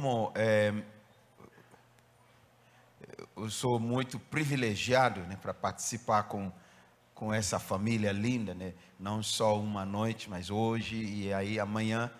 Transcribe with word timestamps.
como 0.00 0.32
é, 0.34 0.72
eu 3.36 3.50
sou 3.50 3.78
muito 3.78 4.18
privilegiado 4.18 5.20
né, 5.24 5.36
para 5.36 5.52
participar 5.52 6.22
com, 6.22 6.50
com 7.14 7.34
essa 7.34 7.58
família 7.58 8.10
linda, 8.10 8.54
né? 8.54 8.72
não 8.98 9.22
só 9.22 9.60
uma 9.60 9.84
noite, 9.84 10.30
mas 10.30 10.48
hoje 10.48 10.96
e 10.96 11.34
aí 11.34 11.60
amanhã, 11.60 12.10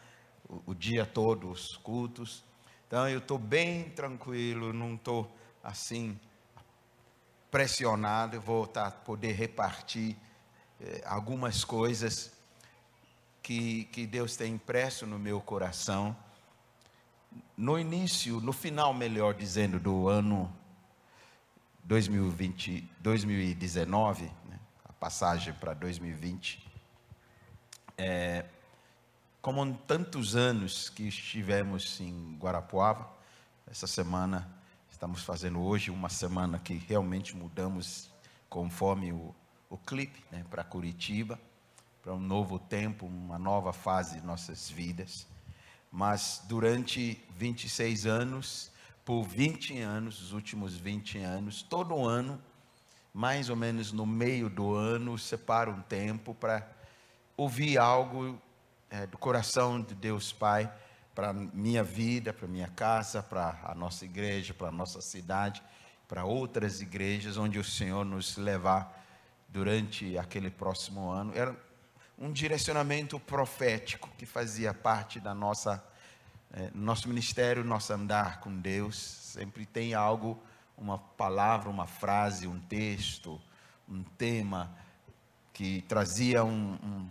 o, 0.46 0.72
o 0.72 0.74
dia 0.74 1.06
todo, 1.06 1.50
os 1.50 1.74
cultos. 1.78 2.44
Então 2.86 3.08
eu 3.08 3.18
estou 3.18 3.38
bem 3.38 3.88
tranquilo, 3.88 4.74
não 4.74 4.96
estou 4.96 5.34
assim 5.64 6.20
pressionado, 7.50 8.38
vou 8.42 8.66
tá, 8.66 8.90
poder 8.90 9.32
repartir 9.32 10.18
eh, 10.82 11.02
algumas 11.06 11.64
coisas 11.64 12.30
que, 13.42 13.84
que 13.86 14.06
Deus 14.06 14.36
tem 14.36 14.52
impresso 14.52 15.06
no 15.06 15.18
meu 15.18 15.40
coração. 15.40 16.14
No 17.60 17.78
início, 17.78 18.40
no 18.40 18.54
final, 18.54 18.94
melhor 18.94 19.34
dizendo, 19.34 19.78
do 19.78 20.08
ano 20.08 20.50
2020, 21.84 22.90
2019, 23.00 24.24
né, 24.48 24.58
a 24.82 24.94
passagem 24.94 25.52
para 25.52 25.74
2020, 25.74 26.66
é, 27.98 28.46
como 29.42 29.74
tantos 29.86 30.36
anos 30.36 30.88
que 30.88 31.06
estivemos 31.06 32.00
em 32.00 32.34
Guarapuava, 32.38 33.06
essa 33.70 33.86
semana 33.86 34.50
estamos 34.90 35.22
fazendo 35.22 35.60
hoje 35.60 35.90
uma 35.90 36.08
semana 36.08 36.58
que 36.58 36.72
realmente 36.72 37.36
mudamos 37.36 38.10
conforme 38.48 39.12
o, 39.12 39.34
o 39.68 39.76
clipe 39.76 40.24
né, 40.32 40.46
para 40.48 40.64
Curitiba, 40.64 41.38
para 42.02 42.14
um 42.14 42.20
novo 42.20 42.58
tempo, 42.58 43.04
uma 43.04 43.38
nova 43.38 43.70
fase 43.70 44.18
de 44.18 44.26
nossas 44.26 44.70
vidas. 44.70 45.28
Mas 45.90 46.42
durante 46.46 47.22
26 47.36 48.06
anos, 48.06 48.70
por 49.04 49.24
20 49.24 49.80
anos, 49.80 50.22
os 50.22 50.32
últimos 50.32 50.76
20 50.76 51.18
anos, 51.18 51.62
todo 51.62 52.06
ano, 52.06 52.40
mais 53.12 53.50
ou 53.50 53.56
menos 53.56 53.90
no 53.90 54.06
meio 54.06 54.48
do 54.48 54.74
ano, 54.74 55.18
separo 55.18 55.72
um 55.72 55.82
tempo 55.82 56.34
para 56.34 56.66
ouvir 57.36 57.76
algo 57.78 58.40
é, 58.88 59.06
do 59.06 59.18
coração 59.18 59.80
de 59.80 59.94
Deus 59.94 60.32
Pai 60.32 60.72
para 61.14 61.32
minha 61.32 61.82
vida, 61.82 62.32
para 62.32 62.46
minha 62.46 62.68
casa, 62.68 63.22
para 63.22 63.58
a 63.64 63.74
nossa 63.74 64.04
igreja, 64.04 64.54
para 64.54 64.68
a 64.68 64.72
nossa 64.72 65.00
cidade, 65.00 65.62
para 66.06 66.24
outras 66.24 66.80
igrejas 66.80 67.36
onde 67.36 67.58
o 67.58 67.64
Senhor 67.64 68.04
nos 68.04 68.36
levar 68.36 69.04
durante 69.48 70.16
aquele 70.16 70.50
próximo 70.50 71.10
ano. 71.10 71.32
Era 71.34 71.56
um 72.20 72.30
direcionamento 72.30 73.18
profético 73.18 74.10
que 74.18 74.26
fazia 74.26 74.74
parte 74.74 75.18
da 75.18 75.34
nossa 75.34 75.82
é, 76.52 76.68
nosso 76.74 77.08
ministério, 77.08 77.62
nosso 77.64 77.92
andar 77.92 78.40
com 78.40 78.54
Deus, 78.54 78.96
sempre 78.96 79.64
tem 79.64 79.94
algo, 79.94 80.36
uma 80.76 80.98
palavra, 80.98 81.70
uma 81.70 81.86
frase, 81.86 82.46
um 82.46 82.58
texto, 82.58 83.40
um 83.88 84.02
tema 84.02 84.70
que 85.52 85.82
trazia 85.82 86.42
um, 86.44 86.72
um, 86.82 87.10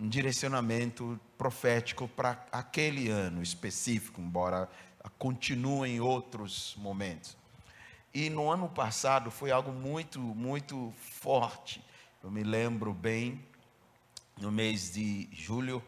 um 0.00 0.08
direcionamento 0.08 1.20
profético 1.36 2.08
para 2.08 2.46
aquele 2.50 3.10
ano 3.10 3.42
específico, 3.42 4.22
embora 4.22 4.68
continue 5.18 5.90
em 5.90 6.00
outros 6.00 6.74
momentos. 6.78 7.36
E 8.14 8.30
no 8.30 8.50
ano 8.50 8.68
passado 8.68 9.30
foi 9.30 9.50
algo 9.50 9.70
muito, 9.70 10.18
muito 10.18 10.92
forte. 11.20 11.84
Eu 12.22 12.30
me 12.30 12.42
lembro 12.42 12.94
bem, 12.94 13.44
no 14.38 14.50
mês 14.50 14.92
de 14.92 15.28
julho, 15.32 15.82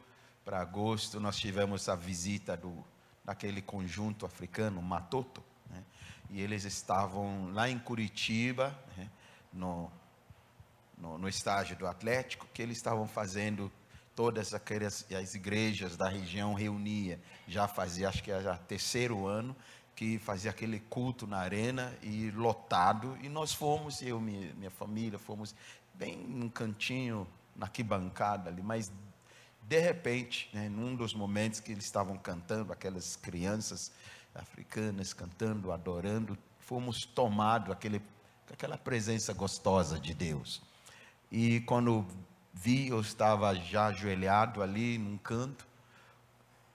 para 0.45 0.61
agosto, 0.61 1.19
nós 1.19 1.37
tivemos 1.37 1.89
a 1.89 1.97
visita 1.97 2.57
do, 2.57 2.85
daquele 3.25 3.63
conjunto 3.63 4.27
africano, 4.27 4.83
Matoto, 4.83 5.43
né? 5.71 5.83
e 6.29 6.41
eles 6.41 6.65
estavam 6.65 7.51
lá 7.53 7.69
em 7.69 7.79
Curitiba, 7.79 8.79
né? 8.97 9.09
no, 9.53 9.91
no, 10.99 11.17
no, 11.17 11.29
estágio 11.29 11.77
do 11.77 11.87
Atlético, 11.87 12.47
que 12.53 12.61
eles 12.61 12.77
estavam 12.77 13.09
fazendo 13.09 13.73
todas 14.15 14.53
aquelas 14.53 15.07
as 15.13 15.35
igrejas 15.35 15.97
da 15.97 16.09
região 16.09 16.53
reunia, 16.53 17.19
já 17.49 17.67
fazia, 17.67 18.09
acho 18.09 18.23
que 18.23 18.31
era 18.31 18.57
terceiro 18.59 19.27
ano, 19.27 19.57
que 19.97 20.19
fazia 20.19 20.51
aquele 20.51 20.79
culto 20.79 21.27
na 21.27 21.39
arena 21.39 21.97
e 22.03 22.31
lotado, 22.33 23.17
e 23.23 23.29
nós 23.29 23.55
fomos, 23.55 24.03
eu 24.03 24.19
e 24.19 24.23
minha, 24.23 24.55
minha 24.55 24.71
família, 24.71 25.19
fomos 25.19 25.55
bem 25.95 26.19
num 26.19 26.49
cantinho, 26.49 27.27
na 27.57 27.67
arquibancada 27.67 28.51
ali, 28.51 28.63
mas 28.63 28.93
de 29.63 29.79
repente, 29.79 30.51
né, 30.53 30.69
num 30.69 30.95
dos 30.95 31.15
momentos 31.15 31.61
que 31.61 31.73
eles 31.73 31.85
estavam 31.85 32.17
cantando, 32.19 32.73
aquelas 32.73 33.17
crianças 33.17 33.93
africanas 34.35 35.13
cantando, 35.13 35.73
adorando, 35.73 36.37
fomos 36.59 37.05
tomados 37.05 37.71
aquele, 37.71 38.03
aquela 38.53 38.77
presença 38.77 39.33
gostosa 39.33 39.99
de 39.99 40.13
Deus. 40.13 40.63
E 41.31 41.61
quando 41.61 42.07
vi, 42.53 42.89
eu 42.89 43.01
estava 43.01 43.55
já 43.55 43.87
ajoelhado 43.87 44.63
ali 44.63 44.99
num 44.99 45.17
canto, 45.17 45.67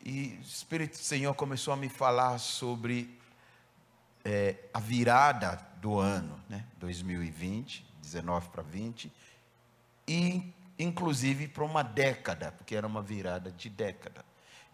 e 0.04 0.38
o 0.40 0.42
Espírito 0.42 0.94
do 0.94 1.04
Senhor 1.04 1.34
começou 1.34 1.74
a 1.74 1.78
me 1.78 1.90
falar 1.90 2.38
sobre 2.38 3.20
é, 4.24 4.56
a 4.74 4.80
virada 4.80 5.60
do 5.82 6.00
ano, 6.00 6.40
né, 6.50 6.66
2020, 6.78 7.86
19 8.02 8.50
para 8.50 8.64
20, 8.64 9.12
e 10.08 10.54
inclusive 10.80 11.50
para 11.50 11.66
uma 11.66 11.84
década, 11.84 12.54
porque 12.54 12.74
era 12.74 12.88
uma 12.88 13.02
virada 13.02 13.52
de 13.52 13.70
década. 13.70 14.24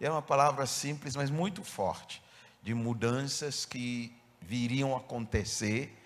E 0.00 0.06
é 0.06 0.10
uma 0.10 0.22
palavra 0.22 0.64
simples, 0.64 1.16
mas 1.16 1.30
muito 1.30 1.64
forte, 1.64 2.22
de 2.62 2.72
mudanças 2.72 3.66
que 3.66 4.16
viriam 4.40 4.96
acontecer 4.96 5.98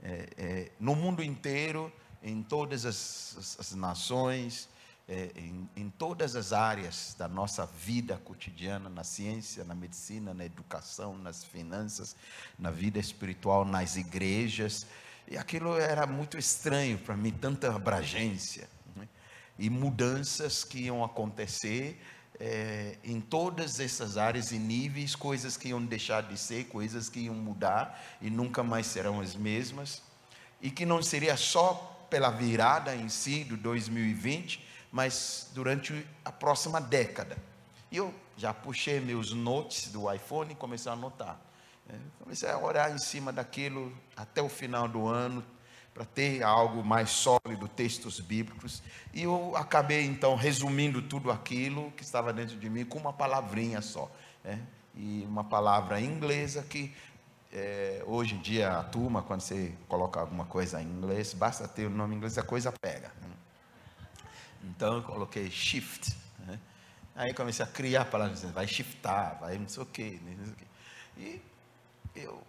é, 0.00 0.28
é, 0.36 0.72
no 0.78 0.94
mundo 0.94 1.24
inteiro, 1.24 1.92
em 2.22 2.42
todas 2.42 2.86
as, 2.86 3.34
as, 3.36 3.60
as 3.60 3.74
nações, 3.74 4.68
é, 5.08 5.30
em, 5.34 5.68
em, 5.74 5.90
todas 5.90 6.36
as 6.36 6.52
áreas 6.52 7.16
da 7.18 7.26
nossa 7.26 7.66
vida 7.66 8.18
cotidiana, 8.18 8.88
na 8.88 9.02
ciência, 9.02 9.64
na 9.64 9.74
medicina, 9.74 10.34
na 10.34 10.44
educação, 10.44 11.16
nas 11.16 11.42
finanças, 11.42 12.14
na 12.58 12.70
vida 12.70 12.98
espiritual, 12.98 13.64
nas 13.64 13.96
igrejas. 13.96 14.86
E 15.26 15.36
aquilo 15.36 15.76
era 15.76 16.06
muito 16.06 16.36
estranho 16.36 16.98
para 16.98 17.16
mim, 17.16 17.32
tanta 17.32 17.74
abrangência 17.74 18.68
e 19.58 19.68
mudanças 19.68 20.64
que 20.64 20.84
iam 20.84 21.02
acontecer 21.02 22.00
é, 22.40 22.96
em 23.02 23.20
todas 23.20 23.80
essas 23.80 24.16
áreas 24.16 24.52
e 24.52 24.58
níveis, 24.58 25.16
coisas 25.16 25.56
que 25.56 25.68
iam 25.68 25.84
deixar 25.84 26.22
de 26.22 26.38
ser, 26.38 26.64
coisas 26.68 27.08
que 27.08 27.20
iam 27.20 27.34
mudar 27.34 28.00
e 28.20 28.30
nunca 28.30 28.62
mais 28.62 28.86
serão 28.86 29.20
as 29.20 29.34
mesmas, 29.34 30.02
e 30.60 30.70
que 30.70 30.86
não 30.86 31.02
seria 31.02 31.36
só 31.36 32.06
pela 32.08 32.30
virada 32.30 32.94
em 32.94 33.08
si 33.08 33.44
do 33.44 33.56
2020, 33.56 34.64
mas 34.90 35.50
durante 35.52 36.06
a 36.24 36.32
próxima 36.32 36.80
década. 36.80 37.36
E 37.90 37.96
eu 37.96 38.14
já 38.36 38.54
puxei 38.54 39.00
meus 39.00 39.32
notes 39.32 39.88
do 39.88 40.12
iPhone 40.12 40.52
e 40.52 40.54
comecei 40.54 40.90
a 40.90 40.94
anotar. 40.94 41.38
É, 41.88 41.94
comecei 42.22 42.48
a 42.48 42.58
orar 42.58 42.92
em 42.92 42.98
cima 42.98 43.32
daquilo 43.32 43.92
até 44.16 44.42
o 44.42 44.48
final 44.48 44.86
do 44.86 45.06
ano, 45.06 45.44
para 45.98 46.04
ter 46.04 46.44
algo 46.44 46.84
mais 46.84 47.10
sólido, 47.10 47.66
textos 47.66 48.20
bíblicos. 48.20 48.84
E 49.12 49.24
eu 49.24 49.56
acabei 49.56 50.04
então 50.04 50.36
resumindo 50.36 51.02
tudo 51.02 51.28
aquilo 51.28 51.90
que 51.96 52.04
estava 52.04 52.32
dentro 52.32 52.56
de 52.56 52.70
mim 52.70 52.84
com 52.84 53.00
uma 53.00 53.12
palavrinha 53.12 53.82
só. 53.82 54.08
Né? 54.44 54.64
E 54.94 55.24
uma 55.26 55.42
palavra 55.42 56.00
inglesa 56.00 56.62
que 56.62 56.94
é, 57.52 58.00
hoje 58.06 58.36
em 58.36 58.38
dia 58.38 58.78
a 58.78 58.84
turma, 58.84 59.22
quando 59.22 59.40
você 59.40 59.74
coloca 59.88 60.20
alguma 60.20 60.44
coisa 60.44 60.80
em 60.80 60.86
inglês, 60.86 61.34
basta 61.34 61.66
ter 61.66 61.86
o 61.86 61.90
nome 61.90 62.14
em 62.14 62.18
inglês, 62.18 62.38
a 62.38 62.44
coisa 62.44 62.70
pega. 62.70 63.08
Né? 63.20 63.28
Então 64.66 64.98
eu 64.98 65.02
coloquei 65.02 65.50
shift. 65.50 66.16
Né? 66.46 66.60
Aí 67.16 67.34
comecei 67.34 67.64
a 67.64 67.68
criar 67.68 68.04
palavras, 68.04 68.42
vai 68.42 68.68
shiftar, 68.68 69.36
vai 69.40 69.58
não 69.58 69.66
sei 69.66 69.82
o 69.82 69.86
quê. 69.86 70.20
Não 70.22 70.44
sei 70.44 70.52
o 70.52 70.56
quê. 70.56 70.64
E 71.16 71.42
eu 72.14 72.40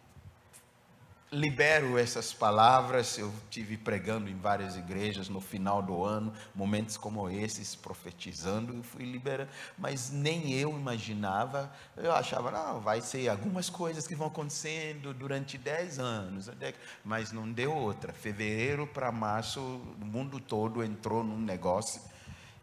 libero 1.32 1.98
essas 1.98 2.34
palavras. 2.34 3.18
Eu 3.18 3.34
tive 3.50 3.78
pregando 3.78 4.30
em 4.30 4.36
várias 4.36 4.76
igrejas 4.76 5.30
no 5.30 5.40
final 5.40 5.82
do 5.82 6.04
ano, 6.04 6.34
momentos 6.54 6.98
como 6.98 7.30
esses, 7.30 7.76
profetizando, 7.76 8.76
eu 8.76 8.84
fui 8.84 9.04
liberando, 9.04 9.50
mas 9.78 10.10
nem 10.10 10.54
eu 10.54 10.72
imaginava. 10.72 11.72
Eu 11.96 12.12
achava, 12.12 12.52
não, 12.52 12.80
vai 12.80 13.02
ser 13.02 13.30
algumas 13.30 13.70
coisas 13.70 14.08
que 14.08 14.16
vão 14.16 14.28
acontecendo 14.28 15.14
durante 15.14 15.58
10 15.58 16.00
anos, 16.00 16.50
mas 17.04 17.32
não 17.32 17.52
deu 17.52 17.74
outra. 17.74 18.14
Fevereiro 18.14 18.88
para 18.88 19.12
março, 19.12 19.60
o 19.60 20.06
mundo 20.06 20.40
todo 20.40 20.84
entrou 20.84 21.24
num 21.24 21.40
negócio 21.40 22.02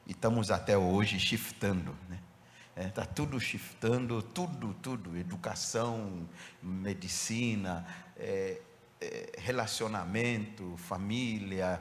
e 0.07 0.13
estamos 0.13 0.51
até 0.51 0.77
hoje 0.77 1.19
shiftando, 1.19 1.97
né? 2.09 2.21
Está 2.77 2.83
é, 2.83 2.91
tá 2.91 3.07
tudo 3.07 3.41
shiftando, 3.41 4.21
tudo, 4.21 4.75
tudo, 4.83 5.17
educação, 5.17 6.29
medicina, 6.63 7.87
é, 8.19 8.61
é, 9.01 9.33
relacionamento, 9.39 10.77
família, 10.77 11.81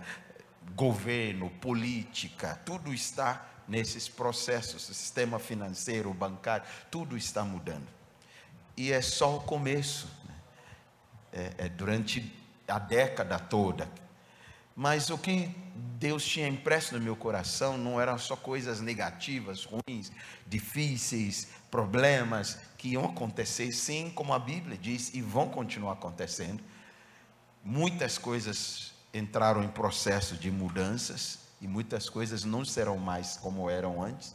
governo, 0.76 1.50
política, 1.50 2.60
tudo 2.66 2.94
está 2.94 3.50
nesses 3.68 4.08
processos, 4.08 4.84
sistema 4.84 5.40
financeiro, 5.40 6.14
bancário, 6.14 6.66
tudo 6.92 7.18
está 7.18 7.44
mudando. 7.44 7.88
e 8.78 8.92
é 8.92 9.02
só 9.02 9.38
o 9.38 9.42
começo, 9.42 10.08
né? 10.28 10.36
é, 11.34 11.66
é 11.66 11.70
durante 11.70 12.34
a 12.68 12.80
década 12.80 13.40
toda. 13.40 13.90
Mas 14.76 15.10
o 15.10 15.18
que 15.18 15.50
Deus 15.98 16.26
tinha 16.26 16.48
impresso 16.48 16.96
no 16.96 17.02
meu 17.02 17.16
coração 17.16 17.78
não 17.78 18.00
eram 18.00 18.18
só 18.18 18.36
coisas 18.36 18.82
negativas, 18.82 19.64
ruins, 19.64 20.12
difíceis, 20.46 21.48
problemas 21.76 22.58
que 22.78 22.88
iam 22.92 23.04
acontecer, 23.04 23.70
sim, 23.74 24.10
como 24.10 24.34
a 24.34 24.40
Bíblia 24.40 24.78
diz, 24.78 25.14
e 25.14 25.22
vão 25.22 25.50
continuar 25.50 25.92
acontecendo. 25.92 26.64
Muitas 27.62 28.18
coisas 28.18 28.94
entraram 29.14 29.62
em 29.62 29.68
processo 29.68 30.38
de 30.38 30.50
mudanças 30.50 31.40
e 31.60 31.68
muitas 31.68 32.10
coisas 32.10 32.46
não 32.46 32.64
serão 32.64 32.98
mais 32.98 33.36
como 33.36 33.70
eram 33.70 34.02
antes, 34.02 34.34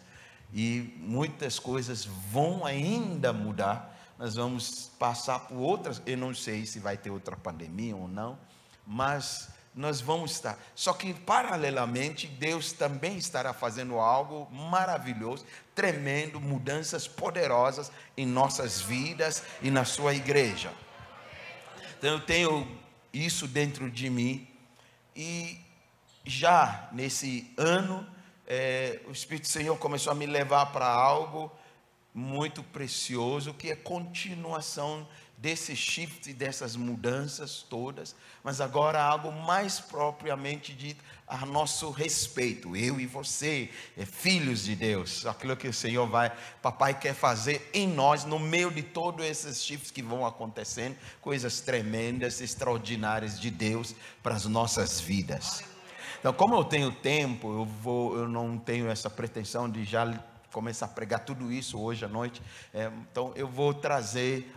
e 0.52 0.94
muitas 0.98 1.58
coisas 1.58 2.04
vão 2.04 2.66
ainda 2.66 3.32
mudar. 3.32 3.98
Nós 4.18 4.34
vamos 4.34 4.90
passar 4.98 5.38
por 5.38 5.56
outras, 5.56 6.02
eu 6.04 6.18
não 6.18 6.34
sei 6.34 6.66
se 6.66 6.78
vai 6.78 6.98
ter 6.98 7.08
outra 7.08 7.36
pandemia 7.36 7.96
ou 7.96 8.06
não, 8.06 8.38
mas 8.86 9.48
nós 9.80 10.00
vamos 10.00 10.32
estar. 10.32 10.58
Só 10.74 10.92
que, 10.92 11.14
paralelamente, 11.14 12.26
Deus 12.26 12.72
também 12.72 13.16
estará 13.16 13.54
fazendo 13.54 13.98
algo 13.98 14.46
maravilhoso, 14.52 15.44
tremendo, 15.74 16.38
mudanças 16.38 17.08
poderosas 17.08 17.90
em 18.16 18.26
nossas 18.26 18.80
vidas 18.80 19.42
e 19.62 19.70
na 19.70 19.84
sua 19.84 20.14
igreja. 20.14 20.70
Então, 21.98 22.10
eu 22.10 22.20
tenho 22.20 22.78
isso 23.12 23.48
dentro 23.48 23.90
de 23.90 24.10
mim, 24.10 24.46
e 25.16 25.58
já 26.24 26.88
nesse 26.92 27.52
ano, 27.56 28.06
é, 28.46 29.00
o 29.08 29.12
Espírito 29.12 29.48
Senhor 29.48 29.76
começou 29.78 30.12
a 30.12 30.14
me 30.14 30.26
levar 30.26 30.66
para 30.66 30.86
algo 30.86 31.50
muito 32.12 32.62
precioso, 32.62 33.54
que 33.54 33.70
é 33.70 33.76
continuação 33.76 35.08
desse 35.40 35.74
shift, 35.74 36.32
dessas 36.34 36.76
mudanças 36.76 37.62
todas, 37.62 38.14
mas 38.44 38.60
agora 38.60 39.02
algo 39.02 39.32
mais 39.32 39.80
propriamente 39.80 40.74
dito 40.74 41.02
a 41.26 41.46
nosso 41.46 41.90
respeito, 41.90 42.76
eu 42.76 43.00
e 43.00 43.06
você, 43.06 43.70
é, 43.96 44.04
filhos 44.04 44.64
de 44.64 44.76
Deus, 44.76 45.24
aquilo 45.24 45.56
que 45.56 45.66
o 45.66 45.72
Senhor 45.72 46.06
vai, 46.06 46.30
papai 46.60 46.98
quer 46.98 47.14
fazer 47.14 47.70
em 47.72 47.88
nós, 47.88 48.24
no 48.24 48.38
meio 48.38 48.70
de 48.70 48.82
todos 48.82 49.24
esses 49.24 49.64
shifts 49.64 49.90
que 49.90 50.02
vão 50.02 50.26
acontecendo, 50.26 50.96
coisas 51.22 51.60
tremendas, 51.60 52.42
extraordinárias 52.42 53.40
de 53.40 53.50
Deus 53.50 53.94
para 54.22 54.34
as 54.34 54.44
nossas 54.44 55.00
vidas. 55.00 55.64
Então, 56.18 56.34
como 56.34 56.54
eu 56.54 56.64
tenho 56.64 56.92
tempo, 56.92 57.60
eu 57.60 57.64
vou, 57.64 58.14
eu 58.14 58.28
não 58.28 58.58
tenho 58.58 58.90
essa 58.90 59.08
pretensão 59.08 59.70
de 59.70 59.84
já 59.84 60.22
começar 60.52 60.86
a 60.86 60.88
pregar 60.88 61.24
tudo 61.24 61.50
isso 61.50 61.78
hoje 61.78 62.04
à 62.04 62.08
noite. 62.08 62.42
É, 62.74 62.90
então, 63.10 63.32
eu 63.36 63.48
vou 63.48 63.72
trazer 63.72 64.52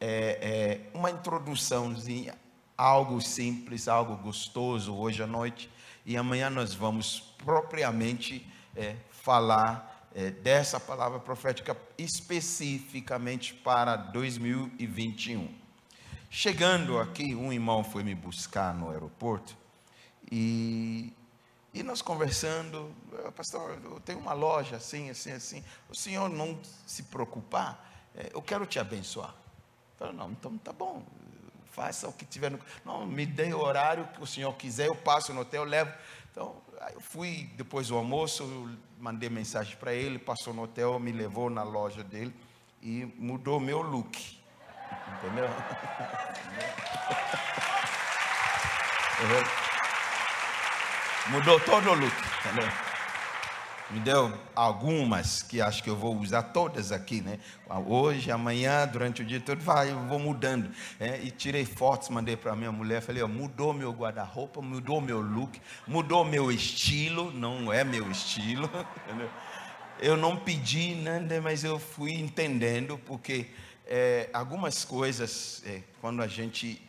é, 0.00 0.80
é, 0.92 0.96
uma 0.96 1.10
introduçãozinha, 1.10 2.34
algo 2.76 3.20
simples, 3.20 3.88
algo 3.88 4.16
gostoso 4.16 4.94
hoje 4.94 5.22
à 5.22 5.26
noite, 5.26 5.70
e 6.04 6.16
amanhã 6.16 6.50
nós 6.50 6.74
vamos 6.74 7.34
propriamente 7.38 8.46
é, 8.74 8.96
falar 9.10 10.08
é, 10.14 10.30
dessa 10.30 10.78
palavra 10.78 11.18
profética 11.18 11.76
especificamente 11.98 13.54
para 13.54 13.96
2021. 13.96 15.48
Chegando 16.30 16.98
aqui, 16.98 17.34
um 17.34 17.52
irmão 17.52 17.82
foi 17.82 18.02
me 18.02 18.14
buscar 18.14 18.74
no 18.74 18.90
aeroporto 18.90 19.56
e, 20.30 21.12
e 21.72 21.82
nós 21.82 22.02
conversando, 22.02 22.94
ah, 23.24 23.32
pastor, 23.32 23.78
eu 23.84 24.00
tenho 24.00 24.18
uma 24.18 24.32
loja 24.32 24.76
assim, 24.76 25.08
assim, 25.08 25.32
assim. 25.32 25.64
O 25.88 25.94
senhor 25.94 26.28
não 26.28 26.58
se 26.86 27.04
preocupar, 27.04 28.10
é, 28.14 28.30
eu 28.34 28.42
quero 28.42 28.66
te 28.66 28.78
abençoar. 28.78 29.34
Falei, 29.96 30.14
não, 30.14 30.30
então 30.30 30.56
tá 30.58 30.72
bom, 30.72 31.02
faça 31.70 32.08
o 32.08 32.12
que 32.12 32.24
tiver 32.24 32.50
no. 32.50 32.60
Não, 32.84 33.06
me 33.06 33.24
dê 33.24 33.52
o 33.52 33.58
horário 33.58 34.06
que 34.08 34.22
o 34.22 34.26
senhor 34.26 34.52
quiser, 34.54 34.88
eu 34.88 34.94
passo 34.94 35.32
no 35.32 35.40
hotel, 35.40 35.64
levo. 35.64 35.92
Então, 36.30 36.56
eu 36.92 37.00
fui 37.00 37.50
depois 37.56 37.88
do 37.88 37.96
almoço, 37.96 38.44
mandei 38.98 39.28
mensagem 39.28 39.76
para 39.76 39.92
ele, 39.92 40.18
passou 40.18 40.52
no 40.52 40.62
hotel, 40.62 40.98
me 40.98 41.12
levou 41.12 41.48
na 41.48 41.62
loja 41.62 42.04
dele 42.04 42.34
e 42.82 43.06
mudou 43.16 43.58
meu 43.58 43.82
look. 43.82 44.38
Entendeu? 45.18 45.48
Mudou 51.28 51.58
todo 51.60 51.90
o 51.90 51.94
look, 51.94 52.14
entendeu? 52.44 52.95
Me 53.90 54.00
deu 54.00 54.36
algumas 54.54 55.42
que 55.42 55.60
acho 55.60 55.82
que 55.82 55.88
eu 55.88 55.96
vou 55.96 56.16
usar 56.16 56.42
todas 56.42 56.90
aqui, 56.90 57.20
né? 57.20 57.38
Hoje, 57.86 58.30
amanhã, 58.30 58.86
durante 58.86 59.22
o 59.22 59.24
dia 59.24 59.40
todo, 59.40 59.60
vai, 59.60 59.92
eu 59.92 60.06
vou 60.06 60.18
mudando. 60.18 60.70
É, 60.98 61.20
e 61.22 61.30
tirei 61.30 61.64
fotos, 61.64 62.08
mandei 62.08 62.36
para 62.36 62.56
minha 62.56 62.72
mulher, 62.72 63.00
falei, 63.00 63.22
ó, 63.22 63.28
mudou 63.28 63.72
meu 63.72 63.92
guarda-roupa, 63.92 64.60
mudou 64.60 65.00
meu 65.00 65.20
look, 65.20 65.60
mudou 65.86 66.24
meu 66.24 66.50
estilo, 66.50 67.30
não 67.32 67.72
é 67.72 67.84
meu 67.84 68.10
estilo. 68.10 68.68
Eu 69.98 70.14
não 70.14 70.36
pedi 70.36 70.94
nada, 70.94 71.40
mas 71.40 71.64
eu 71.64 71.78
fui 71.78 72.12
entendendo, 72.12 72.98
porque 73.06 73.46
é, 73.86 74.28
algumas 74.30 74.84
coisas, 74.84 75.62
é, 75.64 75.80
quando 76.02 76.20
a 76.20 76.26
gente 76.26 76.86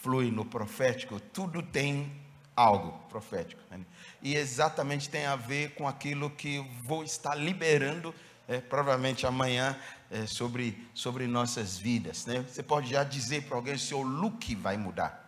flui 0.00 0.30
no 0.30 0.44
profético, 0.44 1.18
tudo 1.18 1.60
tem 1.60 2.12
algo 2.56 2.92
profético. 3.08 3.60
Né? 3.70 3.80
e 4.24 4.34
exatamente 4.34 5.08
tem 5.10 5.26
a 5.26 5.36
ver 5.36 5.74
com 5.74 5.86
aquilo 5.86 6.30
que 6.30 6.66
vou 6.82 7.04
estar 7.04 7.34
liberando, 7.34 8.14
é, 8.48 8.58
provavelmente 8.58 9.26
amanhã, 9.26 9.76
é, 10.10 10.24
sobre, 10.24 10.88
sobre 10.94 11.26
nossas 11.26 11.76
vidas. 11.76 12.24
Né? 12.24 12.42
Você 12.48 12.62
pode 12.62 12.88
já 12.88 13.04
dizer 13.04 13.42
para 13.42 13.56
alguém: 13.56 13.76
seu 13.76 14.00
look 14.00 14.54
vai 14.54 14.78
mudar. 14.78 15.22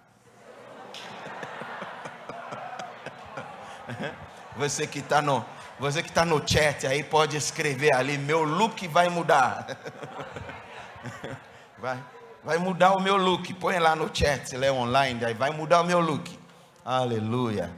Você 4.57 4.87
que 4.87 5.01
está 5.01 5.21
no, 5.21 5.45
você 5.79 6.03
que 6.03 6.09
está 6.09 6.25
no 6.25 6.43
chat 6.49 6.87
aí 6.87 7.05
pode 7.05 7.37
escrever 7.37 7.95
ali: 7.95 8.17
meu 8.17 8.43
look 8.43 8.89
vai 8.89 9.11
mudar. 9.11 9.67
Vai, 11.79 12.03
vai 12.43 12.57
mudar 12.57 12.95
o 12.95 13.01
meu 13.01 13.19
look. 13.19 13.53
Põe 13.53 13.79
lá 13.79 13.95
no 13.95 14.11
chat, 14.13 14.49
se 14.49 14.57
lê 14.57 14.71
online, 14.71 15.23
aí 15.23 15.35
vai 15.35 15.51
mudar 15.51 15.83
o 15.83 15.85
meu 15.85 16.01
look. 16.01 16.46
Aleluia. 16.89 17.75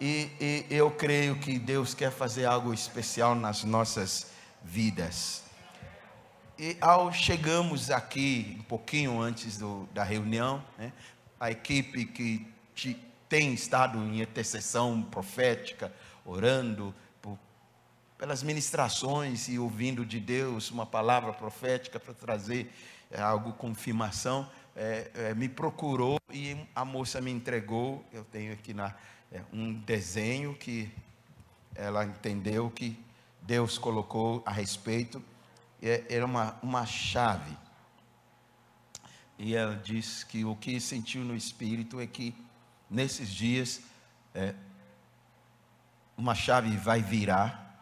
E, 0.00 0.30
e, 0.40 0.66
eu 0.70 0.90
creio 0.90 1.38
que 1.38 1.58
Deus 1.58 1.92
quer 1.92 2.10
fazer 2.10 2.46
algo 2.46 2.72
especial 2.72 3.34
nas 3.34 3.64
nossas 3.64 4.32
vidas. 4.64 5.44
E 6.58 6.74
ao 6.80 7.12
chegamos 7.12 7.90
aqui, 7.90 8.56
um 8.58 8.62
pouquinho 8.62 9.20
antes 9.20 9.58
do, 9.58 9.86
da 9.92 10.02
reunião, 10.02 10.64
né, 10.78 10.90
a 11.38 11.50
equipe 11.50 12.06
que 12.06 12.50
te, 12.74 12.96
tem 13.28 13.52
estado 13.52 13.98
em 13.98 14.22
intercessão 14.22 15.02
profética, 15.02 15.92
orando 16.24 16.94
por, 17.20 17.38
pelas 18.16 18.42
ministrações 18.42 19.50
e 19.50 19.58
ouvindo 19.58 20.02
de 20.02 20.18
Deus 20.18 20.70
uma 20.70 20.86
palavra 20.86 21.34
profética 21.34 22.00
para 22.00 22.14
trazer 22.14 22.72
é, 23.10 23.20
algo 23.20 23.52
confirmação, 23.52 24.48
é, 24.76 25.10
é, 25.14 25.34
me 25.34 25.48
procurou 25.48 26.18
e 26.32 26.56
a 26.74 26.84
moça 26.84 27.20
me 27.20 27.30
entregou. 27.30 28.04
Eu 28.12 28.24
tenho 28.24 28.52
aqui 28.52 28.72
na 28.72 28.94
é 29.32 29.42
um 29.52 29.72
desenho 29.72 30.54
que 30.54 30.90
ela 31.76 32.04
entendeu 32.04 32.68
que 32.68 32.98
Deus 33.42 33.78
colocou 33.78 34.42
a 34.44 34.50
respeito, 34.50 35.22
é, 35.80 36.04
era 36.08 36.26
uma, 36.26 36.58
uma 36.60 36.84
chave. 36.84 37.56
E 39.38 39.54
ela 39.54 39.76
diz 39.76 40.24
que 40.24 40.44
o 40.44 40.56
que 40.56 40.80
sentiu 40.80 41.22
no 41.22 41.36
espírito 41.36 42.00
é 42.00 42.06
que 42.08 42.34
nesses 42.90 43.30
dias 43.30 43.80
é, 44.34 44.52
uma 46.16 46.34
chave 46.34 46.76
vai 46.76 47.00
virar 47.00 47.80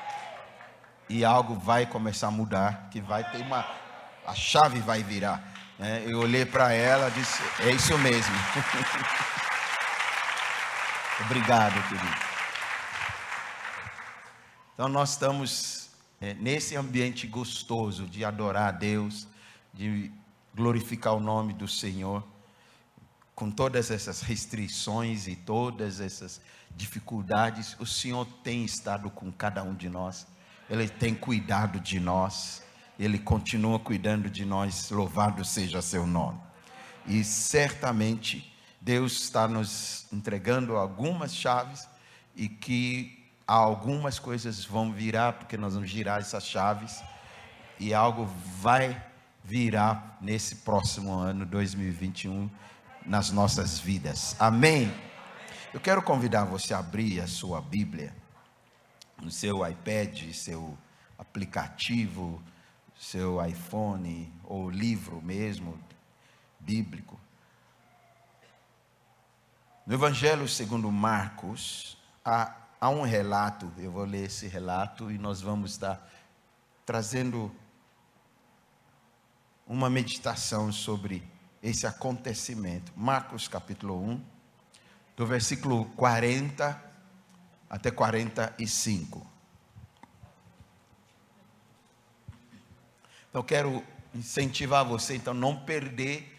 e 1.08 1.22
algo 1.22 1.54
vai 1.54 1.84
começar 1.84 2.28
a 2.28 2.30
mudar, 2.30 2.88
que 2.90 3.00
vai 3.00 3.30
ter 3.30 3.42
uma 3.42 3.84
a 4.26 4.34
chave 4.34 4.80
vai 4.80 5.02
virar. 5.02 5.53
É, 5.78 6.04
eu 6.06 6.20
olhei 6.20 6.46
para 6.46 6.72
ela, 6.72 7.10
disse 7.10 7.42
é 7.60 7.72
isso 7.72 7.98
mesmo. 7.98 8.34
Obrigado, 11.26 11.74
querido. 11.88 12.16
Então, 14.74 14.88
nós 14.88 15.10
estamos 15.10 15.90
é, 16.20 16.34
nesse 16.34 16.76
ambiente 16.76 17.26
gostoso 17.26 18.06
de 18.06 18.24
adorar 18.24 18.68
a 18.68 18.72
Deus, 18.72 19.26
de 19.72 20.12
glorificar 20.54 21.14
o 21.14 21.20
nome 21.20 21.52
do 21.52 21.66
Senhor, 21.66 22.22
com 23.34 23.50
todas 23.50 23.90
essas 23.90 24.20
restrições 24.20 25.26
e 25.26 25.34
todas 25.34 26.00
essas 26.00 26.40
dificuldades, 26.76 27.76
o 27.80 27.86
Senhor 27.86 28.26
tem 28.42 28.64
estado 28.64 29.10
com 29.10 29.32
cada 29.32 29.62
um 29.62 29.74
de 29.74 29.88
nós, 29.88 30.26
Ele 30.70 30.88
tem 30.88 31.14
cuidado 31.14 31.80
de 31.80 31.98
nós, 31.98 32.62
Ele 32.98 33.18
continua 33.18 33.78
cuidando 33.78 34.30
de 34.30 34.44
nós, 34.44 34.90
louvado 34.90 35.44
seja 35.44 35.82
seu 35.82 36.06
nome. 36.06 36.40
E 37.06 37.22
certamente, 37.24 38.54
Deus 38.80 39.22
está 39.22 39.48
nos 39.48 40.06
entregando 40.12 40.76
algumas 40.76 41.34
chaves 41.34 41.88
e 42.36 42.48
que 42.48 43.24
algumas 43.46 44.18
coisas 44.18 44.64
vão 44.64 44.92
virar, 44.92 45.34
porque 45.34 45.56
nós 45.56 45.74
vamos 45.74 45.90
girar 45.90 46.20
essas 46.20 46.46
chaves 46.46 47.02
e 47.78 47.92
algo 47.92 48.26
vai 48.60 49.02
virar 49.42 50.18
nesse 50.20 50.56
próximo 50.56 51.12
ano 51.12 51.44
2021 51.44 52.48
nas 53.04 53.30
nossas 53.30 53.78
vidas. 53.78 54.34
Amém. 54.38 54.92
Eu 55.72 55.80
quero 55.80 56.00
convidar 56.02 56.44
você 56.44 56.72
a 56.72 56.78
abrir 56.78 57.20
a 57.20 57.26
sua 57.26 57.60
Bíblia 57.60 58.14
no 59.20 59.30
seu 59.30 59.66
iPad, 59.68 60.32
seu 60.32 60.76
aplicativo, 61.18 62.42
seu 62.98 63.44
iPhone 63.44 64.32
ou 64.44 64.70
livro 64.70 65.20
mesmo 65.22 65.78
bíblico. 66.60 67.20
No 69.86 69.94
Evangelho 69.94 70.48
segundo 70.48 70.90
Marcos, 70.90 71.98
há, 72.24 72.56
há 72.80 72.88
um 72.88 73.02
relato, 73.02 73.70
eu 73.76 73.92
vou 73.92 74.04
ler 74.04 74.24
esse 74.24 74.46
relato 74.46 75.10
e 75.10 75.18
nós 75.18 75.42
vamos 75.42 75.72
estar 75.72 76.10
trazendo 76.86 77.54
uma 79.66 79.90
meditação 79.90 80.72
sobre 80.72 81.26
esse 81.62 81.86
acontecimento. 81.86 82.92
Marcos 82.96 83.48
capítulo 83.48 83.98
1, 84.02 84.24
do 85.16 85.26
versículo 85.26 85.86
40 85.96 86.82
até 87.68 87.90
45. 87.90 89.33
Então, 93.34 93.42
quero 93.42 93.82
incentivar 94.14 94.84
você, 94.84 95.16
então, 95.16 95.34
não 95.34 95.56
perder 95.56 96.38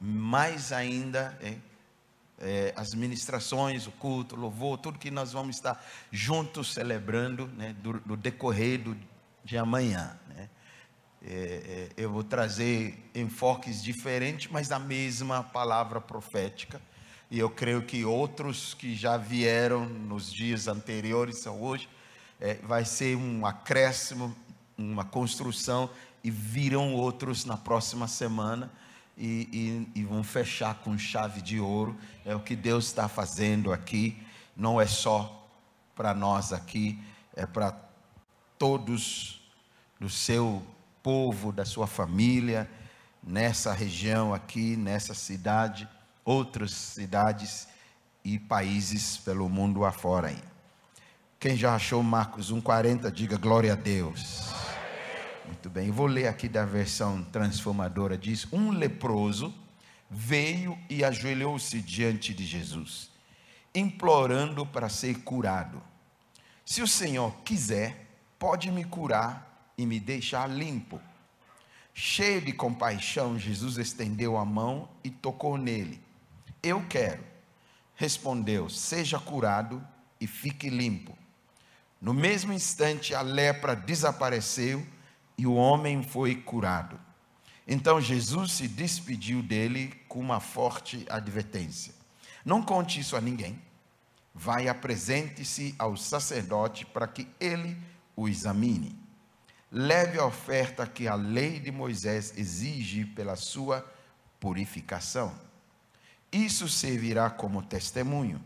mais 0.00 0.72
ainda 0.72 1.38
é, 2.40 2.72
as 2.74 2.94
ministrações, 2.94 3.86
o 3.86 3.92
culto, 3.92 4.34
o 4.34 4.38
louvor, 4.40 4.76
tudo 4.76 4.98
que 4.98 5.08
nós 5.08 5.32
vamos 5.32 5.54
estar 5.54 5.80
juntos 6.10 6.74
celebrando 6.74 7.46
né, 7.46 7.76
do, 7.80 7.92
do 8.00 8.16
decorrer 8.16 8.80
do, 8.80 8.96
de 9.44 9.56
amanhã. 9.56 10.18
Né. 10.30 10.50
É, 11.24 11.30
é, 11.30 11.88
eu 11.96 12.10
vou 12.10 12.24
trazer 12.24 13.08
enfoques 13.14 13.80
diferentes, 13.80 14.50
mas 14.50 14.72
a 14.72 14.80
mesma 14.80 15.44
palavra 15.44 16.00
profética 16.00 16.82
e 17.30 17.38
eu 17.38 17.50
creio 17.50 17.82
que 17.82 18.04
outros 18.04 18.74
que 18.74 18.96
já 18.96 19.16
vieram 19.16 19.88
nos 19.88 20.32
dias 20.32 20.66
anteriores 20.66 21.38
são 21.38 21.62
hoje, 21.62 21.88
é, 22.40 22.54
vai 22.64 22.84
ser 22.84 23.16
um 23.16 23.46
acréscimo, 23.46 24.36
uma 24.76 25.04
construção, 25.04 25.88
e 26.22 26.30
virão 26.30 26.94
outros 26.94 27.44
na 27.44 27.56
próxima 27.56 28.08
semana. 28.08 28.70
E, 29.16 29.86
e, 29.94 30.00
e, 30.00 30.04
vão 30.04 30.24
fechar 30.24 30.76
com 30.76 30.96
chave 30.96 31.42
de 31.42 31.60
ouro. 31.60 31.96
É 32.24 32.34
o 32.34 32.40
que 32.40 32.56
Deus 32.56 32.86
está 32.86 33.08
fazendo 33.08 33.72
aqui. 33.72 34.16
Não 34.56 34.80
é 34.80 34.86
só 34.86 35.46
para 35.94 36.14
nós 36.14 36.52
aqui, 36.52 36.98
é 37.36 37.44
para 37.44 37.76
todos 38.58 39.42
do 40.00 40.08
seu 40.08 40.62
povo, 41.02 41.52
da 41.52 41.64
sua 41.64 41.86
família, 41.86 42.68
nessa 43.22 43.72
região 43.72 44.32
aqui, 44.32 44.76
nessa 44.76 45.14
cidade 45.14 45.86
outras 46.24 46.72
cidades 46.72 47.68
e 48.24 48.38
países 48.38 49.16
pelo 49.16 49.48
mundo 49.48 49.84
afora. 49.84 50.34
Quem 51.38 51.56
já 51.56 51.74
achou 51.74 52.02
Marcos 52.02 52.52
1,40, 52.52 53.10
diga 53.10 53.36
glória 53.36 53.72
a 53.72 53.76
Deus. 53.76 54.61
Muito 55.62 55.70
bem, 55.70 55.92
vou 55.92 56.06
ler 56.06 56.26
aqui 56.26 56.48
da 56.48 56.64
versão 56.64 57.22
transformadora: 57.22 58.18
diz: 58.18 58.52
Um 58.52 58.72
leproso 58.72 59.54
veio 60.10 60.76
e 60.90 61.04
ajoelhou-se 61.04 61.80
diante 61.80 62.34
de 62.34 62.44
Jesus, 62.44 63.08
implorando 63.72 64.66
para 64.66 64.88
ser 64.88 65.20
curado. 65.20 65.80
Se 66.64 66.82
o 66.82 66.88
Senhor 66.88 67.32
quiser, 67.44 68.08
pode 68.40 68.72
me 68.72 68.82
curar 68.82 69.70
e 69.78 69.86
me 69.86 70.00
deixar 70.00 70.50
limpo. 70.50 71.00
Cheio 71.94 72.40
de 72.40 72.52
compaixão, 72.52 73.38
Jesus 73.38 73.76
estendeu 73.76 74.36
a 74.36 74.44
mão 74.44 74.88
e 75.04 75.10
tocou 75.10 75.56
nele 75.56 76.02
eu 76.60 76.84
quero. 76.88 77.22
Respondeu: 77.94 78.68
Seja 78.68 79.20
curado 79.20 79.80
e 80.20 80.26
fique 80.26 80.68
limpo. 80.68 81.16
No 82.00 82.12
mesmo 82.12 82.52
instante, 82.52 83.14
a 83.14 83.22
lepra 83.22 83.76
desapareceu 83.76 84.84
e 85.36 85.46
o 85.46 85.54
homem 85.54 86.02
foi 86.02 86.34
curado. 86.34 86.98
Então 87.66 88.00
Jesus 88.00 88.52
se 88.52 88.68
despediu 88.68 89.42
dele 89.42 89.94
com 90.08 90.20
uma 90.20 90.40
forte 90.40 91.06
advertência: 91.08 91.94
Não 92.44 92.62
conte 92.62 93.00
isso 93.00 93.16
a 93.16 93.20
ninguém. 93.20 93.60
Vai, 94.34 94.66
apresente-se 94.66 95.74
ao 95.78 95.96
sacerdote 95.96 96.86
para 96.86 97.06
que 97.06 97.28
ele 97.38 97.76
o 98.16 98.28
examine. 98.28 98.98
Leve 99.70 100.18
a 100.18 100.26
oferta 100.26 100.86
que 100.86 101.06
a 101.06 101.14
lei 101.14 101.60
de 101.60 101.70
Moisés 101.70 102.32
exige 102.36 103.04
pela 103.04 103.36
sua 103.36 103.86
purificação 104.40 105.32
isso 106.32 106.66
servirá 106.66 107.28
como 107.28 107.62
testemunho. 107.62 108.40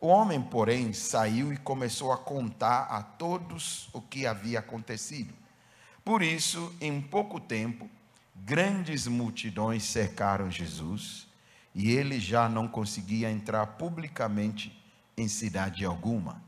O 0.00 0.08
homem, 0.08 0.42
porém, 0.42 0.92
saiu 0.92 1.52
e 1.52 1.56
começou 1.56 2.10
a 2.10 2.18
contar 2.18 2.88
a 2.90 3.02
todos 3.04 3.88
o 3.92 4.00
que 4.00 4.26
havia 4.26 4.58
acontecido. 4.58 5.32
Por 6.04 6.22
isso, 6.22 6.74
em 6.80 7.00
pouco 7.00 7.38
tempo, 7.38 7.88
grandes 8.34 9.06
multidões 9.06 9.84
cercaram 9.84 10.50
Jesus 10.50 11.26
e 11.74 11.90
ele 11.90 12.18
já 12.18 12.48
não 12.48 12.66
conseguia 12.66 13.30
entrar 13.30 13.66
publicamente 13.66 14.76
em 15.16 15.28
cidade 15.28 15.84
alguma. 15.84 16.42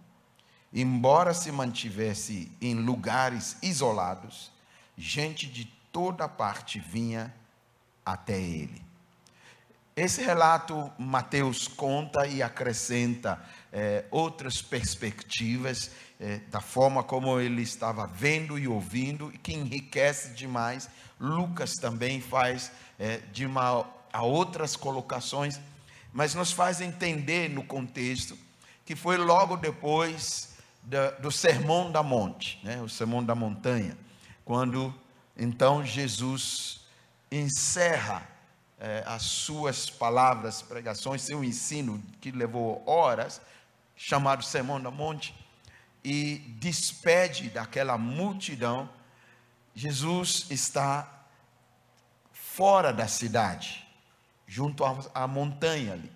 Embora 0.73 1.35
se 1.35 1.53
mantivesse 1.53 2.51
em 2.61 2.75
lugares 2.75 3.57
isolados, 3.63 4.51
gente 4.97 5.47
de 5.47 5.67
toda 5.93 6.27
parte 6.27 6.81
vinha 6.81 7.33
até 8.05 8.41
ele. 8.41 8.83
Esse 9.95 10.23
relato 10.23 10.91
Mateus 10.99 11.69
conta 11.69 12.27
e 12.27 12.43
acrescenta 12.43 13.39
é, 13.73 14.05
outras 14.11 14.61
perspectivas 14.61 15.91
é, 16.21 16.39
da 16.51 16.61
forma 16.61 17.03
como 17.03 17.41
ele 17.41 17.63
estava 17.63 18.07
vendo 18.07 18.59
e 18.59 18.69
ouvindo, 18.69 19.33
e 19.35 19.39
que 19.39 19.55
enriquece 19.55 20.35
demais. 20.35 20.89
Lucas 21.19 21.75
também 21.75 22.21
faz 22.21 22.71
é, 22.99 23.19
de 23.33 23.47
uma 23.47 23.87
a 24.13 24.23
outras 24.23 24.77
colocações, 24.77 25.59
mas 26.13 26.35
nos 26.35 26.53
faz 26.53 26.81
entender 26.81 27.49
no 27.49 27.65
contexto 27.65 28.37
que 28.85 28.95
foi 28.95 29.17
logo 29.17 29.57
depois 29.57 30.51
da, 30.83 31.13
do 31.13 31.31
Sermão 31.31 31.91
da 31.91 32.03
Monte, 32.03 32.61
né, 32.63 32.81
o 32.83 32.89
Sermão 32.89 33.25
da 33.25 33.35
Montanha, 33.35 33.97
quando 34.45 34.95
então 35.37 35.85
Jesus 35.85 36.83
encerra 37.31 38.29
é, 38.79 39.03
as 39.07 39.23
suas 39.23 39.89
palavras, 39.89 40.61
pregações, 40.61 41.23
seu 41.23 41.43
ensino, 41.43 42.03
que 42.21 42.31
levou 42.31 42.83
horas, 42.85 43.41
chamado 44.05 44.43
Sermão 44.43 44.81
da 44.81 44.91
Monte, 44.91 45.33
e 46.03 46.39
despede 46.59 47.49
daquela 47.49 47.97
multidão, 47.97 48.91
Jesus 49.73 50.47
está 50.51 51.25
fora 52.33 52.93
da 52.93 53.07
cidade, 53.07 53.87
junto 54.45 54.85
à, 54.85 54.99
à 55.15 55.29
montanha 55.29 55.93
ali. 55.93 56.11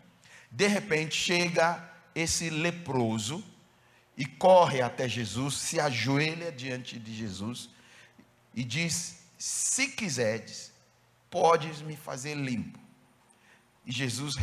De 0.50 0.66
repente 0.66 1.14
chega 1.14 1.88
esse 2.12 2.50
leproso 2.50 3.44
e 4.16 4.26
corre 4.26 4.82
até 4.82 5.08
Jesus, 5.08 5.54
se 5.54 5.78
ajoelha 5.78 6.50
diante 6.50 6.98
de 6.98 7.14
Jesus 7.14 7.70
e 8.52 8.64
diz: 8.64 9.20
Se 9.38 9.86
quiseres, 9.88 10.72
podes 11.30 11.80
me 11.82 11.96
fazer 11.96 12.34
limpo. 12.34 12.80
E 13.84 13.92
Jesus 13.92 14.34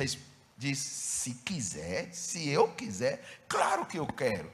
diz: 0.63 0.79
se 0.79 1.33
quiser, 1.33 2.13
se 2.13 2.49
eu 2.49 2.69
quiser, 2.69 3.43
claro 3.47 3.85
que 3.85 3.99
eu 3.99 4.07
quero, 4.07 4.51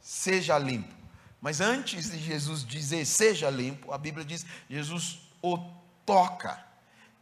seja 0.00 0.56
limpo. 0.58 0.94
Mas 1.40 1.60
antes 1.60 2.10
de 2.10 2.18
Jesus 2.18 2.64
dizer 2.64 3.04
seja 3.04 3.50
limpo, 3.50 3.92
a 3.92 3.98
Bíblia 3.98 4.24
diz: 4.24 4.46
Jesus 4.70 5.20
o 5.42 5.58
toca 6.06 6.64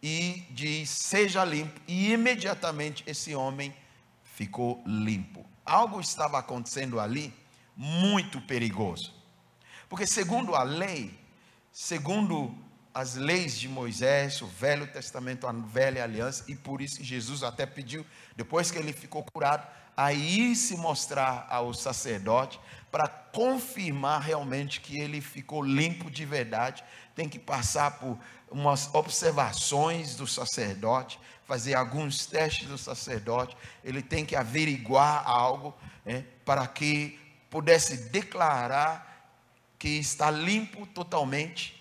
e 0.02 0.44
diz 0.50 0.90
seja 0.90 1.44
limpo, 1.44 1.80
e 1.88 2.12
imediatamente 2.12 3.02
esse 3.06 3.34
homem 3.34 3.74
ficou 4.22 4.82
limpo. 4.86 5.44
Algo 5.64 6.00
estava 6.00 6.38
acontecendo 6.38 7.00
ali 7.00 7.34
muito 7.76 8.40
perigoso, 8.42 9.12
porque 9.88 10.06
segundo 10.06 10.54
a 10.54 10.62
lei, 10.62 11.18
segundo 11.72 12.54
as 12.96 13.14
leis 13.14 13.58
de 13.58 13.68
Moisés, 13.68 14.40
o 14.40 14.46
Velho 14.46 14.86
Testamento, 14.86 15.46
a 15.46 15.52
Velha 15.52 16.02
Aliança, 16.02 16.46
e 16.48 16.56
por 16.56 16.80
isso 16.80 17.04
Jesus 17.04 17.42
até 17.42 17.66
pediu, 17.66 18.06
depois 18.34 18.70
que 18.70 18.78
ele 18.78 18.90
ficou 18.90 19.22
curado, 19.22 19.66
aí 19.94 20.56
se 20.56 20.78
mostrar 20.78 21.46
ao 21.50 21.74
sacerdote 21.74 22.58
para 22.90 23.06
confirmar 23.06 24.22
realmente 24.22 24.80
que 24.80 24.98
ele 24.98 25.20
ficou 25.20 25.62
limpo 25.62 26.10
de 26.10 26.24
verdade. 26.24 26.82
Tem 27.14 27.28
que 27.28 27.38
passar 27.38 27.98
por 27.98 28.18
umas 28.50 28.88
observações 28.94 30.16
do 30.16 30.26
sacerdote, 30.26 31.20
fazer 31.44 31.74
alguns 31.74 32.24
testes 32.24 32.66
do 32.66 32.78
sacerdote. 32.78 33.54
Ele 33.84 34.00
tem 34.00 34.24
que 34.24 34.34
averiguar 34.34 35.22
algo 35.28 35.76
é, 36.06 36.22
para 36.46 36.66
que 36.66 37.20
pudesse 37.50 38.08
declarar 38.08 39.34
que 39.78 39.98
está 39.98 40.30
limpo 40.30 40.86
totalmente 40.86 41.75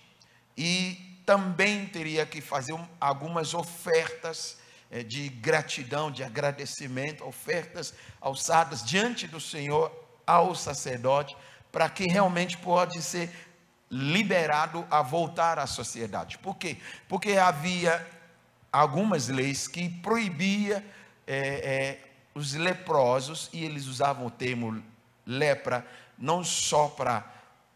e 0.57 1.19
também 1.25 1.85
teria 1.85 2.25
que 2.25 2.39
fazer 2.39 2.77
algumas 2.99 3.53
ofertas 3.53 4.57
eh, 4.91 5.03
de 5.03 5.29
gratidão, 5.29 6.11
de 6.11 6.23
agradecimento, 6.23 7.25
ofertas 7.25 7.93
alçadas 8.21 8.83
diante 8.83 9.27
do 9.27 9.39
Senhor 9.39 9.91
ao 10.25 10.55
sacerdote, 10.55 11.35
para 11.71 11.89
que 11.89 12.05
realmente 12.05 12.57
pode 12.57 13.01
ser 13.01 13.29
liberado 13.89 14.85
a 14.89 15.01
voltar 15.01 15.59
à 15.59 15.67
sociedade. 15.67 16.37
Por 16.37 16.55
quê? 16.55 16.77
Porque 17.07 17.33
havia 17.33 18.05
algumas 18.71 19.27
leis 19.27 19.67
que 19.67 19.89
proibia 19.89 20.85
é, 21.27 21.37
é, 21.37 21.99
os 22.33 22.53
leprosos, 22.53 23.49
e 23.53 23.63
eles 23.63 23.87
usavam 23.87 24.27
o 24.27 24.31
termo 24.31 24.83
lepra, 25.25 25.85
não 26.17 26.43
só 26.43 26.87
para 26.87 27.25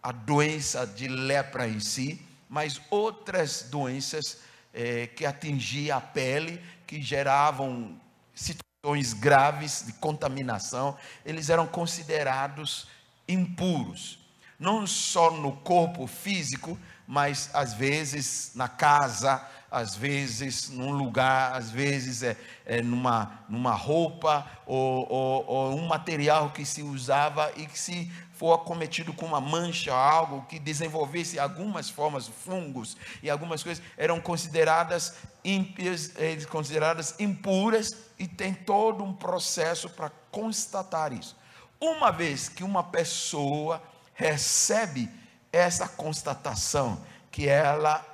a 0.02 0.12
doença 0.12 0.86
de 0.86 1.08
lepra 1.08 1.68
em 1.68 1.80
si, 1.80 2.29
mas 2.50 2.82
outras 2.90 3.68
doenças 3.70 4.40
é, 4.74 5.08
que 5.08 5.26
atingiam 5.26 5.98
a 5.98 6.02
pele, 6.02 6.62
que 6.88 7.02
geravam 7.02 7.96
situações 8.34 9.14
graves 9.14 9.84
de 9.86 9.94
contaminação, 9.94 10.98
eles 11.24 11.50
eram 11.50 11.68
considerados 11.68 12.88
impuros, 13.28 14.20
não 14.58 14.88
só 14.88 15.32
no 15.32 15.52
corpo 15.58 16.08
físico, 16.08 16.78
mas 17.06 17.50
às 17.54 17.74
vezes 17.74 18.52
na 18.56 18.68
casa, 18.68 19.46
às 19.72 19.96
vezes 19.96 20.70
num 20.70 20.92
lugar, 20.92 21.56
às 21.56 21.70
vezes 21.70 22.24
é, 22.24 22.38
é 22.66 22.82
numa, 22.82 23.40
numa 23.50 23.74
roupa 23.74 24.50
ou, 24.66 25.12
ou, 25.12 25.46
ou, 25.48 25.76
um 25.76 25.88
material 25.88 26.52
que 26.52 26.66
se 26.66 26.82
usava 26.82 27.52
e 27.56 27.66
que 27.66 27.80
se 27.80 28.12
for 28.40 28.54
acometido 28.54 29.12
com 29.12 29.26
uma 29.26 29.42
mancha, 29.42 29.94
algo 29.94 30.46
que 30.48 30.58
desenvolvesse 30.58 31.38
algumas 31.38 31.90
formas, 31.90 32.26
fungos 32.26 32.96
e 33.22 33.30
algumas 33.30 33.62
coisas, 33.62 33.84
eram 33.98 34.22
consideradas 34.22 35.16
ímpias, 35.44 36.14
eh, 36.16 36.38
consideradas 36.46 37.20
impuras 37.20 37.94
e 38.18 38.26
tem 38.26 38.54
todo 38.54 39.04
um 39.04 39.14
processo 39.14 39.90
para 39.90 40.10
constatar 40.32 41.12
isso. 41.12 41.36
Uma 41.82 42.12
vez 42.12 42.48
que 42.48 42.64
uma 42.64 42.82
pessoa 42.82 43.84
recebe 44.14 45.10
essa 45.52 45.90
constatação 45.90 47.04
que 47.30 47.46
ela 47.46 48.06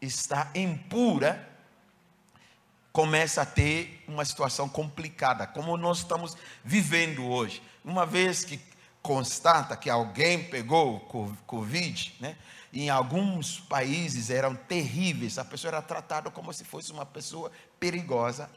está 0.00 0.50
impura, 0.54 1.46
começa 2.92 3.42
a 3.42 3.46
ter 3.46 4.02
uma 4.08 4.24
situação 4.24 4.70
complicada, 4.70 5.46
como 5.46 5.76
nós 5.76 5.98
estamos 5.98 6.34
vivendo 6.64 7.26
hoje. 7.26 7.62
Uma 7.84 8.06
vez 8.06 8.42
que 8.42 8.58
constata 9.06 9.76
que 9.76 9.88
alguém 9.88 10.42
pegou 10.42 10.98
Covid, 11.46 12.16
né? 12.18 12.36
em 12.72 12.90
alguns 12.90 13.60
países 13.60 14.28
eram 14.28 14.54
terríveis, 14.54 15.38
a 15.38 15.44
pessoa 15.44 15.70
era 15.70 15.80
tratada 15.80 16.28
como 16.28 16.52
se 16.52 16.64
fosse 16.64 16.90
uma 16.90 17.06
pessoa 17.06 17.52
perigosa, 17.78 18.50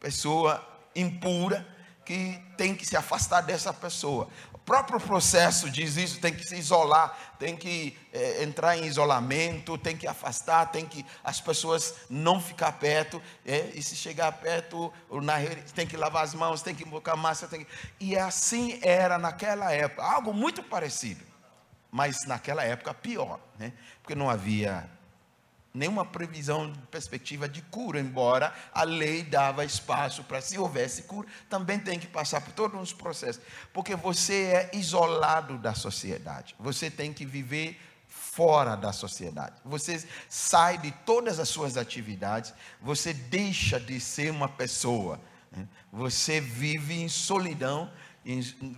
pessoa 0.00 0.66
impura, 0.94 1.66
que 2.04 2.42
tem 2.56 2.74
que 2.74 2.84
se 2.84 2.96
afastar 2.96 3.42
dessa 3.42 3.72
pessoa 3.72 4.28
próprio 4.68 5.00
processo 5.00 5.70
diz 5.70 5.96
isso, 5.96 6.20
tem 6.20 6.34
que 6.34 6.44
se 6.44 6.54
isolar, 6.54 7.27
tem 7.38 7.56
que 7.56 7.96
é, 8.12 8.42
entrar 8.42 8.76
em 8.76 8.84
isolamento, 8.84 9.78
tem 9.78 9.96
que 9.96 10.06
afastar, 10.06 10.66
tem 10.66 10.84
que 10.84 11.04
as 11.22 11.40
pessoas 11.40 11.94
não 12.10 12.40
ficar 12.40 12.72
perto, 12.72 13.22
é, 13.46 13.70
e 13.74 13.82
se 13.82 13.94
chegar 13.96 14.32
perto, 14.32 14.92
na, 15.22 15.34
tem 15.74 15.86
que 15.86 15.96
lavar 15.96 16.24
as 16.24 16.34
mãos, 16.34 16.62
tem 16.62 16.74
que 16.74 16.84
invocar 16.84 17.16
tem 17.48 17.64
que, 17.64 17.70
e 18.00 18.16
assim 18.16 18.78
era 18.82 19.18
naquela 19.18 19.72
época, 19.72 20.02
algo 20.02 20.34
muito 20.34 20.62
parecido, 20.62 21.24
mas 21.90 22.26
naquela 22.26 22.64
época 22.64 22.92
pior, 22.92 23.40
né? 23.58 23.72
porque 24.02 24.14
não 24.14 24.28
havia 24.28 24.88
nenhuma 25.72 26.04
previsão 26.04 26.70
de 26.70 26.78
perspectiva 26.86 27.48
de 27.48 27.62
cura, 27.62 28.00
embora 28.00 28.54
a 28.72 28.82
lei 28.82 29.22
dava 29.22 29.64
espaço 29.64 30.24
para 30.24 30.40
se 30.40 30.58
houvesse 30.58 31.02
cura, 31.02 31.28
também 31.48 31.78
tem 31.78 31.98
que 31.98 32.06
passar 32.06 32.40
por 32.40 32.52
todos 32.52 32.80
os 32.80 32.92
processos, 32.92 33.42
porque 33.72 33.94
você 33.94 34.44
é 34.44 34.70
isolado 34.72 35.58
da 35.58 35.74
sociedade. 35.74 36.54
Você 36.58 36.90
tem 36.90 37.12
que 37.12 37.24
viver 37.24 37.78
fora 38.08 38.76
da 38.76 38.92
sociedade. 38.92 39.56
Você 39.64 40.06
sai 40.28 40.78
de 40.78 40.90
todas 40.90 41.38
as 41.38 41.48
suas 41.48 41.76
atividades, 41.76 42.54
você 42.80 43.12
deixa 43.12 43.78
de 43.78 44.00
ser 44.00 44.30
uma 44.30 44.48
pessoa. 44.48 45.20
Né? 45.52 45.66
Você 45.92 46.40
vive 46.40 47.00
em 47.00 47.08
solidão, 47.08 47.90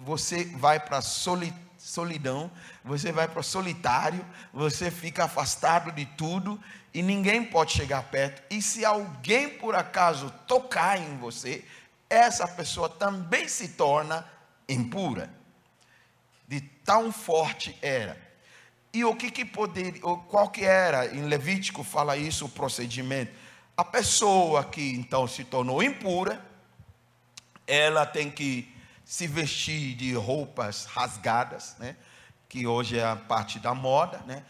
você 0.05 0.45
vai 0.45 0.81
para 0.81 0.99
a 0.99 1.03
solidão 1.03 1.71
solidão, 1.81 2.51
você 2.85 3.11
vai 3.11 3.27
para 3.27 3.41
o 3.41 3.43
solitário, 3.43 4.25
você 4.53 4.91
fica 4.91 5.25
afastado 5.25 5.91
de 5.91 6.05
tudo 6.05 6.61
e 6.93 7.03
ninguém 7.03 7.45
pode 7.45 7.73
chegar 7.73 8.03
perto. 8.05 8.43
E 8.51 8.61
se 8.61 8.85
alguém 8.85 9.49
por 9.49 9.75
acaso 9.75 10.33
tocar 10.47 10.99
em 10.99 11.17
você, 11.19 11.65
essa 12.09 12.47
pessoa 12.49 12.89
também 12.89 13.47
se 13.47 13.69
torna 13.69 14.27
impura. 14.69 15.31
De 16.49 16.61
tão 16.61 17.13
forte 17.13 17.77
era. 17.81 18.21
E 18.93 19.05
o 19.05 19.15
que 19.15 19.31
que 19.31 19.45
poderia, 19.45 20.01
qual 20.01 20.51
que 20.51 20.65
era? 20.65 21.15
Em 21.15 21.27
Levítico 21.27 21.85
fala 21.85 22.17
isso 22.17 22.47
o 22.47 22.49
procedimento. 22.49 23.33
A 23.77 23.85
pessoa 23.85 24.65
que 24.65 24.93
então 24.95 25.29
se 25.29 25.45
tornou 25.45 25.81
impura, 25.81 26.45
ela 27.67 28.05
tem 28.05 28.29
que 28.29 28.75
se 29.05 29.29
vestir 29.29 29.95
de 29.95 30.13
roupas 30.15 30.87
rasgadas, 30.87 31.77
né? 31.79 31.97
Que 32.49 32.67
hoje 32.67 32.99
é 32.99 33.05
a 33.05 33.15
parte 33.15 33.61
da 33.61 33.73
moda, 33.73 34.19
né? 34.27 34.45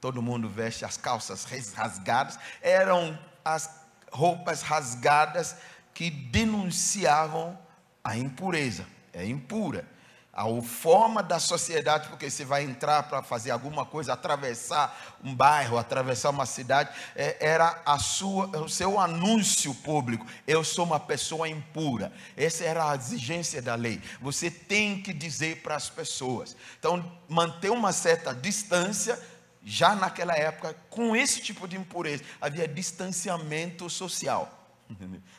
Todo 0.00 0.22
mundo 0.22 0.48
veste 0.48 0.84
as 0.84 0.96
calças 0.96 1.44
rasgadas, 1.74 2.38
eram 2.62 3.18
as 3.44 3.70
roupas 4.10 4.62
rasgadas 4.62 5.56
que 5.92 6.10
denunciavam 6.10 7.58
a 8.04 8.16
impureza, 8.16 8.86
é 9.12 9.26
impura. 9.26 9.84
A 10.32 10.44
forma 10.62 11.20
da 11.20 11.40
sociedade, 11.40 12.08
porque 12.08 12.30
você 12.30 12.44
vai 12.44 12.62
entrar 12.62 13.02
para 13.02 13.24
fazer 13.24 13.50
alguma 13.50 13.84
coisa, 13.84 14.12
atravessar 14.12 15.16
um 15.24 15.34
bairro, 15.34 15.76
atravessar 15.76 16.30
uma 16.30 16.46
cidade, 16.46 16.90
é, 17.16 17.36
era 17.40 17.82
a 17.84 17.98
sua, 17.98 18.46
o 18.60 18.68
seu 18.68 19.00
anúncio 19.00 19.74
público. 19.74 20.24
Eu 20.46 20.62
sou 20.62 20.84
uma 20.84 21.00
pessoa 21.00 21.48
impura. 21.48 22.12
Essa 22.36 22.62
era 22.62 22.88
a 22.88 22.94
exigência 22.94 23.60
da 23.60 23.74
lei. 23.74 24.00
Você 24.20 24.48
tem 24.48 25.02
que 25.02 25.12
dizer 25.12 25.60
para 25.60 25.74
as 25.74 25.90
pessoas. 25.90 26.54
Então, 26.78 27.04
manter 27.28 27.70
uma 27.70 27.92
certa 27.92 28.32
distância 28.32 29.20
já 29.68 29.94
naquela 29.94 30.34
época, 30.34 30.74
com 30.88 31.14
esse 31.14 31.42
tipo 31.42 31.68
de 31.68 31.76
impureza, 31.76 32.24
havia 32.40 32.66
distanciamento 32.66 33.90
social. 33.90 34.54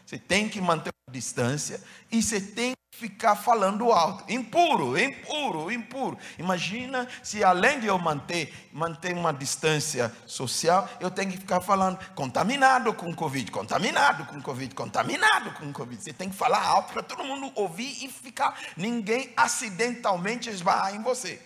Você 0.06 0.20
tem 0.20 0.48
que 0.48 0.62
manter 0.62 0.92
uma 1.08 1.14
distância 1.14 1.82
e 2.12 2.22
você 2.22 2.40
tem 2.40 2.74
que 2.92 3.00
ficar 3.00 3.36
falando 3.36 3.92
alto. 3.92 4.32
Impuro, 4.32 4.96
impuro, 5.00 5.72
impuro. 5.72 6.16
Imagina 6.38 7.08
se 7.24 7.44
além 7.44 7.80
de 7.80 7.88
eu 7.88 7.98
manter, 7.98 8.70
manter 8.72 9.16
uma 9.16 9.34
distância 9.34 10.14
social, 10.28 10.88
eu 11.00 11.10
tenho 11.10 11.32
que 11.32 11.38
ficar 11.38 11.60
falando 11.60 11.98
contaminado 12.14 12.94
com 12.94 13.12
Covid, 13.16 13.50
contaminado 13.50 14.26
com 14.26 14.40
Covid, 14.40 14.76
contaminado 14.76 15.54
com 15.54 15.74
Covid. 15.74 16.04
Você 16.04 16.14
tem 16.14 16.30
que 16.30 16.36
falar 16.36 16.64
alto 16.64 16.94
para 16.94 17.02
todo 17.02 17.24
mundo 17.24 17.52
ouvir 17.56 18.06
e 18.06 18.08
ficar, 18.08 18.60
ninguém 18.78 19.34
acidentalmente 19.36 20.52
esbarrar 20.52 20.94
em 20.94 21.02
você. 21.02 21.42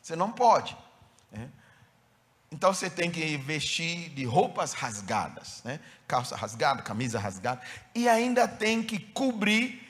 Você 0.00 0.14
não 0.14 0.30
pode. 0.30 0.76
Então 2.52 2.74
você 2.74 2.90
tem 2.90 3.10
que 3.10 3.36
vestir 3.36 4.10
de 4.10 4.24
roupas 4.24 4.72
rasgadas, 4.72 5.62
né? 5.64 5.78
calça 6.08 6.34
rasgada, 6.34 6.82
camisa 6.82 7.18
rasgada, 7.18 7.60
e 7.94 8.08
ainda 8.08 8.48
tem 8.48 8.82
que 8.82 8.98
cobrir 8.98 9.88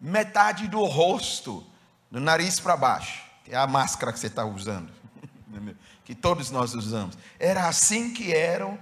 metade 0.00 0.66
do 0.66 0.84
rosto, 0.84 1.64
do 2.10 2.18
nariz 2.18 2.58
para 2.58 2.76
baixo, 2.76 3.22
que 3.44 3.52
é 3.52 3.56
a 3.56 3.68
máscara 3.68 4.12
que 4.12 4.18
você 4.18 4.26
está 4.26 4.44
usando, 4.44 4.92
que 6.04 6.12
todos 6.12 6.50
nós 6.50 6.74
usamos. 6.74 7.16
Era 7.38 7.68
assim 7.68 8.12
que 8.12 8.34
eram 8.34 8.76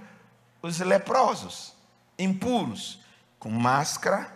os 0.59 0.79
leprosos, 0.79 1.75
impuros, 2.17 2.99
com 3.37 3.51
máscara 3.51 4.35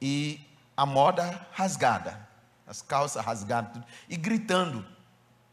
e 0.00 0.38
a 0.76 0.84
moda 0.84 1.46
rasgada, 1.52 2.28
as 2.66 2.82
calças 2.82 3.24
rasgadas, 3.24 3.82
e 4.06 4.18
gritando, 4.18 4.86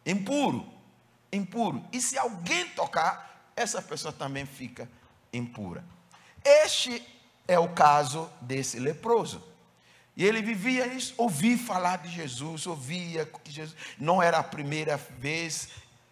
impuro 0.06 0.77
impuro. 1.38 1.86
E 1.92 2.02
se 2.02 2.18
alguém 2.18 2.68
tocar, 2.70 3.52
essa 3.56 3.82
pessoa 3.82 4.12
também 4.12 4.46
fica 4.46 4.90
impura. 5.32 5.84
Este 6.44 7.04
é 7.48 7.58
o 7.58 7.70
caso 7.70 8.30
desse 8.42 8.80
leproso. 8.80 9.44
E 10.16 10.26
ele 10.26 10.42
vivia 10.42 10.88
isso, 10.88 11.14
ouvia 11.18 11.58
falar 11.58 11.98
de 11.98 12.10
Jesus, 12.10 12.66
ouvia 12.66 13.26
que 13.26 13.52
Jesus. 13.52 13.78
Não 14.00 14.22
era 14.22 14.40
a 14.40 14.44
primeira 14.44 14.98
vez, 14.98 15.70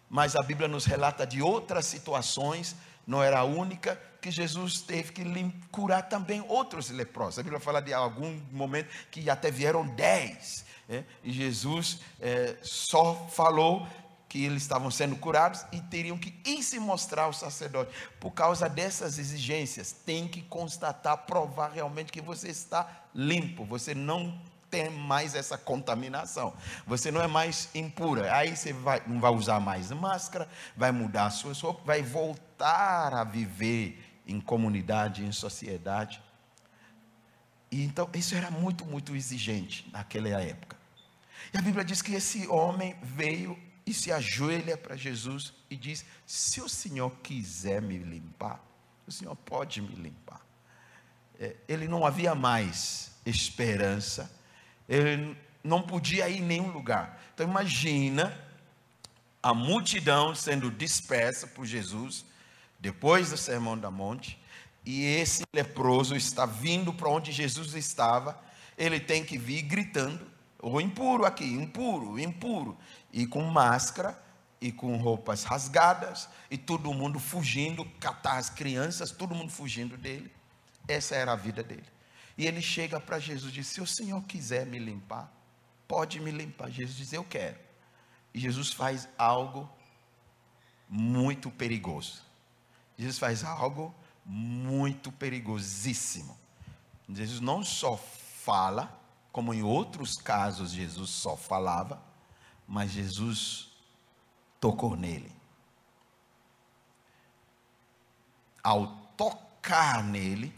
mas 0.08 0.36
a 0.36 0.42
Bíblia 0.42 0.68
nos 0.68 0.84
relata 0.84 1.26
de 1.26 1.42
outras 1.42 1.86
situações, 1.86 2.76
não 3.04 3.22
era 3.22 3.40
a 3.40 3.44
única, 3.44 4.00
que 4.20 4.30
Jesus 4.30 4.80
teve 4.80 5.12
que 5.12 5.24
curar 5.70 6.08
também 6.08 6.44
outros 6.48 6.90
leprosos. 6.90 7.38
A 7.38 7.42
Bíblia 7.42 7.60
fala 7.60 7.80
de 7.80 7.92
algum 7.92 8.40
momento 8.52 8.88
que 9.10 9.28
até 9.28 9.50
vieram 9.50 9.86
dez. 9.86 10.64
É? 10.88 11.02
E 11.24 11.32
Jesus 11.32 11.98
é, 12.20 12.56
só 12.62 13.26
falou 13.28 13.88
que 14.28 14.44
eles 14.44 14.62
estavam 14.62 14.90
sendo 14.90 15.16
curados 15.16 15.64
e 15.72 15.80
teriam 15.80 16.18
que 16.18 16.34
ir 16.44 16.62
se 16.62 16.78
mostrar 16.78 17.24
ao 17.24 17.32
sacerdote. 17.32 17.92
Por 18.18 18.32
causa 18.32 18.68
dessas 18.68 19.18
exigências, 19.18 19.92
tem 19.92 20.26
que 20.26 20.42
constatar, 20.42 21.18
provar 21.18 21.70
realmente 21.70 22.12
que 22.12 22.20
você 22.20 22.48
está 22.48 23.04
limpo, 23.14 23.64
você 23.64 23.94
não 23.94 24.38
tem 24.70 24.90
mais 24.90 25.34
essa 25.34 25.56
contaminação. 25.56 26.54
Você 26.86 27.10
não 27.10 27.22
é 27.22 27.26
mais 27.26 27.68
impura. 27.74 28.34
Aí 28.34 28.56
você 28.56 28.72
vai, 28.72 29.02
não 29.06 29.20
vai 29.20 29.30
usar 29.30 29.60
mais 29.60 29.90
máscara, 29.90 30.48
vai 30.76 30.92
mudar 30.92 31.26
a 31.26 31.30
sua 31.30 31.54
roupa, 31.54 31.82
vai 31.84 32.02
voltar 32.02 33.14
a 33.14 33.24
viver 33.24 34.04
em 34.26 34.40
comunidade, 34.40 35.24
em 35.24 35.32
sociedade. 35.32 36.20
E 37.70 37.84
então, 37.84 38.08
isso 38.14 38.34
era 38.34 38.50
muito, 38.50 38.84
muito 38.84 39.14
exigente 39.14 39.88
naquela 39.92 40.28
época. 40.28 40.76
E 41.52 41.58
a 41.58 41.62
Bíblia 41.62 41.84
diz 41.84 42.02
que 42.02 42.14
esse 42.14 42.46
homem 42.48 42.96
veio 43.02 43.56
e 43.86 43.94
se 43.94 44.10
ajoelha 44.10 44.76
para 44.76 44.96
Jesus 44.96 45.54
e 45.70 45.76
diz: 45.76 46.04
Se 46.26 46.60
o 46.60 46.68
Senhor 46.68 47.10
quiser 47.22 47.80
me 47.80 47.96
limpar, 47.96 48.60
o 49.06 49.12
Senhor 49.12 49.36
pode 49.36 49.80
me 49.80 49.94
limpar. 49.94 50.44
É, 51.38 51.54
ele 51.68 51.86
não 51.86 52.04
havia 52.04 52.34
mais 52.34 53.12
esperança, 53.24 54.30
ele 54.88 55.36
não 55.62 55.82
podia 55.82 56.28
ir 56.28 56.38
em 56.38 56.42
nenhum 56.42 56.70
lugar. 56.70 57.22
Então 57.32 57.46
imagina 57.46 58.36
a 59.42 59.54
multidão 59.54 60.34
sendo 60.34 60.70
dispersa 60.70 61.46
por 61.46 61.64
Jesus 61.64 62.24
depois 62.78 63.30
do 63.30 63.36
sermão 63.36 63.78
da 63.78 63.90
monte, 63.90 64.38
e 64.84 65.04
esse 65.04 65.44
leproso 65.52 66.14
está 66.14 66.46
vindo 66.46 66.92
para 66.92 67.08
onde 67.08 67.32
Jesus 67.32 67.74
estava, 67.74 68.40
ele 68.76 69.00
tem 69.00 69.24
que 69.24 69.38
vir 69.38 69.62
gritando, 69.62 70.26
o 70.62 70.80
impuro 70.80 71.24
aqui, 71.24 71.44
impuro, 71.44 72.18
impuro, 72.18 72.76
e 73.16 73.26
com 73.26 73.42
máscara, 73.44 74.22
e 74.60 74.70
com 74.70 74.94
roupas 74.98 75.42
rasgadas, 75.42 76.28
e 76.50 76.58
todo 76.58 76.92
mundo 76.92 77.18
fugindo, 77.18 77.82
catar 77.98 78.36
as 78.36 78.50
crianças, 78.50 79.10
todo 79.10 79.34
mundo 79.34 79.50
fugindo 79.50 79.96
dele. 79.96 80.30
Essa 80.86 81.14
era 81.14 81.32
a 81.32 81.36
vida 81.36 81.62
dele. 81.62 81.86
E 82.36 82.46
ele 82.46 82.60
chega 82.60 83.00
para 83.00 83.18
Jesus 83.18 83.50
e 83.50 83.54
diz: 83.54 83.68
Se 83.68 83.80
o 83.80 83.86
Senhor 83.86 84.22
quiser 84.24 84.66
me 84.66 84.78
limpar, 84.78 85.32
pode 85.88 86.20
me 86.20 86.30
limpar. 86.30 86.70
Jesus 86.70 86.94
diz: 86.94 87.12
Eu 87.14 87.24
quero. 87.24 87.58
E 88.34 88.38
Jesus 88.38 88.74
faz 88.74 89.08
algo 89.16 89.66
muito 90.86 91.50
perigoso. 91.50 92.20
Jesus 92.98 93.18
faz 93.18 93.42
algo 93.42 93.94
muito 94.26 95.10
perigosíssimo. 95.10 96.36
Jesus 97.08 97.40
não 97.40 97.64
só 97.64 97.96
fala, 97.96 99.00
como 99.32 99.54
em 99.54 99.62
outros 99.62 100.16
casos 100.16 100.72
Jesus 100.72 101.08
só 101.08 101.34
falava, 101.34 102.05
mas 102.66 102.90
Jesus 102.90 103.70
tocou 104.60 104.96
nele. 104.96 105.30
Ao 108.62 108.88
tocar 109.16 110.02
nele, 110.02 110.54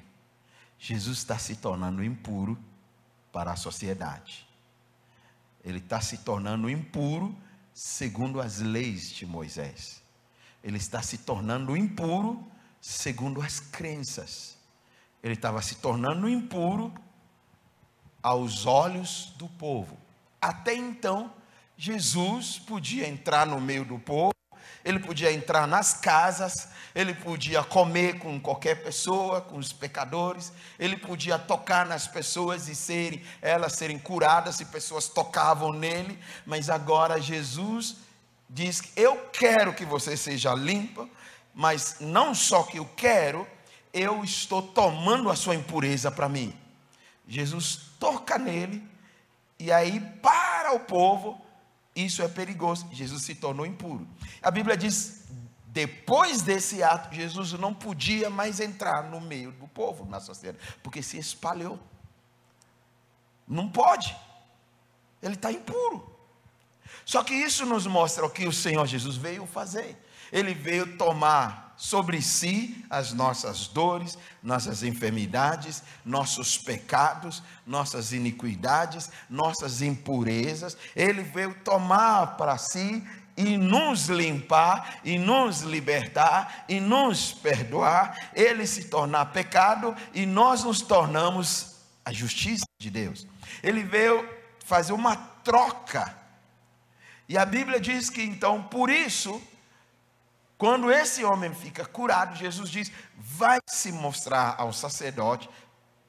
Jesus 0.78 1.18
está 1.18 1.38
se 1.38 1.56
tornando 1.56 2.02
impuro 2.02 2.58
para 3.32 3.52
a 3.52 3.56
sociedade. 3.56 4.48
Ele 5.64 5.78
está 5.78 6.00
se 6.00 6.18
tornando 6.18 6.70
impuro 6.70 7.36
segundo 7.74 8.40
as 8.40 8.60
leis 8.60 9.10
de 9.10 9.26
Moisés. 9.26 10.02
Ele 10.62 10.78
está 10.78 11.02
se 11.02 11.18
tornando 11.18 11.76
impuro 11.76 12.44
segundo 12.80 13.42
as 13.42 13.60
crenças. 13.60 14.56
Ele 15.22 15.34
estava 15.34 15.60
se 15.62 15.76
tornando 15.76 16.28
impuro 16.28 16.92
aos 18.22 18.66
olhos 18.66 19.32
do 19.36 19.48
povo. 19.48 19.98
Até 20.40 20.74
então, 20.74 21.32
Jesus 21.78 22.58
podia 22.58 23.08
entrar 23.08 23.46
no 23.46 23.58
meio 23.58 23.86
do 23.86 23.98
povo 23.98 24.32
ele 24.88 24.98
podia 24.98 25.30
entrar 25.30 25.66
nas 25.66 25.92
casas, 25.92 26.68
ele 26.94 27.12
podia 27.12 27.62
comer 27.62 28.18
com 28.18 28.40
qualquer 28.40 28.82
pessoa, 28.82 29.40
com 29.40 29.58
os 29.58 29.70
pecadores, 29.70 30.50
ele 30.78 30.96
podia 30.96 31.38
tocar 31.38 31.84
nas 31.84 32.06
pessoas 32.06 32.68
e 32.68 32.74
serem, 32.74 33.22
elas 33.42 33.74
serem 33.74 33.98
curadas, 33.98 34.60
e 34.60 34.64
pessoas 34.64 35.06
tocavam 35.06 35.72
nele, 35.72 36.18
mas 36.46 36.70
agora 36.70 37.20
Jesus 37.20 37.96
diz: 38.48 38.82
Eu 38.96 39.16
quero 39.30 39.74
que 39.74 39.84
você 39.84 40.16
seja 40.16 40.54
limpa, 40.54 41.06
mas 41.54 41.96
não 42.00 42.34
só 42.34 42.62
que 42.62 42.78
eu 42.78 42.88
quero, 42.96 43.46
eu 43.92 44.24
estou 44.24 44.62
tomando 44.62 45.28
a 45.28 45.36
sua 45.36 45.54
impureza 45.54 46.10
para 46.10 46.30
mim. 46.30 46.56
Jesus 47.26 47.80
toca 48.00 48.38
nele, 48.38 48.82
e 49.58 49.70
aí 49.70 50.00
para 50.22 50.72
o 50.72 50.80
povo, 50.80 51.44
isso 52.04 52.22
é 52.22 52.28
perigoso. 52.28 52.88
Jesus 52.92 53.22
se 53.22 53.34
tornou 53.34 53.66
impuro. 53.66 54.06
A 54.42 54.50
Bíblia 54.50 54.76
diz: 54.76 55.24
depois 55.66 56.42
desse 56.42 56.82
ato, 56.82 57.14
Jesus 57.14 57.52
não 57.52 57.74
podia 57.74 58.30
mais 58.30 58.60
entrar 58.60 59.04
no 59.04 59.20
meio 59.20 59.52
do 59.52 59.68
povo, 59.68 60.04
na 60.04 60.20
sociedade, 60.20 60.64
porque 60.82 61.02
se 61.02 61.18
espalhou. 61.18 61.78
Não 63.46 63.68
pode. 63.68 64.16
Ele 65.22 65.34
está 65.34 65.50
impuro. 65.52 66.16
Só 67.04 67.22
que 67.22 67.34
isso 67.34 67.64
nos 67.64 67.86
mostra 67.86 68.24
o 68.24 68.30
que 68.30 68.46
o 68.46 68.52
Senhor 68.52 68.86
Jesus 68.86 69.16
veio 69.16 69.46
fazer. 69.46 69.96
Ele 70.30 70.52
veio 70.54 70.96
tomar 70.96 71.67
sobre 71.78 72.20
si 72.20 72.84
as 72.90 73.12
nossas 73.12 73.68
dores, 73.68 74.18
nossas 74.42 74.82
enfermidades, 74.82 75.82
nossos 76.04 76.58
pecados, 76.58 77.40
nossas 77.64 78.12
iniquidades, 78.12 79.08
nossas 79.30 79.80
impurezas. 79.80 80.76
Ele 80.96 81.22
veio 81.22 81.54
tomar 81.62 82.36
para 82.36 82.58
si 82.58 83.06
e 83.36 83.56
nos 83.56 84.08
limpar, 84.08 84.98
e 85.04 85.16
nos 85.16 85.60
libertar, 85.60 86.64
e 86.68 86.80
nos 86.80 87.32
perdoar, 87.32 88.32
ele 88.34 88.66
se 88.66 88.88
tornar 88.88 89.26
pecado 89.26 89.94
e 90.12 90.26
nós 90.26 90.64
nos 90.64 90.82
tornamos 90.82 91.76
a 92.04 92.12
justiça 92.12 92.64
de 92.80 92.90
Deus. 92.90 93.24
Ele 93.62 93.84
veio 93.84 94.28
fazer 94.64 94.92
uma 94.92 95.14
troca. 95.14 96.18
E 97.28 97.38
a 97.38 97.44
Bíblia 97.46 97.78
diz 97.78 98.10
que 98.10 98.22
então, 98.22 98.64
por 98.64 98.90
isso, 98.90 99.40
quando 100.58 100.90
esse 100.90 101.24
homem 101.24 101.54
fica 101.54 101.86
curado, 101.86 102.34
Jesus 102.34 102.68
diz: 102.68 102.90
vai 103.16 103.60
se 103.68 103.92
mostrar 103.92 104.56
ao 104.58 104.72
sacerdote, 104.72 105.48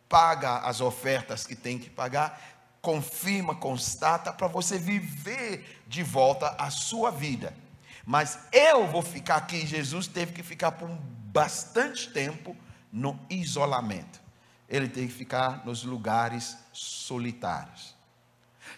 paga 0.10 0.58
as 0.58 0.82
ofertas 0.82 1.46
que 1.46 1.56
tem 1.56 1.78
que 1.78 1.88
pagar, 1.88 2.42
confirma, 2.82 3.54
constata, 3.56 4.34
para 4.34 4.48
você 4.48 4.80
viver 4.80 5.84
de 5.88 6.02
volta 6.02 6.56
a 6.58 6.72
sua 6.72 7.12
vida. 7.12 7.56
Mas 8.04 8.40
eu 8.52 8.88
vou 8.88 9.04
ficar 9.04 9.36
aqui. 9.36 9.68
Jesus 9.68 10.08
teve 10.08 10.34
que 10.34 10.42
ficar 10.42 10.72
por 10.72 10.90
bastante 10.90 12.10
tempo 12.10 12.58
no 12.92 13.20
isolamento. 13.30 14.20
Ele 14.68 14.90
teve 14.90 15.08
que 15.08 15.14
ficar 15.14 15.64
nos 15.64 15.84
lugares 15.84 16.58
solitários. 16.74 17.96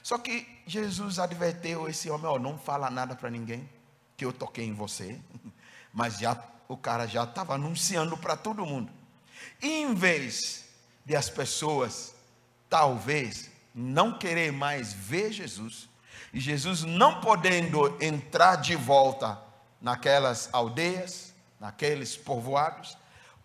Só 0.03 0.17
que 0.17 0.45
Jesus 0.67 1.17
adverteu 1.17 1.87
esse 1.87 2.09
homem: 2.09 2.27
oh, 2.27 2.37
não 2.37 2.57
fala 2.57 2.89
nada 2.89 3.15
para 3.15 3.29
ninguém, 3.29 3.69
que 4.17 4.25
eu 4.25 4.33
toquei 4.33 4.65
em 4.65 4.73
você. 4.73 5.17
Mas 5.93 6.19
já 6.19 6.41
o 6.67 6.77
cara 6.77 7.05
já 7.05 7.23
estava 7.23 7.55
anunciando 7.55 8.15
para 8.15 8.37
todo 8.37 8.65
mundo. 8.65 8.91
Em 9.61 9.93
vez 9.93 10.65
de 11.05 11.15
as 11.15 11.29
pessoas 11.29 12.15
talvez 12.69 13.49
não 13.75 14.17
querer 14.17 14.51
mais 14.51 14.93
ver 14.93 15.31
Jesus, 15.31 15.89
e 16.33 16.39
Jesus 16.39 16.83
não 16.83 17.19
podendo 17.19 17.97
entrar 18.01 18.55
de 18.55 18.75
volta 18.75 19.37
naquelas 19.81 20.49
aldeias, 20.53 21.33
naqueles 21.59 22.15
povoados, 22.15 22.97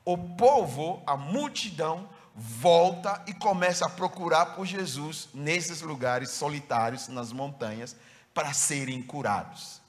o 0.05 0.17
povo, 0.17 1.03
a 1.05 1.17
multidão, 1.17 2.09
volta 2.35 3.25
e 3.27 3.35
começa 3.35 3.87
a 3.87 3.91
procurar 3.91 4.55
por 4.55 4.67
Jesus 4.67 5.29
nesses 5.35 5.81
lugares 5.81 6.31
solitários, 6.31 7.09
nas 7.09 7.33
montanhas, 7.33 7.97
para 8.33 8.53
serem 8.53 9.03
curados 9.03 9.81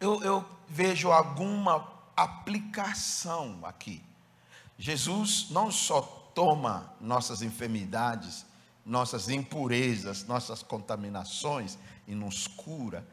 eu, 0.00 0.22
eu 0.22 0.44
vejo 0.68 1.10
alguma 1.10 1.92
aplicação 2.16 3.60
aqui. 3.64 4.02
Jesus 4.78 5.50
não 5.50 5.70
só 5.70 6.00
toma 6.34 6.92
nossas 7.00 7.42
enfermidades, 7.42 8.44
nossas 8.84 9.28
impurezas, 9.28 10.24
nossas 10.24 10.62
contaminações 10.62 11.78
e 12.06 12.14
nos 12.14 12.46
cura, 12.46 13.06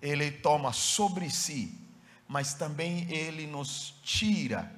ele 0.00 0.30
toma 0.30 0.72
sobre 0.72 1.30
si, 1.30 1.78
mas 2.26 2.54
também 2.54 3.10
ele 3.10 3.46
nos 3.46 3.94
tira 4.02 4.72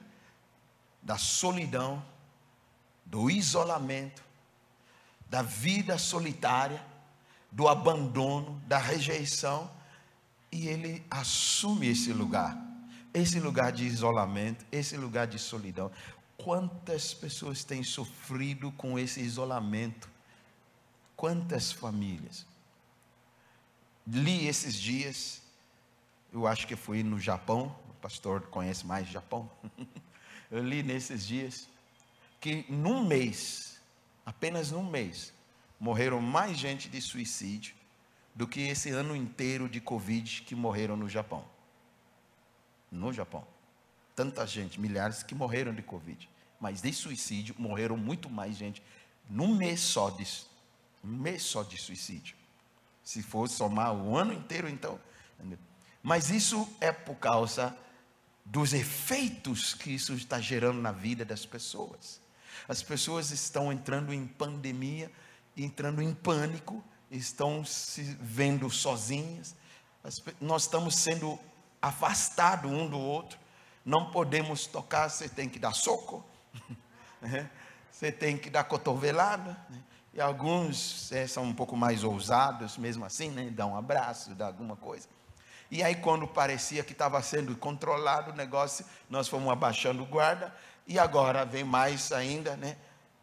da 1.02 1.16
solidão, 1.16 2.02
do 3.04 3.30
isolamento, 3.30 4.22
da 5.28 5.42
vida 5.42 5.96
solitária, 5.96 6.84
do 7.50 7.66
abandono, 7.66 8.60
da 8.66 8.78
rejeição 8.78 9.70
e 10.52 10.68
ele 10.68 11.04
assume 11.10 11.88
esse 11.88 12.12
lugar, 12.12 12.58
esse 13.14 13.38
lugar 13.38 13.72
de 13.72 13.84
isolamento, 13.84 14.64
esse 14.70 14.96
lugar 14.96 15.26
de 15.26 15.38
solidão. 15.38 15.90
Quantas 16.36 17.12
pessoas 17.14 17.64
têm 17.64 17.82
sofrido 17.82 18.72
com 18.72 18.98
esse 18.98 19.20
isolamento? 19.20 20.08
Quantas 21.16 21.70
famílias? 21.70 22.46
li 24.06 24.48
esses 24.48 24.74
dias, 24.74 25.42
eu 26.32 26.46
acho 26.46 26.66
que 26.66 26.74
fui 26.76 27.02
no 27.02 27.20
Japão, 27.20 27.76
o 27.88 27.94
pastor 27.94 28.42
conhece 28.42 28.86
mais 28.86 29.08
Japão. 29.08 29.50
eu 30.50 30.62
li 30.62 30.82
nesses 30.82 31.26
dias 31.26 31.68
que 32.40 32.64
num 32.68 33.06
mês, 33.06 33.80
apenas 34.24 34.70
num 34.70 34.88
mês, 34.88 35.32
morreram 35.78 36.20
mais 36.20 36.58
gente 36.58 36.88
de 36.88 37.00
suicídio 37.00 37.74
do 38.34 38.46
que 38.46 38.60
esse 38.60 38.90
ano 38.90 39.14
inteiro 39.14 39.68
de 39.68 39.80
Covid 39.80 40.42
que 40.42 40.54
morreram 40.54 40.96
no 40.96 41.08
Japão. 41.08 41.44
No 42.90 43.12
Japão. 43.12 43.46
Tanta 44.14 44.46
gente, 44.46 44.80
milhares 44.80 45.22
que 45.22 45.34
morreram 45.34 45.74
de 45.74 45.82
Covid. 45.82 46.28
Mas 46.60 46.82
de 46.82 46.92
suicídio 46.92 47.54
morreram 47.58 47.96
muito 47.96 48.28
mais 48.28 48.56
gente 48.56 48.82
num 49.28 49.54
mês 49.54 49.80
só 49.80 50.10
de, 50.10 50.26
um 51.04 51.08
mês 51.08 51.42
só 51.42 51.62
de 51.62 51.78
suicídio. 51.78 52.36
Se 53.02 53.22
fosse 53.22 53.54
somar 53.54 53.94
o 53.94 54.16
ano 54.16 54.32
inteiro, 54.32 54.68
então. 54.68 55.00
Mas 56.02 56.30
isso 56.30 56.68
é 56.80 56.92
por 56.92 57.16
causa 57.16 57.76
dos 58.44 58.72
efeitos 58.72 59.74
que 59.74 59.90
isso 59.90 60.12
está 60.14 60.40
gerando 60.40 60.80
na 60.80 60.92
vida 60.92 61.24
das 61.24 61.46
pessoas. 61.46 62.20
As 62.68 62.82
pessoas 62.82 63.30
estão 63.30 63.72
entrando 63.72 64.12
em 64.12 64.26
pandemia, 64.26 65.10
entrando 65.56 66.02
em 66.02 66.12
pânico, 66.12 66.84
estão 67.10 67.64
se 67.64 68.02
vendo 68.20 68.70
sozinhas. 68.70 69.54
Nós 70.40 70.62
estamos 70.62 70.94
sendo 70.94 71.38
afastados 71.82 72.70
um 72.70 72.88
do 72.88 72.98
outro. 72.98 73.38
Não 73.84 74.10
podemos 74.10 74.66
tocar, 74.66 75.08
você 75.08 75.28
tem 75.28 75.48
que 75.48 75.58
dar 75.58 75.74
soco, 75.74 76.24
né? 77.20 77.50
você 77.90 78.12
tem 78.12 78.36
que 78.36 78.48
dar 78.48 78.64
cotovelada. 78.64 79.56
Né? 79.68 79.82
E 80.14 80.20
alguns 80.20 81.10
é, 81.12 81.26
são 81.26 81.44
um 81.44 81.54
pouco 81.54 81.76
mais 81.76 82.04
ousados, 82.04 82.76
mesmo 82.76 83.04
assim, 83.04 83.30
né? 83.30 83.50
dá 83.50 83.66
um 83.66 83.76
abraço, 83.76 84.34
dá 84.34 84.46
alguma 84.46 84.76
coisa. 84.76 85.08
E 85.70 85.84
aí, 85.84 85.94
quando 85.94 86.26
parecia 86.26 86.82
que 86.82 86.92
estava 86.92 87.22
sendo 87.22 87.56
controlado 87.56 88.32
o 88.32 88.34
negócio, 88.34 88.84
nós 89.08 89.28
fomos 89.28 89.48
abaixando 89.50 90.02
o 90.02 90.06
guarda, 90.06 90.52
e 90.84 90.98
agora 90.98 91.44
vem 91.44 91.62
mais 91.62 92.10
ainda, 92.10 92.56
né? 92.56 92.76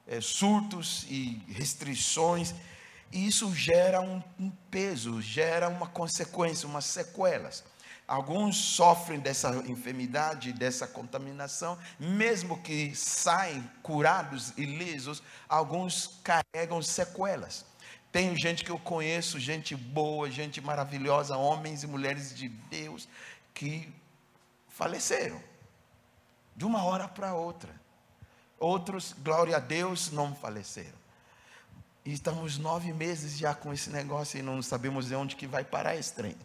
É, 0.07 0.21
surtos 0.21 1.05
e 1.09 1.43
restrições, 1.49 2.55
e 3.11 3.27
isso 3.27 3.53
gera 3.53 4.01
um, 4.01 4.21
um 4.39 4.49
peso, 4.69 5.21
gera 5.21 5.69
uma 5.69 5.87
consequência, 5.87 6.67
umas 6.67 6.85
sequelas. 6.85 7.63
Alguns 8.07 8.55
sofrem 8.55 9.19
dessa 9.19 9.49
enfermidade, 9.67 10.53
dessa 10.53 10.87
contaminação, 10.87 11.77
mesmo 11.99 12.61
que 12.61 12.95
saem 12.95 13.69
curados 13.83 14.53
e 14.57 14.63
lisos, 14.63 15.21
alguns 15.49 16.19
carregam 16.23 16.81
sequelas. 16.81 17.65
Tem 18.11 18.33
gente 18.35 18.63
que 18.63 18.71
eu 18.71 18.79
conheço, 18.79 19.39
gente 19.39 19.75
boa, 19.75 20.31
gente 20.31 20.61
maravilhosa, 20.61 21.35
homens 21.35 21.83
e 21.83 21.87
mulheres 21.87 22.33
de 22.33 22.47
Deus, 22.47 23.09
que 23.53 23.93
faleceram 24.69 25.41
de 26.55 26.65
uma 26.65 26.83
hora 26.83 27.07
para 27.07 27.33
outra. 27.33 27.69
Outros, 28.57 29.13
glória 29.19 29.57
a 29.57 29.59
Deus, 29.59 30.11
não 30.11 30.33
faleceram. 30.33 30.97
E 32.07 32.13
estamos 32.13 32.57
nove 32.57 32.93
meses 32.93 33.37
já 33.37 33.53
com 33.53 33.73
esse 33.73 33.89
negócio 33.89 34.39
e 34.39 34.41
não 34.41 34.61
sabemos 34.61 35.07
de 35.07 35.15
onde 35.15 35.35
que 35.35 35.45
vai 35.45 35.65
parar 35.65 35.97
esse 35.97 36.13
trem. 36.13 36.37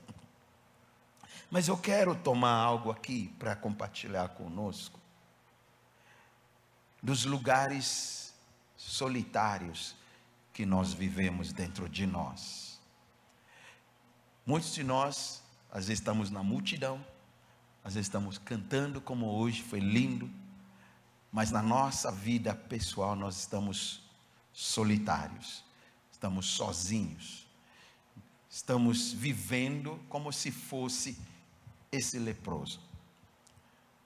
Mas 1.48 1.68
eu 1.68 1.78
quero 1.78 2.16
tomar 2.16 2.56
algo 2.56 2.90
aqui 2.90 3.28
para 3.38 3.54
compartilhar 3.54 4.30
conosco. 4.30 4.98
Dos 7.00 7.24
lugares 7.24 8.34
solitários 8.76 9.94
que 10.52 10.66
nós 10.66 10.92
vivemos 10.92 11.52
dentro 11.52 11.88
de 11.88 12.06
nós. 12.06 12.80
Muitos 14.44 14.74
de 14.74 14.82
nós, 14.82 15.44
às 15.70 15.86
vezes 15.86 16.00
estamos 16.00 16.28
na 16.28 16.42
multidão, 16.42 16.96
às 17.84 17.94
vezes 17.94 18.08
estamos 18.08 18.36
cantando 18.36 19.00
como 19.00 19.26
hoje, 19.26 19.62
foi 19.62 19.78
lindo, 19.78 20.28
mas 21.30 21.52
na 21.52 21.62
nossa 21.62 22.10
vida 22.10 22.52
pessoal 22.52 23.14
nós 23.14 23.38
estamos 23.38 24.02
solitários, 24.52 25.64
estamos 26.10 26.46
sozinhos, 26.46 27.46
estamos 28.48 29.12
vivendo 29.12 29.98
como 30.08 30.32
se 30.32 30.50
fosse 30.50 31.18
esse 31.90 32.18
leproso. 32.18 32.80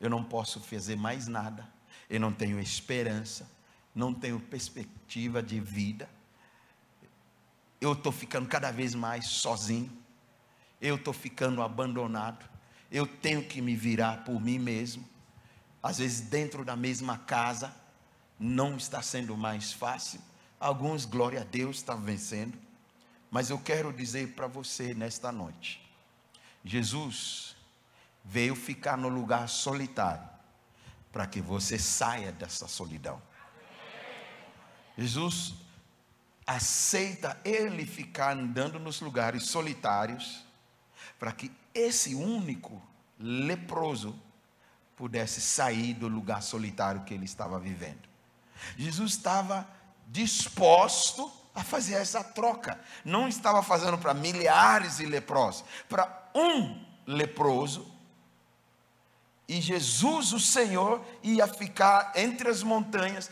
Eu 0.00 0.11
não 0.11 0.22
posso 0.22 0.61
fazer 0.61 0.96
mais 0.96 1.26
nada, 1.26 1.68
eu 2.09 2.20
não 2.20 2.32
tenho 2.32 2.61
esperança, 2.61 3.50
não 3.94 4.12
tenho 4.12 4.38
perspectiva 4.38 5.42
de 5.42 5.59
vida, 5.59 6.09
eu 7.80 7.92
estou 7.92 8.12
ficando 8.12 8.48
cada 8.48 8.70
vez 8.70 8.94
mais 8.94 9.26
sozinho, 9.26 9.90
eu 10.80 10.96
estou 10.96 11.12
ficando 11.12 11.62
abandonado, 11.62 12.48
eu 12.90 13.06
tenho 13.06 13.44
que 13.44 13.61
me 13.61 13.74
virar 13.74 14.24
por 14.24 14.40
mim 14.40 14.59
mesmo, 14.59 15.06
às 15.82 15.98
vezes 15.98 16.20
dentro 16.20 16.64
da 16.64 16.76
mesma 16.76 17.18
casa, 17.18 17.74
não 18.38 18.76
está 18.76 19.00
sendo 19.02 19.37
mais 19.37 19.72
fácil, 19.72 20.20
alguns, 20.59 21.05
glória 21.05 21.40
a 21.40 21.45
Deus, 21.45 21.77
estão 21.77 22.01
vencendo, 22.01 22.59
mas 23.31 23.51
eu 23.51 23.59
quero 23.59 23.92
dizer 23.92 24.35
para 24.35 24.47
você 24.47 24.95
nesta 24.95 25.31
noite, 25.31 25.85
Jesus 26.64 27.57
veio 28.25 28.57
ficar 28.57 28.97
no 28.97 29.09
lugar 29.09 29.49
solitário 29.49 30.29
para 31.12 31.27
que 31.27 31.40
você 31.40 31.79
saia 31.79 32.33
dessa 32.33 32.66
solidão. 32.66 33.21
Jesus 34.99 35.55
aceita 36.47 37.38
ele 37.45 37.85
ficar 37.85 38.37
andando 38.37 38.79
nos 38.79 39.01
lugares 39.01 39.45
solitários 39.45 40.45
para 41.19 41.33
que 41.33 41.51
esse 41.75 42.14
único 42.14 42.83
leproso 43.19 44.19
pudesse 44.97 45.40
sair 45.40 45.95
do 45.95 46.09
lugar 46.09 46.42
solitário 46.42 47.05
que 47.05 47.12
ele 47.12 47.25
estava 47.25 47.59
vivendo. 47.59 48.09
Jesus 48.77 49.12
estava 49.12 49.69
disposto 50.07 51.31
a 51.55 51.62
fazer 51.62 51.95
essa 51.95 52.23
troca. 52.23 52.81
Não 53.05 53.29
estava 53.29 53.62
fazendo 53.62 53.99
para 53.99 54.14
milhares 54.14 54.99
de 54.99 55.07
leprosos, 55.07 55.64
para 55.88 56.31
um 56.35 56.85
leproso 57.07 57.97
e 59.49 59.61
Jesus, 59.61 60.33
o 60.33 60.40
Senhor, 60.40 61.05
ia 61.23 61.47
ficar 61.47 62.12
entre 62.16 62.49
as 62.49 62.62
montanhas, 62.62 63.31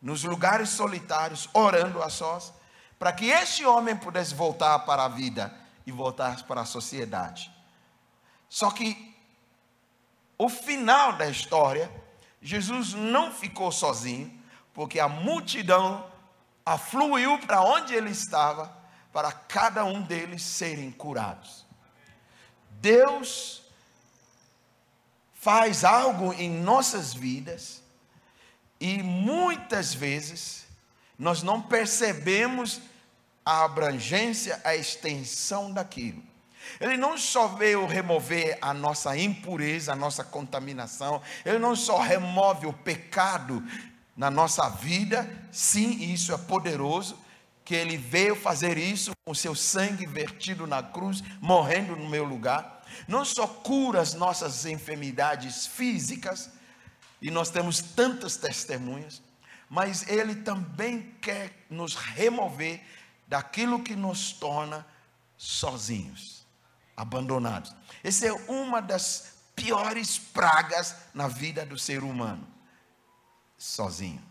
nos 0.00 0.24
lugares 0.24 0.70
solitários, 0.70 1.48
orando 1.52 2.02
a 2.02 2.08
sós, 2.08 2.52
para 2.98 3.12
que 3.12 3.26
este 3.26 3.64
homem 3.64 3.96
pudesse 3.96 4.34
voltar 4.34 4.78
para 4.80 5.04
a 5.04 5.08
vida 5.08 5.54
e 5.86 5.92
voltar 5.92 6.42
para 6.44 6.62
a 6.62 6.66
sociedade. 6.66 7.52
Só 8.48 8.70
que 8.70 9.14
o 10.38 10.48
final 10.48 11.14
da 11.14 11.28
história, 11.28 11.90
Jesus 12.40 12.94
não 12.94 13.32
ficou 13.32 13.70
sozinho, 13.70 14.37
porque 14.78 15.00
a 15.00 15.08
multidão 15.08 16.08
afluiu 16.64 17.36
para 17.40 17.60
onde 17.62 17.92
ele 17.92 18.10
estava, 18.10 18.72
para 19.12 19.32
cada 19.32 19.84
um 19.84 20.00
deles 20.00 20.40
serem 20.40 20.92
curados. 20.92 21.66
Deus 22.80 23.64
faz 25.34 25.82
algo 25.82 26.32
em 26.32 26.48
nossas 26.48 27.12
vidas 27.12 27.82
e 28.78 29.02
muitas 29.02 29.92
vezes 29.92 30.64
nós 31.18 31.42
não 31.42 31.60
percebemos 31.60 32.80
a 33.44 33.64
abrangência, 33.64 34.60
a 34.62 34.76
extensão 34.76 35.72
daquilo. 35.72 36.22
Ele 36.78 36.96
não 36.96 37.18
só 37.18 37.48
veio 37.48 37.84
remover 37.84 38.56
a 38.62 38.72
nossa 38.72 39.16
impureza, 39.18 39.92
a 39.92 39.96
nossa 39.96 40.22
contaminação, 40.22 41.20
ele 41.44 41.58
não 41.58 41.74
só 41.74 41.98
remove 41.98 42.64
o 42.68 42.72
pecado 42.72 43.60
na 44.18 44.30
nossa 44.30 44.68
vida, 44.68 45.26
sim, 45.50 46.12
isso 46.12 46.30
é 46.34 46.36
poderoso, 46.36 47.18
que 47.64 47.74
ele 47.74 47.96
veio 47.96 48.36
fazer 48.36 48.76
isso 48.76 49.12
com 49.24 49.32
o 49.32 49.34
seu 49.34 49.54
sangue 49.54 50.04
vertido 50.04 50.66
na 50.66 50.82
cruz, 50.82 51.22
morrendo 51.40 51.96
no 51.96 52.08
meu 52.08 52.24
lugar 52.24 52.78
não 53.06 53.24
só 53.24 53.46
cura 53.46 54.00
as 54.00 54.14
nossas 54.14 54.64
enfermidades 54.66 55.66
físicas, 55.66 56.50
e 57.20 57.30
nós 57.30 57.50
temos 57.50 57.80
tantas 57.80 58.36
testemunhas, 58.36 59.20
mas 59.68 60.08
Ele 60.08 60.36
também 60.36 61.14
quer 61.20 61.66
nos 61.68 61.94
remover 61.94 62.80
daquilo 63.26 63.82
que 63.82 63.94
nos 63.94 64.32
torna 64.32 64.86
sozinhos, 65.36 66.46
abandonados. 66.96 67.74
Essa 68.02 68.28
é 68.28 68.32
uma 68.32 68.80
das 68.80 69.34
piores 69.54 70.18
pragas 70.18 70.94
na 71.12 71.28
vida 71.28 71.66
do 71.66 71.76
ser 71.76 72.02
humano. 72.02 72.46
Sozinho. 73.58 74.22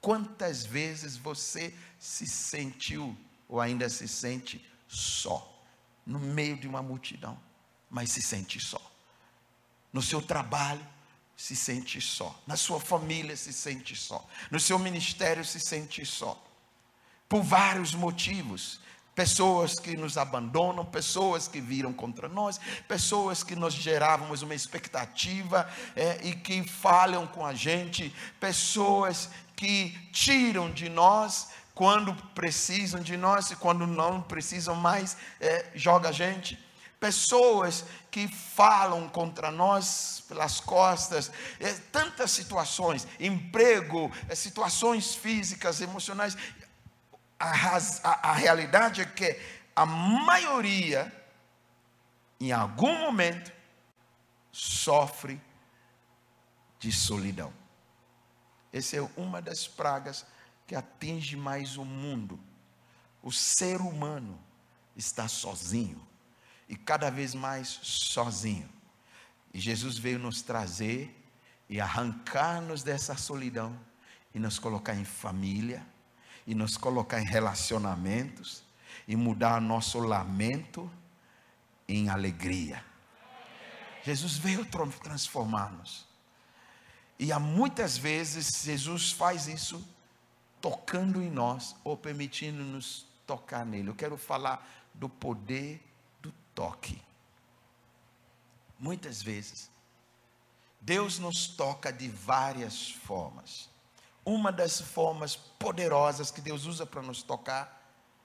Quantas 0.00 0.64
vezes 0.64 1.16
você 1.16 1.74
se 1.98 2.26
sentiu 2.26 3.16
ou 3.48 3.60
ainda 3.60 3.88
se 3.90 4.08
sente 4.08 4.64
só, 4.88 5.62
no 6.06 6.18
meio 6.18 6.56
de 6.56 6.66
uma 6.66 6.82
multidão? 6.82 7.38
mas 7.92 8.10
se 8.10 8.22
sente 8.22 8.58
só. 8.58 8.80
No 9.92 10.00
seu 10.00 10.22
trabalho, 10.22 10.84
se 11.36 11.54
sente 11.54 12.00
só. 12.00 12.42
Na 12.46 12.56
sua 12.56 12.80
família, 12.80 13.36
se 13.36 13.52
sente 13.52 13.94
só. 13.94 14.26
No 14.50 14.58
seu 14.58 14.78
ministério, 14.78 15.44
se 15.44 15.60
sente 15.60 16.04
só. 16.06 16.42
Por 17.28 17.42
vários 17.42 17.94
motivos. 17.94 18.80
Pessoas 19.14 19.78
que 19.78 19.94
nos 19.94 20.16
abandonam, 20.16 20.86
pessoas 20.86 21.46
que 21.46 21.60
viram 21.60 21.92
contra 21.92 22.28
nós, 22.28 22.58
pessoas 22.88 23.42
que 23.42 23.54
nós 23.54 23.74
gerávamos 23.74 24.40
uma 24.40 24.54
expectativa 24.54 25.68
é, 25.94 26.18
e 26.22 26.34
que 26.34 26.62
falham 26.66 27.26
com 27.26 27.44
a 27.44 27.52
gente, 27.52 28.14
pessoas 28.40 29.28
que 29.54 29.90
tiram 30.12 30.70
de 30.70 30.88
nós 30.88 31.48
quando 31.74 32.14
precisam 32.34 33.00
de 33.00 33.16
nós 33.16 33.50
e 33.50 33.56
quando 33.56 33.86
não 33.86 34.22
precisam 34.22 34.74
mais, 34.74 35.16
é, 35.40 35.66
joga 35.74 36.08
a 36.08 36.12
gente. 36.12 36.58
Pessoas 37.00 37.84
que 38.10 38.28
falam 38.28 39.08
contra 39.08 39.50
nós 39.50 40.22
pelas 40.28 40.60
costas, 40.60 41.32
é, 41.58 41.72
tantas 41.90 42.30
situações, 42.30 43.06
emprego, 43.18 44.10
é, 44.28 44.34
situações 44.34 45.14
físicas, 45.14 45.80
emocionais, 45.80 46.36
a, 47.42 47.78
a, 48.04 48.30
a 48.30 48.32
realidade 48.34 49.00
é 49.00 49.04
que 49.04 49.38
a 49.74 49.84
maioria, 49.84 51.12
em 52.40 52.52
algum 52.52 52.98
momento, 52.98 53.52
sofre 54.52 55.40
de 56.78 56.92
solidão. 56.92 57.52
Essa 58.72 58.96
é 58.96 59.10
uma 59.16 59.42
das 59.42 59.66
pragas 59.66 60.24
que 60.66 60.74
atinge 60.74 61.36
mais 61.36 61.76
o 61.76 61.84
mundo. 61.84 62.38
O 63.22 63.32
ser 63.32 63.80
humano 63.80 64.38
está 64.96 65.28
sozinho 65.28 66.00
e 66.68 66.76
cada 66.76 67.10
vez 67.10 67.34
mais 67.34 67.68
sozinho. 67.82 68.68
E 69.52 69.60
Jesus 69.60 69.98
veio 69.98 70.18
nos 70.18 70.42
trazer 70.42 71.14
e 71.68 71.80
arrancar-nos 71.80 72.82
dessa 72.82 73.16
solidão 73.16 73.78
e 74.34 74.38
nos 74.38 74.58
colocar 74.58 74.94
em 74.94 75.04
família, 75.04 75.86
e 76.46 76.54
nos 76.54 76.76
colocar 76.76 77.20
em 77.20 77.24
relacionamentos 77.24 78.62
e 79.06 79.16
mudar 79.16 79.60
nosso 79.60 79.98
lamento 79.98 80.90
em 81.88 82.08
alegria. 82.08 82.84
Jesus 84.04 84.36
veio 84.36 84.66
transformar-nos. 85.02 86.06
E 87.18 87.30
há 87.30 87.38
muitas 87.38 87.96
vezes 87.96 88.62
Jesus 88.64 89.12
faz 89.12 89.46
isso 89.46 89.86
tocando 90.60 91.22
em 91.22 91.30
nós 91.30 91.76
ou 91.84 91.96
permitindo-nos 91.96 93.06
tocar 93.26 93.64
nele. 93.64 93.90
Eu 93.90 93.94
quero 93.94 94.16
falar 94.16 94.66
do 94.94 95.08
poder 95.08 95.80
do 96.20 96.32
toque. 96.54 97.00
Muitas 98.78 99.22
vezes, 99.22 99.70
Deus 100.80 101.18
nos 101.18 101.46
toca 101.46 101.92
de 101.92 102.08
várias 102.08 102.90
formas. 102.90 103.71
Uma 104.24 104.52
das 104.52 104.80
formas 104.80 105.34
poderosas 105.34 106.30
que 106.30 106.40
Deus 106.40 106.64
usa 106.64 106.86
para 106.86 107.02
nos 107.02 107.22
tocar 107.22 107.80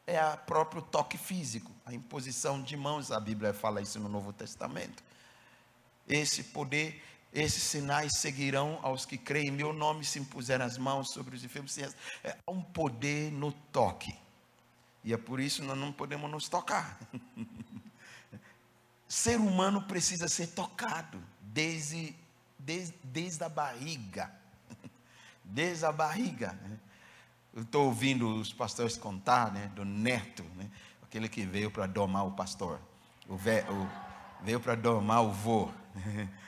é 0.05 0.23
o 0.23 0.37
próprio 0.37 0.81
toque 0.81 1.17
físico, 1.17 1.71
a 1.85 1.93
imposição 1.93 2.61
de 2.61 2.77
mãos. 2.77 3.11
A 3.11 3.19
Bíblia 3.19 3.53
fala 3.53 3.81
isso 3.81 3.99
no 3.99 4.07
Novo 4.07 4.31
Testamento. 4.31 5.03
Esse 6.07 6.43
poder, 6.45 7.03
esses 7.33 7.63
sinais 7.63 8.13
seguirão 8.17 8.79
aos 8.83 9.05
que 9.05 9.17
creem. 9.17 9.51
Meu 9.51 9.73
nome 9.73 10.05
se 10.05 10.19
impuser 10.19 10.61
as 10.61 10.77
mãos 10.77 11.11
sobre 11.11 11.35
os 11.35 11.43
enfermos. 11.43 11.77
É 11.77 12.37
um 12.47 12.61
poder 12.61 13.31
no 13.31 13.51
toque. 13.51 14.15
E 15.03 15.13
é 15.13 15.17
por 15.17 15.39
isso 15.39 15.61
que 15.61 15.67
nós 15.67 15.77
não 15.77 15.91
podemos 15.91 16.29
nos 16.29 16.47
tocar. 16.47 16.97
Ser 19.07 19.39
humano 19.39 19.81
precisa 19.81 20.27
ser 20.27 20.47
tocado 20.47 21.21
desde, 21.41 22.15
desde, 22.59 22.93
desde 23.03 23.43
a 23.43 23.49
barriga 23.49 24.31
desde 25.47 25.85
a 25.85 25.91
barriga. 25.91 26.53
Né? 26.61 26.77
Eu 27.53 27.63
estou 27.63 27.85
ouvindo 27.85 28.35
os 28.35 28.53
pastores 28.53 28.97
contar 28.97 29.51
né, 29.51 29.71
do 29.75 29.83
neto, 29.83 30.43
né, 30.55 30.69
aquele 31.01 31.27
que 31.27 31.45
veio 31.45 31.71
para 31.71 31.87
domar 31.87 32.25
o 32.25 32.31
pastor, 32.31 32.79
o, 33.27 33.35
ve, 33.35 33.61
o 33.61 33.87
veio 34.43 34.59
para 34.59 34.75
domar 34.75 35.23
o 35.23 35.31
vô. 35.31 35.69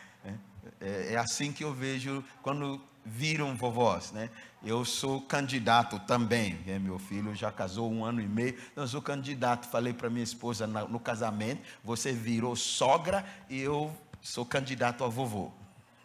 É, 0.82 1.14
é, 1.14 1.18
assim 1.18 1.52
que 1.52 1.64
eu 1.64 1.74
vejo 1.74 2.24
quando 2.42 2.82
viram 3.06 3.56
vovós, 3.56 4.12
né? 4.12 4.30
Eu 4.64 4.86
sou 4.86 5.22
candidato 5.22 6.00
também, 6.00 6.54
né? 6.66 6.78
meu 6.78 7.00
filho 7.00 7.34
já 7.34 7.52
casou 7.52 7.92
um 7.92 8.04
ano 8.04 8.22
e 8.22 8.28
meio, 8.28 8.58
então 8.72 8.84
eu 8.84 8.88
sou 8.88 9.02
candidato. 9.02 9.68
Falei 9.68 9.94
para 9.94 10.10
minha 10.10 10.24
esposa 10.24 10.68
no 10.68 11.00
casamento: 11.00 11.62
você 11.84 12.12
virou 12.12 12.56
sogra 12.56 13.26
e 13.50 13.60
eu 13.60 13.92
sou 14.22 14.46
candidato 14.46 15.04
a 15.04 15.08
vovô. 15.08 15.52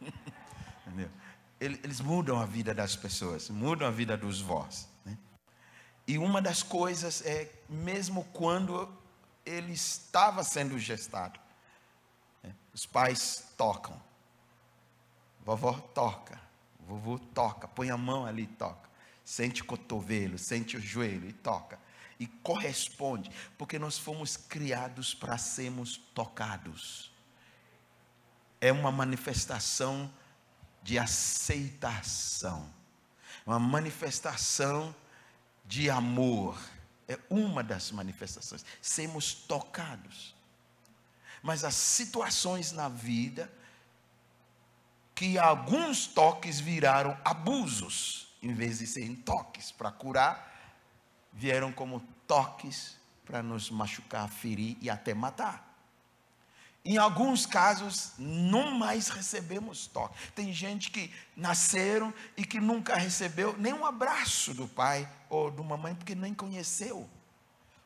Entendeu? 0.86 1.10
Eles 1.64 2.00
mudam 2.00 2.38
a 2.38 2.44
vida 2.44 2.74
das 2.74 2.94
pessoas, 2.94 3.48
mudam 3.48 3.88
a 3.88 3.90
vida 3.90 4.16
dos 4.16 4.40
vós. 4.40 4.88
Né? 5.04 5.16
E 6.06 6.18
uma 6.18 6.42
das 6.42 6.62
coisas 6.62 7.22
é, 7.24 7.50
mesmo 7.68 8.24
quando 8.32 8.92
ele 9.46 9.72
estava 9.72 10.44
sendo 10.44 10.78
gestado, 10.78 11.40
né? 12.42 12.54
os 12.72 12.84
pais 12.84 13.46
tocam, 13.56 14.00
vovó 15.44 15.72
toca, 15.72 16.40
vovô 16.86 17.18
toca, 17.18 17.66
põe 17.68 17.90
a 17.90 17.96
mão 17.96 18.26
ali 18.26 18.42
e 18.42 18.46
toca, 18.46 18.88
sente 19.24 19.62
o 19.62 19.64
cotovelo, 19.64 20.38
sente 20.38 20.76
o 20.76 20.80
joelho 20.80 21.28
e 21.28 21.32
toca. 21.32 21.78
E 22.20 22.28
corresponde, 22.28 23.28
porque 23.58 23.76
nós 23.76 23.98
fomos 23.98 24.36
criados 24.36 25.12
para 25.12 25.36
sermos 25.36 25.96
tocados. 26.14 27.12
É 28.60 28.70
uma 28.70 28.92
manifestação 28.92 30.10
de 30.84 30.98
aceitação, 30.98 32.70
uma 33.44 33.58
manifestação 33.58 34.94
de 35.64 35.88
amor. 35.90 36.60
É 37.08 37.18
uma 37.28 37.62
das 37.62 37.90
manifestações. 37.90 38.64
Sermos 38.80 39.34
tocados. 39.34 40.34
Mas 41.42 41.64
as 41.64 41.74
situações 41.74 42.70
na 42.70 42.88
vida 42.88 43.50
que 45.14 45.38
alguns 45.38 46.06
toques 46.06 46.60
viraram 46.60 47.16
abusos, 47.24 48.34
em 48.42 48.52
vez 48.52 48.78
de 48.78 48.86
serem 48.86 49.14
toques 49.14 49.70
para 49.70 49.90
curar, 49.90 50.52
vieram 51.32 51.72
como 51.72 52.00
toques 52.26 52.96
para 53.24 53.42
nos 53.42 53.70
machucar, 53.70 54.28
ferir 54.28 54.76
e 54.80 54.90
até 54.90 55.14
matar. 55.14 55.73
Em 56.86 56.98
alguns 56.98 57.46
casos, 57.46 58.12
não 58.18 58.72
mais 58.72 59.08
recebemos 59.08 59.86
toque. 59.86 60.18
Tem 60.32 60.52
gente 60.52 60.90
que 60.90 61.10
nasceram 61.34 62.12
e 62.36 62.44
que 62.44 62.60
nunca 62.60 62.94
recebeu 62.94 63.56
nem 63.56 63.72
um 63.72 63.86
abraço 63.86 64.52
do 64.52 64.68
pai 64.68 65.08
ou 65.30 65.50
de 65.50 65.62
uma 65.62 65.78
mãe, 65.78 65.94
porque 65.94 66.14
nem 66.14 66.34
conheceu. 66.34 67.08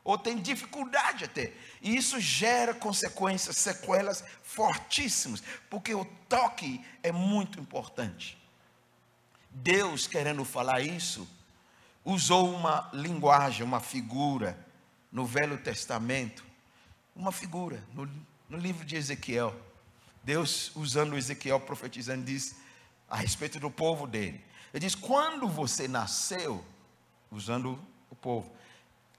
Ou 0.03 0.17
tem 0.17 0.37
dificuldade 0.41 1.23
até. 1.23 1.53
E 1.81 1.95
isso 1.95 2.19
gera 2.19 2.73
consequências, 2.73 3.55
sequelas 3.55 4.21
fortíssimas, 4.43 5.41
porque 5.69 5.93
o 5.93 6.03
toque 6.27 6.83
é 7.01 7.11
muito 7.11 7.57
importante. 7.57 8.37
Deus, 9.49 10.07
querendo 10.07 10.43
falar 10.43 10.81
isso, 10.81 11.25
usou 12.03 12.53
uma 12.53 12.89
linguagem, 12.91 13.63
uma 13.63 13.79
figura 13.79 14.57
no 15.09 15.25
Velho 15.25 15.57
Testamento, 15.57 16.43
uma 17.15 17.31
figura 17.31 17.81
no 17.93 18.09
no 18.49 18.57
livro 18.57 18.83
de 18.83 18.95
Ezequiel, 18.95 19.55
Deus 20.23 20.75
usando 20.75 21.15
Ezequiel 21.15 21.59
profetizando, 21.59 22.25
diz 22.25 22.55
a 23.07 23.15
respeito 23.15 23.59
do 23.59 23.69
povo 23.69 24.07
dele. 24.07 24.43
Ele 24.73 24.81
diz: 24.81 24.95
quando 24.95 25.47
você 25.47 25.87
nasceu, 25.87 26.65
usando 27.31 27.79
o 28.09 28.15
povo, 28.15 28.51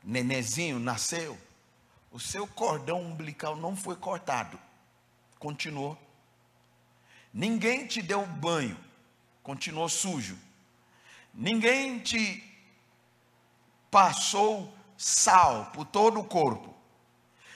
nenezinho 0.03 0.79
nasceu, 0.79 1.39
o 2.11 2.19
seu 2.19 2.47
cordão 2.47 3.01
umbilical 3.01 3.57
não 3.57 3.77
foi 3.77 3.97
cortado, 3.97 4.59
continuou. 5.39 5.97
Ninguém 7.33 7.87
te 7.87 8.03
deu 8.03 8.27
banho, 8.27 8.77
continuou 9.43 9.89
sujo. 9.89 10.37
Ninguém 11.33 12.01
te 12.01 12.43
passou 13.89 14.75
sal 14.97 15.67
por 15.67 15.87
todo 15.87 16.19
o 16.19 16.25
corpo. 16.25 16.75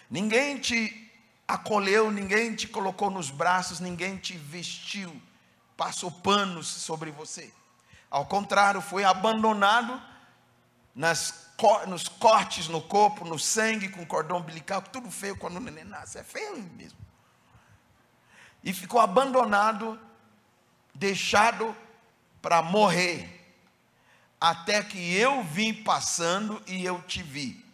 Ninguém 0.09 0.59
te 0.59 1.04
acolheu, 1.47 2.11
ninguém 2.11 2.55
te 2.55 2.67
colocou 2.67 3.11
nos 3.11 3.31
braços, 3.31 3.81
ninguém 3.81 4.17
te 4.17 4.37
vestiu, 4.37 5.21
passou 5.77 6.11
panos 6.11 6.67
sobre 6.67 7.11
você. 7.11 7.53
Ao 8.11 8.25
contrário, 8.27 8.81
foi 8.81 9.05
abandonado 9.05 10.01
nas, 10.95 11.51
nos 11.87 12.09
cortes 12.09 12.69
no 12.69 12.81
corpo, 12.81 13.25
no 13.25 13.39
sangue, 13.39 13.89
com 13.89 14.07
cordão 14.07 14.39
umbilical, 14.39 14.81
tudo 14.81 15.11
feio 15.11 15.37
quando 15.37 15.57
o 15.57 15.61
neném 15.61 15.85
nasce, 15.85 16.19
é 16.19 16.25
feio 16.25 16.57
mesmo. 16.77 16.99
E 18.63 18.73
ficou 18.73 19.01
abandonado, 19.01 20.01
deixado 20.95 21.77
para 22.41 22.63
morrer, 22.63 23.41
até 24.41 24.83
que 24.83 25.15
eu 25.15 25.43
vim 25.43 25.75
passando 25.75 26.63
e 26.67 26.85
eu 26.85 27.03
te 27.03 27.23
vi. 27.23 27.65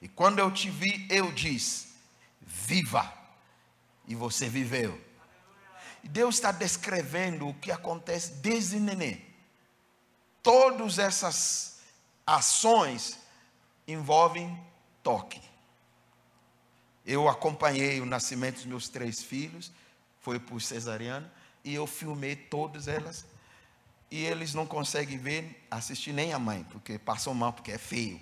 E 0.00 0.08
quando 0.08 0.38
eu 0.38 0.50
te 0.50 0.70
vi, 0.70 1.06
eu 1.10 1.32
disse: 1.32 1.88
Viva! 2.40 3.17
E 4.08 4.14
você 4.14 4.48
viveu. 4.48 4.98
Deus 6.02 6.36
está 6.36 6.50
descrevendo 6.50 7.46
o 7.46 7.54
que 7.54 7.70
acontece 7.70 8.32
desde 8.34 8.80
neném. 8.80 9.24
Todas 10.42 10.98
essas 10.98 11.80
ações 12.26 13.18
envolvem 13.86 14.58
toque. 15.02 15.40
Eu 17.04 17.28
acompanhei 17.28 18.00
o 18.00 18.06
nascimento 18.06 18.56
dos 18.56 18.66
meus 18.66 18.88
três 18.88 19.22
filhos, 19.22 19.70
foi 20.20 20.38
por 20.38 20.60
cesariana, 20.60 21.30
e 21.64 21.74
eu 21.74 21.86
filmei 21.86 22.34
todas 22.34 22.88
elas. 22.88 23.26
E 24.10 24.24
eles 24.24 24.54
não 24.54 24.66
conseguem 24.66 25.18
ver, 25.18 25.66
assistir 25.70 26.12
nem 26.12 26.32
a 26.32 26.38
mãe, 26.38 26.64
porque 26.70 26.98
passam 26.98 27.34
mal, 27.34 27.52
porque 27.52 27.72
é 27.72 27.78
feio. 27.78 28.20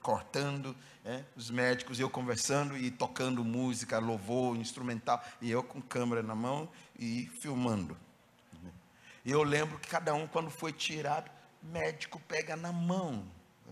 Cortando, 0.00 0.76
né? 1.04 1.24
os 1.36 1.50
médicos, 1.50 2.00
eu 2.00 2.08
conversando 2.08 2.76
e 2.76 2.90
tocando 2.90 3.44
música, 3.44 3.98
louvor, 3.98 4.56
instrumental, 4.56 5.22
e 5.40 5.50
eu 5.50 5.62
com 5.62 5.82
câmera 5.82 6.22
na 6.22 6.34
mão 6.34 6.68
e 6.98 7.26
filmando. 7.40 7.96
E 9.24 9.30
eu 9.30 9.42
lembro 9.42 9.78
que 9.78 9.88
cada 9.88 10.14
um, 10.14 10.26
quando 10.26 10.50
foi 10.50 10.72
tirado, 10.72 11.30
médico 11.62 12.20
pega 12.20 12.56
na 12.56 12.72
mão, 12.72 13.24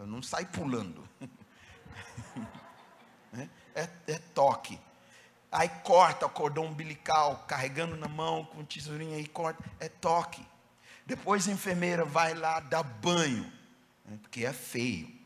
não 0.07 0.23
sai 0.23 0.47
pulando. 0.47 1.07
é, 3.75 3.89
é 4.07 4.19
toque. 4.35 4.79
Aí 5.51 5.69
corta 5.69 6.25
o 6.25 6.31
cordão 6.31 6.65
umbilical, 6.65 7.45
carregando 7.47 7.97
na 7.97 8.09
mão 8.09 8.47
com 8.47 8.65
tesourinha 8.65 9.19
e 9.19 9.27
corta, 9.27 9.63
é 9.79 9.89
toque. 9.89 10.47
Depois 11.05 11.47
a 11.47 11.53
enfermeira 11.53 12.05
vai 12.05 12.33
lá 12.33 12.61
dar 12.61 12.83
banho, 12.83 13.53
né, 14.07 14.19
porque 14.23 14.47
é 14.47 14.53
feio. 14.53 15.22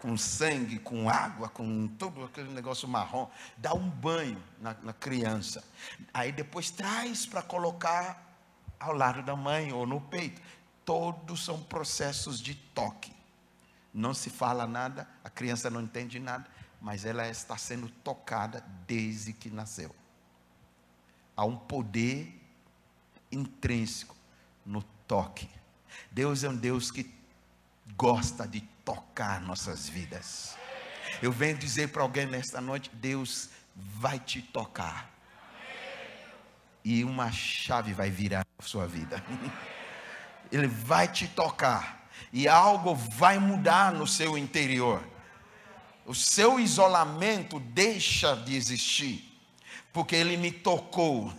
Com 0.00 0.16
sangue, 0.16 0.78
com 0.78 1.08
água, 1.08 1.48
com 1.48 1.88
todo 1.88 2.24
aquele 2.24 2.50
negócio 2.50 2.86
marrom, 2.86 3.28
dá 3.56 3.74
um 3.74 3.88
banho 3.88 4.42
na, 4.60 4.74
na 4.82 4.92
criança. 4.92 5.64
Aí 6.12 6.32
depois 6.32 6.70
traz 6.70 7.26
para 7.26 7.42
colocar 7.42 8.26
ao 8.78 8.92
lado 8.92 9.22
da 9.22 9.34
mãe 9.34 9.72
ou 9.72 9.86
no 9.86 10.00
peito. 10.00 10.40
Todos 10.84 11.44
são 11.44 11.62
processos 11.62 12.40
de 12.40 12.54
toque. 12.54 13.12
Não 13.92 14.12
se 14.12 14.28
fala 14.28 14.66
nada, 14.66 15.08
a 15.24 15.30
criança 15.30 15.70
não 15.70 15.80
entende 15.80 16.20
nada, 16.20 16.46
mas 16.80 17.04
ela 17.04 17.28
está 17.28 17.56
sendo 17.56 17.88
tocada 17.88 18.62
desde 18.86 19.32
que 19.32 19.50
nasceu. 19.50 19.94
Há 21.34 21.44
um 21.44 21.56
poder 21.56 22.32
intrínseco 23.32 24.14
no 24.64 24.82
toque. 25.08 25.48
Deus 26.10 26.44
é 26.44 26.48
um 26.48 26.56
Deus 26.56 26.90
que 26.90 27.12
gosta 27.96 28.46
de 28.46 28.60
tocar 28.86 29.42
nossas 29.42 29.86
vidas. 29.86 30.56
Eu 31.20 31.30
venho 31.30 31.58
dizer 31.58 31.88
para 31.88 32.00
alguém 32.00 32.24
nesta 32.24 32.58
noite: 32.58 32.90
Deus 32.94 33.50
vai 33.74 34.18
te 34.18 34.40
tocar. 34.40 35.10
E 36.82 37.04
uma 37.04 37.30
chave 37.30 37.92
vai 37.92 38.08
virar 38.08 38.46
na 38.58 38.66
sua 38.66 38.86
vida. 38.86 39.22
Ele 40.50 40.66
vai 40.66 41.06
te 41.06 41.28
tocar. 41.28 42.08
E 42.32 42.48
algo 42.48 42.94
vai 42.94 43.38
mudar 43.38 43.92
no 43.92 44.06
seu 44.06 44.38
interior 44.38 45.04
o 46.06 46.14
seu 46.14 46.60
isolamento 46.60 47.58
deixa 47.58 48.36
de 48.36 48.54
existir, 48.54 49.38
porque 49.92 50.14
ele 50.14 50.36
me 50.36 50.52
tocou. 50.52 51.32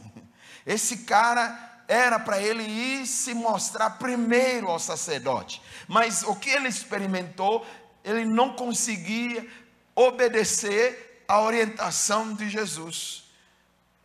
Esse 0.66 1.00
cara 1.00 1.77
era 1.88 2.20
para 2.20 2.42
ele 2.42 2.64
ir 2.64 3.08
se 3.08 3.34
mostrar 3.34 3.92
primeiro 3.92 4.68
ao 4.68 4.80
sacerdote, 4.80 5.62
mas 5.88 6.24
o 6.24 6.36
que 6.36 6.50
ele 6.50 6.68
experimentou, 6.68 7.66
ele 8.04 8.26
não 8.26 8.54
conseguia 8.54 9.48
obedecer 9.96 11.24
à 11.28 11.42
orientação 11.42 12.34
de 12.34 12.50
Jesus. 12.50 13.24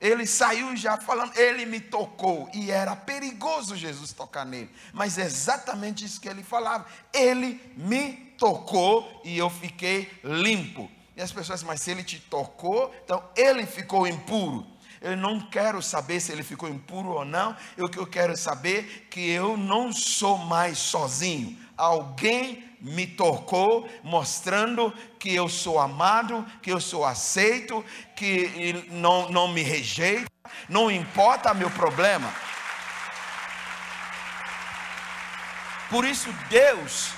Ele 0.01 0.27
saiu 0.27 0.77
já 0.77 0.97
falando, 0.97 1.37
ele 1.39 1.65
me 1.65 1.79
tocou, 1.79 2.49
e 2.53 2.71
era 2.71 2.97
perigoso 2.97 3.77
Jesus 3.77 4.13
tocar 4.13 4.45
nele, 4.45 4.71
mas 4.93 5.17
é 5.17 5.23
exatamente 5.23 6.05
isso 6.05 6.21
que 6.21 6.29
ele 6.29 6.43
falava, 6.43 6.87
ele 7.13 7.61
me 7.77 8.15
tocou 8.37 9.21
e 9.25 9.39
eu 9.39 9.49
fiquei 9.49 10.11
limpo. 10.25 10.91
E 11.17 11.23
as 11.23 11.31
pessoas 11.31 11.63
mas 11.63 11.81
se 11.81 11.91
ele 11.91 12.03
te 12.03 12.19
tocou, 12.19 12.93
então 13.05 13.23
ele 13.37 13.67
ficou 13.67 14.07
impuro. 14.07 14.72
Eu 15.03 15.17
não 15.17 15.41
quero 15.41 15.83
saber 15.83 16.21
se 16.21 16.33
ele 16.33 16.43
ficou 16.43 16.69
impuro 16.69 17.11
ou 17.11 17.25
não. 17.25 17.57
Eu 17.77 17.89
que 17.89 17.99
eu 17.99 18.07
quero 18.07 18.37
saber 18.37 19.09
que 19.11 19.31
eu 19.31 19.57
não 19.57 19.93
sou 19.93 20.39
mais 20.39 20.79
sozinho. 20.79 21.59
Alguém 21.77 22.65
me 22.81 23.07
tocou, 23.07 23.89
mostrando 24.03 24.93
que 25.19 25.35
eu 25.35 25.49
sou 25.49 25.79
amado, 25.79 26.47
que 26.63 26.71
eu 26.71 26.81
sou 26.81 27.05
aceito, 27.05 27.85
que 28.17 28.87
não, 28.91 29.29
não 29.29 29.49
me 29.49 29.63
rejeita, 29.63 30.31
não 30.69 30.91
importa 30.91 31.53
meu 31.53 31.71
problema. 31.71 32.33
Por 35.91 36.05
isso, 36.05 36.33
Deus 36.49 37.13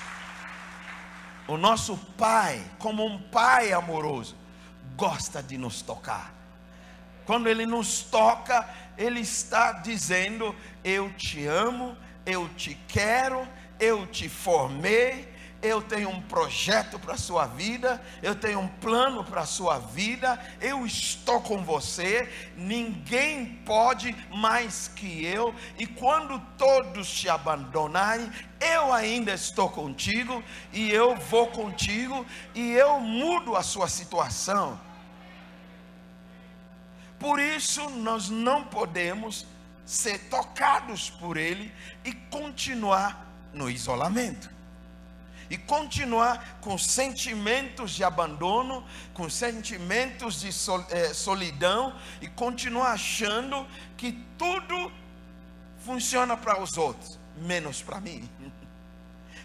o 1.46 1.56
nosso 1.56 1.96
Pai, 2.16 2.64
como 2.78 3.04
um 3.04 3.18
Pai 3.18 3.72
amoroso, 3.72 4.36
gosta 4.96 5.42
de 5.42 5.58
nos 5.58 5.82
tocar. 5.82 6.33
Quando 7.26 7.48
Ele 7.48 7.66
nos 7.66 8.02
toca, 8.02 8.68
Ele 8.96 9.20
está 9.20 9.72
dizendo: 9.72 10.54
Eu 10.82 11.12
te 11.12 11.46
amo, 11.46 11.96
eu 12.26 12.48
te 12.50 12.74
quero, 12.88 13.46
eu 13.78 14.06
te 14.06 14.28
formei, 14.28 15.28
eu 15.64 15.80
tenho 15.80 16.10
um 16.10 16.20
projeto 16.20 16.98
para 16.98 17.14
a 17.14 17.18
sua 17.18 17.46
vida, 17.46 18.00
eu 18.22 18.34
tenho 18.34 18.60
um 18.60 18.68
plano 18.68 19.24
para 19.24 19.40
a 19.40 19.46
sua 19.46 19.78
vida, 19.78 20.38
eu 20.60 20.84
estou 20.84 21.40
com 21.40 21.64
você, 21.64 22.30
ninguém 22.54 23.46
pode 23.64 24.14
mais 24.30 24.88
que 24.88 25.24
eu, 25.24 25.54
e 25.78 25.86
quando 25.86 26.38
todos 26.58 27.10
te 27.10 27.30
abandonarem, 27.30 28.30
eu 28.60 28.92
ainda 28.92 29.32
estou 29.32 29.70
contigo, 29.70 30.44
e 30.70 30.90
eu 30.90 31.16
vou 31.16 31.46
contigo, 31.46 32.26
e 32.54 32.72
eu 32.72 33.00
mudo 33.00 33.56
a 33.56 33.62
sua 33.62 33.88
situação. 33.88 34.78
Por 37.24 37.40
isso, 37.40 37.88
nós 37.88 38.28
não 38.28 38.64
podemos 38.64 39.46
ser 39.86 40.28
tocados 40.28 41.08
por 41.08 41.38
Ele 41.38 41.72
e 42.04 42.12
continuar 42.12 43.26
no 43.54 43.70
isolamento 43.70 44.50
e 45.48 45.56
continuar 45.56 46.58
com 46.60 46.76
sentimentos 46.76 47.92
de 47.92 48.04
abandono, 48.04 48.84
com 49.14 49.30
sentimentos 49.30 50.42
de 50.42 50.48
eh, 50.48 51.14
solidão 51.14 51.98
e 52.20 52.28
continuar 52.28 52.92
achando 52.92 53.66
que 53.96 54.12
tudo 54.36 54.92
funciona 55.78 56.36
para 56.36 56.60
os 56.60 56.76
outros, 56.76 57.18
menos 57.38 57.80
para 57.80 58.02
mim. 58.02 58.28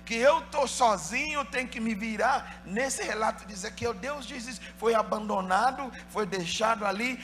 Que 0.06 0.16
eu 0.16 0.40
estou 0.40 0.68
sozinho, 0.68 1.46
tenho 1.46 1.68
que 1.68 1.80
me 1.80 1.94
virar. 1.94 2.64
Nesse 2.66 3.04
relato 3.04 3.46
diz 3.46 3.64
aqui, 3.64 3.86
Deus 3.94 4.26
diz 4.26 4.48
isso, 4.48 4.60
foi 4.80 4.96
abandonado, 4.96 5.92
foi 6.10 6.26
deixado 6.26 6.84
ali 6.84 7.24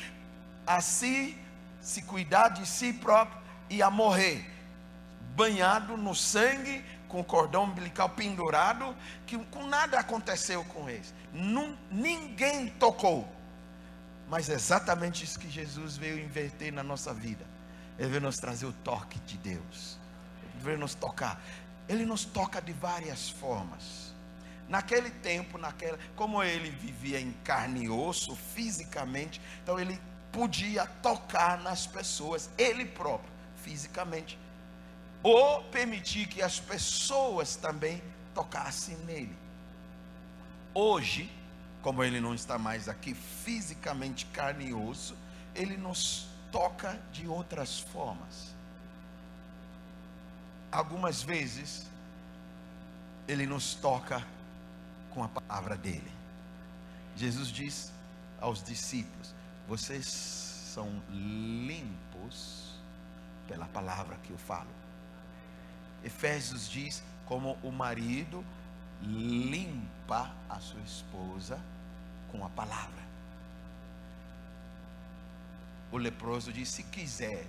a 0.66 0.82
si, 0.82 1.38
se 1.80 2.02
cuidar 2.02 2.50
de 2.50 2.66
si 2.66 2.94
próprio 2.94 3.40
e 3.70 3.82
a 3.82 3.90
morrer, 3.90 4.46
banhado 5.36 5.98
no 5.98 6.16
sangue 6.16 6.84
com 7.08 7.20
o 7.20 7.24
cordão 7.24 7.66
umbilical 7.66 8.10
pendurado, 8.10 8.96
que 9.26 9.38
com 9.46 9.68
nada 9.68 10.00
aconteceu 10.00 10.64
com 10.66 10.90
eles. 10.90 11.14
Ninguém 11.92 12.70
tocou. 12.70 13.28
Mas 14.28 14.50
é 14.50 14.54
exatamente 14.54 15.24
isso 15.24 15.40
que 15.40 15.50
Jesus 15.50 15.98
veio 15.98 16.20
inverter 16.20 16.74
na 16.74 16.84
nossa 16.84 17.14
vida. 17.14 17.46
Ele 17.98 18.10
veio 18.10 18.22
nos 18.22 18.38
trazer 18.38 18.66
o 18.66 18.74
toque 18.74 19.20
de 19.20 19.38
Deus. 19.38 19.98
Ele 20.42 20.64
veio 20.64 20.78
nos 20.78 20.96
tocar. 20.96 21.40
Ele 21.88 22.06
nos 22.06 22.26
toca 22.26 22.62
de 22.62 22.74
várias 22.74 23.30
formas. 23.30 24.14
Naquele 24.68 25.12
tempo, 25.12 25.60
naquela, 25.60 26.00
como 26.16 26.42
ele 26.42 26.72
vivia 26.72 27.20
em 27.22 27.32
carne 27.44 27.86
e 27.86 27.90
osso, 27.90 28.36
fisicamente, 28.36 29.40
então 29.62 29.80
ele 29.80 30.02
podia 30.36 30.86
tocar 31.02 31.58
nas 31.60 31.88
pessoas, 31.88 32.50
ele 32.58 32.86
próprio, 32.86 33.32
fisicamente 33.64 34.38
ou 35.24 35.64
permitir 35.64 36.28
que 36.28 36.40
as 36.44 36.60
pessoas 36.60 37.56
também 37.56 38.00
tocassem 38.32 38.96
nele. 38.98 39.36
Hoje, 40.72 41.32
como 41.82 42.04
ele 42.04 42.20
não 42.20 42.36
está 42.36 42.60
mais 42.60 42.88
aqui 42.88 43.16
fisicamente 43.16 44.28
carne 44.28 44.68
e 44.68 44.74
osso, 44.74 45.18
ele 45.56 45.78
nos 45.78 46.28
toca 46.52 47.00
de 47.12 47.28
outras 47.28 47.80
formas. 47.80 48.54
Algumas 50.72 51.24
vezes, 51.24 51.88
ele 53.28 53.48
nos 53.48 53.74
toca 53.74 54.24
com 55.12 55.24
a 55.24 55.28
palavra 55.28 55.76
dele. 55.76 56.12
Jesus 57.16 57.48
diz 57.48 57.92
aos 58.40 58.62
discípulos: 58.62 59.35
Vocês 59.68 60.06
são 60.06 61.02
limpos 61.10 62.76
pela 63.48 63.66
palavra 63.68 64.16
que 64.18 64.32
eu 64.32 64.38
falo. 64.38 64.70
Efésios 66.04 66.70
diz 66.70 67.04
como 67.26 67.58
o 67.64 67.72
marido 67.72 68.46
limpa 69.02 70.32
a 70.50 70.60
sua 70.60 70.82
esposa 70.82 71.60
com 72.32 72.46
a 72.46 72.50
palavra. 72.50 73.04
O 75.92 75.98
leproso 75.98 76.52
diz: 76.52 76.70
Se 76.70 76.84
quiser, 76.84 77.48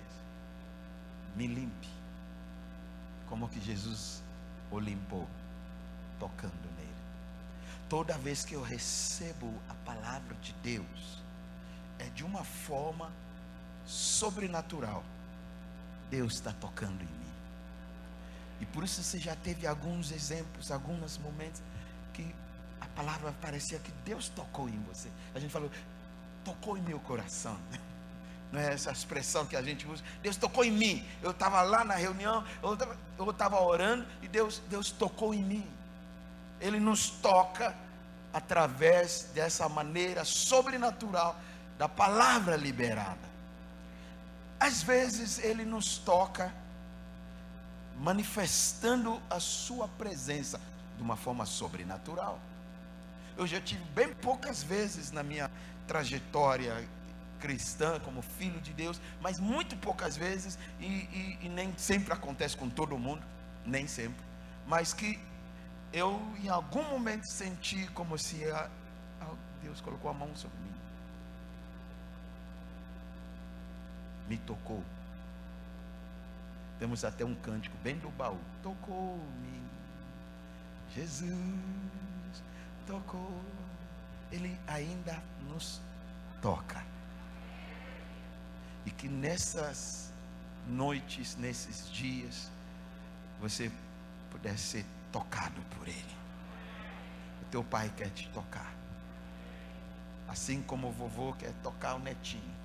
me 1.35 1.47
limpe. 1.47 1.89
Como 3.27 3.49
que 3.49 3.59
Jesus 3.59 4.23
o 4.71 4.79
limpou? 4.79 5.27
Tocando 6.19 6.53
nele. 6.77 6.87
toda 7.87 8.17
vez 8.17 8.43
que 8.43 8.55
eu 8.55 8.61
recebo 8.61 9.53
a 9.69 9.73
palavra 9.85 10.35
de 10.41 10.51
Deus, 10.63 11.21
é 11.99 12.05
de 12.05 12.23
uma 12.23 12.43
forma 12.43 13.11
sobrenatural. 13.85 15.03
Deus 16.09 16.33
está 16.33 16.51
tocando 16.53 17.01
em 17.01 17.05
mim. 17.05 17.33
E 18.59 18.65
por 18.65 18.83
isso 18.83 19.03
você 19.03 19.19
já 19.19 19.35
teve 19.35 19.67
alguns 19.67 20.11
exemplos, 20.11 20.71
alguns 20.71 21.17
momentos 21.17 21.61
que 22.13 22.33
a 22.81 22.85
palavra 22.87 23.33
parecia 23.41 23.79
que 23.79 23.91
Deus 24.03 24.29
tocou 24.29 24.67
em 24.67 24.79
você. 24.83 25.09
A 25.35 25.39
gente 25.39 25.51
falou, 25.51 25.69
tocou 26.43 26.77
em 26.77 26.81
meu 26.81 26.99
coração. 26.99 27.57
Não 28.51 28.61
é 28.61 28.73
essa 28.73 28.91
expressão 28.91 29.45
que 29.45 29.55
a 29.55 29.61
gente 29.61 29.85
usa. 29.85 30.03
Deus 30.21 30.37
tocou 30.37 30.63
em 30.63 30.71
mim. 30.71 31.05
Eu 31.21 31.31
estava 31.31 31.61
lá 31.61 31.83
na 31.83 31.95
reunião, 31.95 32.45
eu 32.63 33.29
estava 33.29 33.61
orando 33.61 34.05
e 34.21 34.27
Deus, 34.27 34.61
Deus 34.69 34.89
tocou 34.89 35.33
em 35.33 35.43
mim. 35.43 35.67
Ele 36.59 36.79
nos 36.79 37.09
toca 37.09 37.75
através 38.33 39.29
dessa 39.33 39.67
maneira 39.67 40.23
sobrenatural 40.23 41.39
da 41.77 41.87
palavra 41.87 42.55
liberada. 42.55 43.27
Às 44.59 44.81
vezes 44.81 45.39
ele 45.39 45.63
nos 45.63 45.97
toca 45.97 46.53
manifestando 47.99 49.21
a 49.29 49.39
sua 49.39 49.87
presença 49.87 50.59
de 50.95 51.03
uma 51.03 51.15
forma 51.15 51.45
sobrenatural. 51.45 52.39
Eu 53.37 53.45
já 53.45 53.61
tive 53.61 53.83
bem 53.95 54.13
poucas 54.13 54.63
vezes 54.63 55.11
na 55.11 55.21
minha 55.21 55.49
trajetória 55.87 56.87
cristã, 57.39 57.99
como 57.99 58.21
filho 58.21 58.59
de 58.61 58.73
Deus, 58.73 58.99
mas 59.21 59.39
muito 59.39 59.77
poucas 59.77 60.17
vezes, 60.17 60.57
e, 60.79 60.85
e, 60.85 61.39
e 61.43 61.49
nem 61.49 61.71
sempre 61.77 62.11
acontece 62.11 62.57
com 62.57 62.67
todo 62.67 62.97
mundo, 62.97 63.21
nem 63.63 63.87
sempre, 63.87 64.25
mas 64.65 64.93
que 64.93 65.19
eu 65.93 66.19
em 66.43 66.49
algum 66.49 66.83
momento 66.83 67.27
senti 67.27 67.87
como 67.93 68.17
se 68.17 68.43
a, 68.49 68.69
a 69.21 69.25
Deus 69.61 69.79
colocou 69.81 70.09
a 70.09 70.13
mão 70.13 70.35
sobre 70.35 70.57
mim, 70.59 70.66
me 74.27 74.37
tocou. 74.37 74.83
Temos 76.79 77.03
até 77.03 77.25
um 77.25 77.35
cântico 77.35 77.75
bem 77.83 77.97
do 77.97 78.09
baú. 78.09 78.39
Tocou-me, 78.61 79.61
Jesus 80.93 82.43
tocou. 82.85 83.41
Ele 84.31 84.59
ainda 84.67 85.21
nos 85.49 85.81
toca. 86.41 86.83
E 88.85 88.91
que 88.91 89.07
nessas 89.07 90.11
noites, 90.67 91.35
nesses 91.37 91.89
dias, 91.91 92.49
você 93.39 93.71
pudesse 94.29 94.63
ser 94.63 94.85
tocado 95.11 95.61
por 95.75 95.87
Ele. 95.87 96.17
O 97.41 97.45
teu 97.45 97.63
pai 97.63 97.91
quer 97.95 98.09
te 98.09 98.27
tocar. 98.29 98.73
Assim 100.27 100.61
como 100.61 100.89
o 100.89 100.91
vovô 100.91 101.33
quer 101.33 101.53
tocar 101.63 101.95
o 101.95 101.99
netinho. 101.99 102.56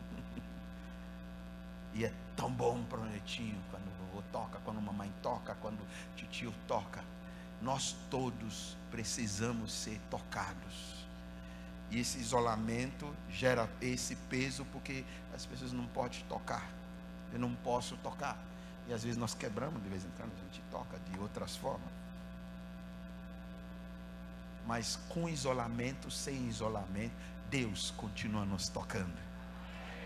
E 1.95 2.05
é 2.05 2.12
tão 2.36 2.51
bom 2.51 2.82
para 2.84 3.01
o 3.01 3.05
netinho 3.05 3.61
quando 3.70 3.86
o 3.86 4.07
vovô 4.07 4.22
toca, 4.32 4.59
quando 4.64 4.78
a 4.78 4.80
mamãe 4.80 5.12
toca, 5.22 5.55
quando 5.57 5.80
o 5.80 6.26
tio 6.30 6.53
toca. 6.66 7.05
Nós 7.61 7.95
todos 8.11 8.76
precisamos 8.90 9.72
ser 9.72 10.01
tocados. 10.11 11.07
E 11.90 12.01
esse 12.01 12.18
isolamento 12.18 13.14
gera 13.30 13.68
esse 13.80 14.16
peso 14.16 14.64
porque 14.72 15.05
as 15.34 15.45
pessoas 15.45 15.72
não 15.72 15.86
podem 15.86 16.22
tocar. 16.28 16.66
Eu 17.32 17.38
não 17.38 17.55
posso 17.57 17.97
tocar. 17.99 18.38
E 18.88 18.93
às 18.93 19.05
vezes 19.05 19.18
nós 19.18 19.34
quebramos 19.34 19.82
de 19.82 19.88
vez 19.88 20.05
em 20.05 20.11
quando, 20.16 20.32
a 20.32 20.45
gente 20.45 20.62
toca 20.70 20.99
de 21.11 21.18
outras 21.18 21.55
formas. 21.55 21.88
Mas 24.66 24.99
com 25.09 25.28
isolamento, 25.28 26.11
sem 26.11 26.49
isolamento, 26.49 27.14
Deus 27.51 27.93
continua 27.97 28.45
nos 28.45 28.68
tocando. 28.68 29.31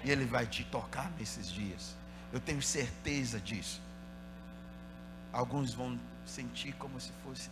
E 0.06 0.10
Ele 0.10 0.24
vai 0.24 0.46
te 0.46 0.62
tocar 0.62 1.10
nesses 1.18 1.50
dias. 1.50 1.96
Eu 2.32 2.38
tenho 2.38 2.62
certeza 2.62 3.40
disso. 3.40 3.80
Alguns 5.32 5.74
vão 5.74 5.98
sentir 6.24 6.72
como 6.74 7.00
se 7.00 7.10
fosse 7.24 7.50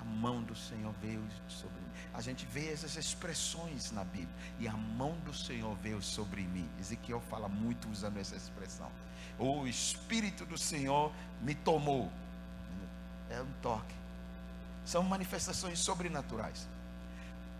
a 0.00 0.04
mão 0.04 0.44
do 0.44 0.54
Senhor 0.54 0.94
veio 1.02 1.20
sobre 1.48 1.74
mim. 1.80 1.90
A 2.12 2.20
gente 2.20 2.46
vê 2.46 2.72
essas 2.72 2.94
expressões 2.94 3.90
na 3.90 4.04
Bíblia. 4.04 4.28
E 4.60 4.68
a 4.68 4.74
mão 4.74 5.16
do 5.24 5.34
Senhor 5.34 5.74
veio 5.82 6.00
sobre 6.00 6.42
mim. 6.42 6.68
Ezequiel 6.78 7.20
fala 7.28 7.48
muito 7.48 7.88
usando 7.88 8.18
essa 8.18 8.36
expressão. 8.36 8.88
O 9.36 9.66
Espírito 9.66 10.46
do 10.46 10.56
Senhor 10.56 11.10
me 11.42 11.56
tomou. 11.56 12.12
É 13.28 13.42
um 13.42 13.52
toque. 13.60 13.94
São 14.86 15.02
manifestações 15.02 15.80
sobrenaturais. 15.80 16.68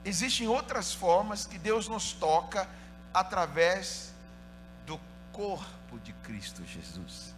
Existem 0.04 0.46
outras 0.46 0.94
formas 0.94 1.44
que 1.44 1.58
Deus 1.58 1.88
nos 1.88 2.12
toca 2.12 2.68
através 3.14 4.12
do 4.84 5.00
corpo 5.32 6.00
de 6.00 6.12
Cristo 6.14 6.66
Jesus. 6.66 7.32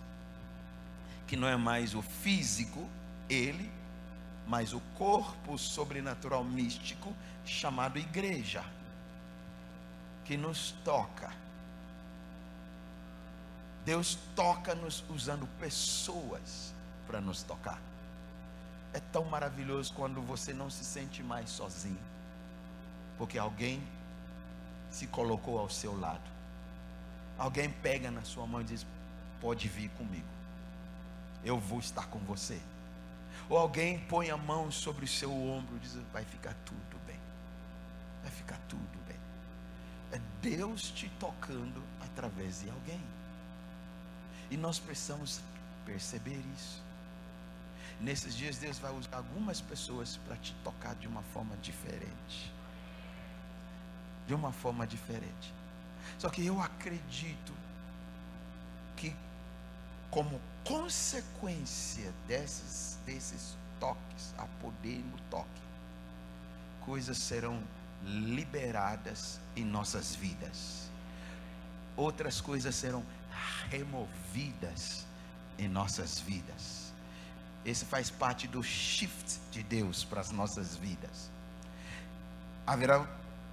Que 1.27 1.37
não 1.37 1.47
é 1.47 1.57
mais 1.57 1.95
o 1.95 2.01
físico, 2.01 2.89
ele, 3.29 3.71
mas 4.47 4.73
o 4.73 4.81
corpo 4.97 5.59
sobrenatural 5.59 6.43
místico 6.43 7.15
chamado 7.45 7.99
igreja, 7.99 8.65
que 10.25 10.37
nos 10.37 10.73
toca. 10.83 11.31
Deus 13.85 14.19
toca-nos 14.35 15.05
usando 15.09 15.47
pessoas 15.61 16.75
para 17.07 17.21
nos 17.21 17.43
tocar. 17.43 17.81
É 18.93 18.99
tão 18.99 19.25
maravilhoso 19.25 19.93
quando 19.93 20.21
você 20.23 20.53
não 20.53 20.71
se 20.71 20.85
sente 20.85 21.23
mais 21.23 21.51
sozinho, 21.51 21.99
porque 23.19 23.39
alguém 23.39 23.81
se 24.97 25.07
colocou 25.07 25.59
ao 25.59 25.69
seu 25.69 25.99
lado. 25.99 26.31
Alguém 27.37 27.71
pega 27.71 28.11
na 28.11 28.23
sua 28.23 28.47
mão 28.47 28.63
e 28.63 28.65
diz: 28.65 28.87
Pode 29.41 29.69
vir 29.69 29.91
comigo, 29.91 30.27
eu 31.45 31.61
vou 31.61 31.81
estar 31.81 32.07
com 32.07 32.19
você. 32.21 32.59
Ou 33.51 33.59
alguém 33.59 33.99
põe 33.99 34.31
a 34.31 34.37
mão 34.39 34.73
sobre 34.73 35.05
o 35.05 35.09
seu 35.09 35.31
ombro 35.31 35.77
e 35.77 35.81
diz: 35.81 35.95
Vai 36.13 36.25
ficar 36.25 36.55
tudo 36.65 36.99
bem. 37.07 37.21
Vai 38.23 38.31
ficar 38.31 38.59
tudo 38.69 39.07
bem. 39.07 39.19
É 40.13 40.21
Deus 40.41 40.91
te 40.91 41.11
tocando 41.21 41.83
através 42.01 42.63
de 42.63 42.71
alguém. 42.71 43.03
E 44.51 44.57
nós 44.57 44.79
precisamos 44.79 45.43
perceber 45.85 46.43
isso. 46.55 46.83
Nesses 48.01 48.35
dias, 48.35 48.57
Deus 48.57 48.79
vai 48.79 48.93
usar 48.93 49.19
algumas 49.19 49.61
pessoas 49.61 50.17
para 50.27 50.37
te 50.37 50.55
tocar 50.65 50.95
de 50.95 51.07
uma 51.07 51.23
forma 51.23 51.55
diferente. 51.59 52.56
De 54.27 54.35
uma 54.35 54.53
forma 54.53 54.87
diferente. 54.87 55.55
Só 56.19 56.29
que 56.29 56.45
eu 56.45 56.61
acredito 56.61 57.53
que, 58.97 59.15
como 60.11 60.41
consequência 60.65 62.13
desses, 62.27 62.99
desses 63.05 63.57
toques, 63.79 64.35
a 64.39 64.47
poder 64.61 64.99
no 64.99 65.19
toque, 65.31 65.63
coisas 66.81 67.19
serão 67.19 67.63
liberadas 68.05 69.41
em 69.55 69.65
nossas 69.65 70.15
vidas, 70.15 70.91
outras 71.97 72.41
coisas 72.41 72.75
serão 72.75 73.05
removidas 73.71 75.05
em 75.59 75.69
nossas 75.69 76.19
vidas. 76.19 76.93
Esse 77.65 77.85
faz 77.85 78.11
parte 78.11 78.47
do 78.47 78.63
shift 78.63 79.41
de 79.51 79.63
Deus 79.63 80.05
para 80.05 80.21
as 80.21 80.31
nossas 80.31 80.77
vidas. 80.77 81.31
Haverá 82.65 83.07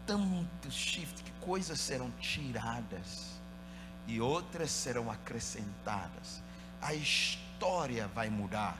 tanto 0.06 0.72
shift 0.72 1.24
que 1.24 1.32
coisas 1.40 1.80
serão 1.80 2.12
tiradas 2.20 3.34
e 4.08 4.20
outras 4.20 4.72
serão 4.72 5.10
acrescentadas 5.10 6.42
a 6.84 6.94
história 6.94 8.08
vai 8.08 8.30
mudar. 8.30 8.78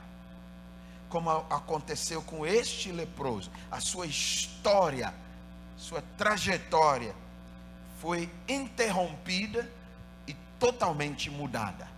Como 1.08 1.30
aconteceu 1.30 2.22
com 2.22 2.46
este 2.46 2.92
leproso, 2.92 3.50
a 3.70 3.80
sua 3.80 4.06
história, 4.06 5.14
sua 5.76 6.02
trajetória 6.18 7.14
foi 7.98 8.30
interrompida 8.48 9.70
e 10.26 10.34
totalmente 10.58 11.30
mudada 11.30 11.88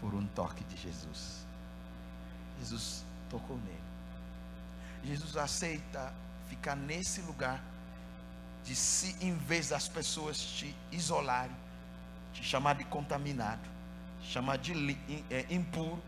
por 0.00 0.12
um 0.14 0.26
toque 0.28 0.62
de 0.64 0.76
Jesus. 0.76 1.44
Jesus 2.58 3.04
tocou 3.30 3.56
nele. 3.56 3.78
Jesus 5.04 5.36
aceita 5.36 6.12
ficar 6.48 6.76
nesse 6.76 7.20
lugar 7.22 7.62
de 8.64 8.74
se, 8.74 9.16
em 9.20 9.36
vez 9.36 9.68
das 9.68 9.88
pessoas 9.88 10.38
te 10.38 10.74
isolarem, 10.90 11.54
te 12.32 12.42
chamar 12.42 12.74
de 12.74 12.84
contaminado, 12.84 13.68
chamar 14.22 14.56
de 14.56 14.72
é, 15.30 15.46
impuro, 15.50 16.02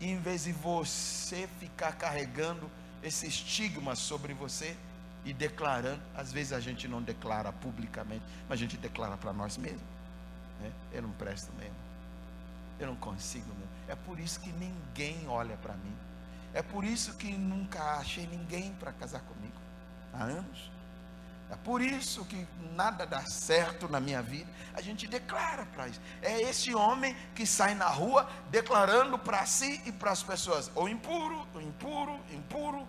e 0.00 0.10
em 0.10 0.18
vez 0.18 0.44
de 0.44 0.52
você 0.52 1.48
ficar 1.58 1.92
carregando 1.92 2.70
esse 3.02 3.26
estigma 3.26 3.94
sobre 3.94 4.34
você 4.34 4.76
e 5.24 5.32
declarando, 5.32 6.02
às 6.14 6.32
vezes 6.32 6.52
a 6.52 6.60
gente 6.60 6.88
não 6.88 7.00
declara 7.00 7.52
publicamente, 7.52 8.24
mas 8.48 8.58
a 8.58 8.60
gente 8.60 8.76
declara 8.76 9.16
para 9.16 9.32
nós 9.32 9.56
mesmos. 9.56 9.82
Né? 10.60 10.72
Eu 10.92 11.02
não 11.02 11.12
presto 11.12 11.52
mesmo. 11.54 11.76
Eu 12.78 12.88
não 12.88 12.96
consigo 12.96 13.46
mesmo. 13.54 13.70
É 13.86 13.94
por 13.94 14.18
isso 14.18 14.40
que 14.40 14.50
ninguém 14.52 15.26
olha 15.28 15.56
para 15.56 15.74
mim. 15.74 15.94
É 16.52 16.62
por 16.62 16.84
isso 16.84 17.14
que 17.14 17.32
nunca 17.32 17.98
achei 17.98 18.26
ninguém 18.26 18.74
para 18.74 18.92
casar 18.92 19.20
comigo. 19.20 19.56
Há 20.12 20.24
anos. 20.24 20.71
É 21.52 21.56
por 21.56 21.82
isso 21.82 22.24
que 22.24 22.46
nada 22.74 23.04
dá 23.04 23.20
certo 23.26 23.86
na 23.86 24.00
minha 24.00 24.22
vida. 24.22 24.50
A 24.72 24.80
gente 24.80 25.06
declara 25.06 25.66
para 25.66 25.86
isso. 25.86 26.00
É 26.22 26.40
esse 26.40 26.74
homem 26.74 27.14
que 27.34 27.46
sai 27.46 27.74
na 27.74 27.88
rua 27.88 28.26
declarando 28.50 29.18
para 29.18 29.44
si 29.44 29.82
e 29.84 29.92
para 29.92 30.10
as 30.12 30.22
pessoas: 30.22 30.72
ou 30.74 30.88
impuro, 30.88 31.46
ou 31.54 31.60
impuro, 31.60 32.18
impuro. 32.32 32.88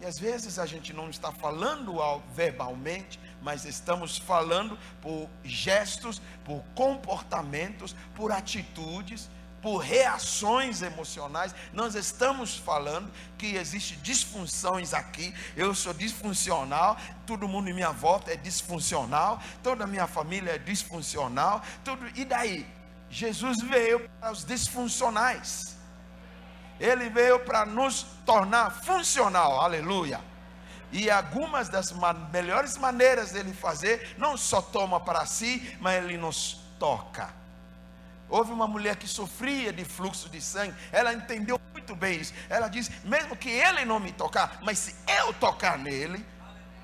E 0.00 0.06
às 0.06 0.18
vezes 0.18 0.58
a 0.58 0.64
gente 0.64 0.94
não 0.94 1.10
está 1.10 1.30
falando 1.30 1.96
verbalmente, 2.32 3.20
mas 3.42 3.66
estamos 3.66 4.16
falando 4.16 4.78
por 5.02 5.28
gestos, 5.44 6.22
por 6.46 6.64
comportamentos, 6.74 7.94
por 8.14 8.32
atitudes 8.32 9.28
por 9.62 9.78
reações 9.78 10.82
emocionais. 10.82 11.54
Nós 11.72 11.94
estamos 11.94 12.56
falando 12.56 13.10
que 13.36 13.56
existe 13.56 13.96
disfunções 13.96 14.94
aqui. 14.94 15.34
Eu 15.56 15.74
sou 15.74 15.92
disfuncional, 15.92 16.96
todo 17.26 17.48
mundo 17.48 17.68
em 17.68 17.74
minha 17.74 17.90
volta 17.90 18.32
é 18.32 18.36
disfuncional, 18.36 19.40
toda 19.62 19.84
a 19.84 19.86
minha 19.86 20.06
família 20.06 20.52
é 20.52 20.58
disfuncional, 20.58 21.62
tudo. 21.84 22.06
E 22.14 22.24
daí? 22.24 22.66
Jesus 23.10 23.58
veio 23.62 24.08
para 24.20 24.32
os 24.32 24.44
disfuncionais. 24.44 25.76
Ele 26.78 27.08
veio 27.08 27.40
para 27.40 27.66
nos 27.66 28.06
tornar 28.24 28.70
funcional. 28.84 29.60
Aleluia. 29.60 30.20
E 30.92 31.10
algumas 31.10 31.68
das 31.68 31.92
melhores 32.32 32.76
maneiras 32.76 33.32
dele 33.32 33.52
fazer, 33.52 34.14
não 34.16 34.36
só 34.36 34.62
toma 34.62 35.00
para 35.00 35.26
si, 35.26 35.76
mas 35.80 36.02
ele 36.02 36.16
nos 36.16 36.60
toca. 36.78 37.28
Houve 38.28 38.52
uma 38.52 38.66
mulher 38.66 38.96
que 38.96 39.08
sofria 39.08 39.72
de 39.72 39.84
fluxo 39.84 40.28
de 40.28 40.40
sangue, 40.40 40.74
ela 40.92 41.14
entendeu 41.14 41.58
muito 41.72 41.96
bem 41.96 42.20
isso. 42.20 42.34
Ela 42.48 42.68
disse: 42.68 42.92
mesmo 43.04 43.34
que 43.34 43.48
ele 43.48 43.84
não 43.84 43.98
me 43.98 44.12
tocar, 44.12 44.58
mas 44.62 44.78
se 44.78 44.94
eu 45.06 45.32
tocar 45.32 45.78
nele, 45.78 46.24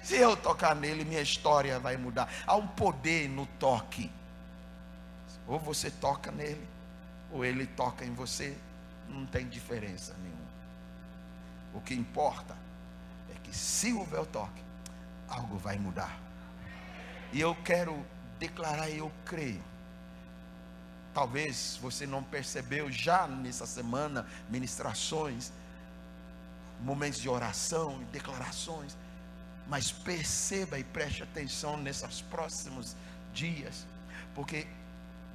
se 0.02 0.16
eu 0.16 0.36
tocar 0.36 0.74
nele, 0.74 1.04
minha 1.04 1.20
história 1.20 1.78
vai 1.78 1.96
mudar. 1.96 2.28
Há 2.46 2.56
um 2.56 2.66
poder 2.66 3.28
no 3.28 3.46
toque. 3.58 4.10
Ou 5.46 5.58
você 5.58 5.90
toca 5.90 6.30
nele, 6.30 6.66
ou 7.30 7.44
ele 7.44 7.66
toca 7.66 8.04
em 8.04 8.14
você, 8.14 8.56
não 9.08 9.26
tem 9.26 9.46
diferença 9.46 10.14
nenhuma. 10.22 10.44
O 11.74 11.80
que 11.80 11.94
importa 11.94 12.56
é 13.30 13.38
que 13.42 13.54
se 13.54 13.92
houver 13.92 14.20
o 14.20 14.26
toque, 14.26 14.62
algo 15.28 15.58
vai 15.58 15.78
mudar. 15.78 16.18
E 17.32 17.40
eu 17.40 17.54
quero 17.56 18.04
declarar, 18.38 18.88
eu 18.90 19.12
creio 19.26 19.62
Talvez 21.14 21.78
você 21.80 22.08
não 22.08 22.24
percebeu 22.24 22.90
já 22.90 23.28
nessa 23.28 23.66
semana 23.66 24.26
ministrações, 24.50 25.52
momentos 26.80 27.20
de 27.20 27.28
oração 27.28 28.02
e 28.02 28.04
declarações, 28.06 28.96
mas 29.68 29.92
perceba 29.92 30.76
e 30.76 30.82
preste 30.82 31.22
atenção 31.22 31.76
nesses 31.76 32.20
próximos 32.20 32.96
dias, 33.32 33.86
porque 34.34 34.66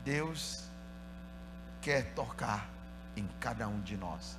Deus 0.03 0.65
quer 1.81 2.13
tocar 2.13 2.67
em 3.15 3.25
cada 3.39 3.65
um 3.67 3.79
de 3.79 3.95
nós. 3.95 4.37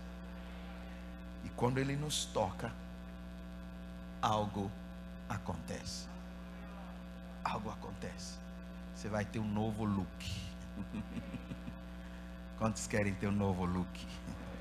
E 1.42 1.48
quando 1.50 1.78
Ele 1.78 1.96
nos 1.96 2.26
toca, 2.26 2.70
algo 4.20 4.70
acontece. 5.26 6.06
Algo 7.42 7.70
acontece. 7.70 8.38
Você 8.94 9.08
vai 9.08 9.24
ter 9.24 9.38
um 9.38 9.48
novo 9.48 9.84
look 9.84 10.50
Quantos 12.60 12.86
querem 12.86 13.14
ter 13.14 13.26
um 13.26 13.32
novo 13.32 13.64
look? 13.64 14.06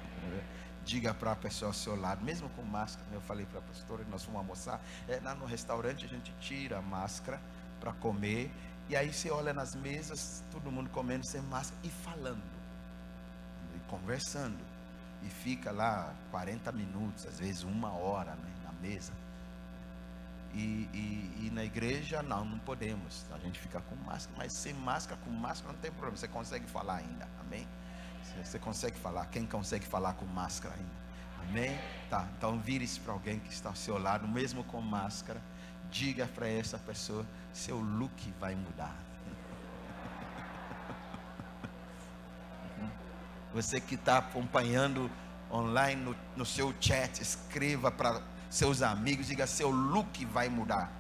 Diga 0.86 1.14
para 1.14 1.34
a 1.34 1.36
pessoa 1.36 1.72
ao 1.72 1.74
seu 1.74 2.00
lado, 2.00 2.24
mesmo 2.24 2.47
com 2.52 2.64
máscara. 2.64 3.06
Eu 3.12 3.20
falei 3.20 3.45
para 3.45 3.60
a 3.60 3.62
pastora 3.62 4.06
nós 4.10 4.24
fomos 4.24 4.39
almoçar. 4.39 4.82
É, 5.06 5.20
lá 5.22 5.36
no 5.36 5.45
restaurante 5.45 6.06
a 6.06 6.08
gente 6.08 6.34
tira 6.39 6.78
a 6.78 6.82
máscara 6.82 7.41
para 7.78 7.91
comer. 7.91 8.50
E 8.88 8.95
aí 8.95 9.12
você 9.14 9.30
olha 9.30 9.54
nas 9.54 9.76
mesas, 9.76 10.41
todo 10.50 10.72
mundo 10.72 10.89
comendo 10.91 11.26
sem 11.26 11.41
máscara 11.41 11.78
e 11.84 11.89
falando. 11.89 12.41
E 13.76 13.80
conversando. 13.89 14.64
E 15.22 15.30
fica 15.30 15.70
lá 15.70 16.16
40 16.32 16.72
minutos, 16.72 17.28
às 17.28 17.38
vezes 17.38 17.64
uma 17.64 17.91
hora 17.91 18.32
né, 18.36 18.52
na 18.64 18.72
mesa. 18.72 19.12
E, 20.54 20.88
e, 20.93 21.47
e, 21.47 21.52
na 21.52 21.66
igreja 21.66 22.24
não, 22.24 22.45
não 22.45 22.60
podemos. 22.60 23.26
A 23.34 23.38
gente 23.39 23.60
fica 23.60 23.82
com 23.82 23.95
máscara, 23.97 24.38
mas 24.38 24.54
sem 24.54 24.74
máscara, 24.74 25.20
com 25.22 25.32
máscara 25.32 25.74
não 25.74 25.82
tem 25.82 25.91
problema. 25.91 26.16
Você 26.16 26.30
consegue 26.30 26.66
falar 26.66 26.95
ainda, 26.95 27.28
amém? 27.41 27.68
Você 28.43 28.59
consegue 28.59 28.97
falar. 28.97 29.25
Quem 29.27 29.45
consegue 29.45 29.86
falar 29.86 30.13
com 30.13 30.25
máscara 30.25 30.75
ainda? 30.75 30.99
Amém? 31.49 31.80
Tá, 32.09 32.27
então 32.38 32.59
vire-se 32.59 32.99
para 32.99 33.13
alguém 33.13 33.39
que 33.39 33.51
está 33.51 33.69
ao 33.69 33.75
seu 33.75 33.97
lado, 33.97 34.27
mesmo 34.27 34.63
com 34.63 34.82
máscara. 34.82 35.41
Diga 35.91 36.27
para 36.27 36.47
essa 36.47 36.77
pessoa: 36.77 37.25
seu 37.53 37.80
look 37.80 38.34
vai 38.39 38.55
mudar. 38.55 38.95
Você 43.53 43.82
que 43.82 43.95
está 43.95 44.19
acompanhando 44.19 45.09
online 45.51 46.01
no, 46.01 46.15
no 46.36 46.45
seu 46.45 46.73
chat, 46.80 47.19
escreva 47.21 47.91
para 47.91 48.21
seus 48.49 48.82
amigos, 48.82 49.27
diga: 49.27 49.47
seu 49.47 49.69
look 49.71 50.25
vai 50.25 50.49
mudar. 50.49 50.91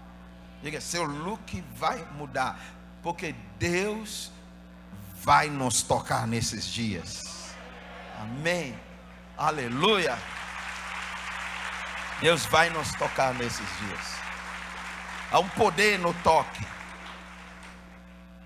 Diga: 0.63 0.81
seu 0.81 1.03
look 1.03 1.61
vai 1.75 2.03
mudar. 2.13 2.59
Porque 3.01 3.35
Deus 3.57 4.31
vai 5.23 5.49
nos 5.49 5.81
tocar 5.81 6.27
nesses 6.27 6.65
dias. 6.65 7.53
Amém. 8.19 8.77
Aleluia. 9.37 10.17
Deus 12.21 12.45
vai 12.45 12.69
nos 12.69 12.93
tocar 12.95 13.33
nesses 13.33 13.67
dias. 13.79 14.19
Há 15.31 15.39
um 15.39 15.49
poder 15.49 15.99
no 15.99 16.13
toque. 16.15 16.65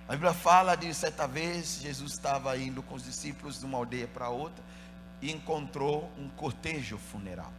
A 0.07 0.11
Bíblia 0.11 0.33
fala 0.33 0.75
de 0.75 0.93
certa 0.93 1.27
vez, 1.27 1.79
Jesus 1.81 2.11
estava 2.13 2.57
indo 2.57 2.83
com 2.83 2.95
os 2.95 3.03
discípulos 3.03 3.59
de 3.59 3.65
uma 3.65 3.77
aldeia 3.77 4.07
para 4.07 4.29
outra 4.29 4.63
e 5.21 5.31
encontrou 5.31 6.11
um 6.17 6.27
cortejo 6.29 6.97
funeral 6.97 7.51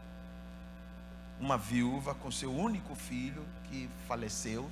uma 1.41 1.59
viúva 1.59 2.15
com 2.15 2.31
seu 2.31 2.55
único 2.55 2.95
filho 2.95 3.45
que 3.65 3.89
faleceu. 4.07 4.69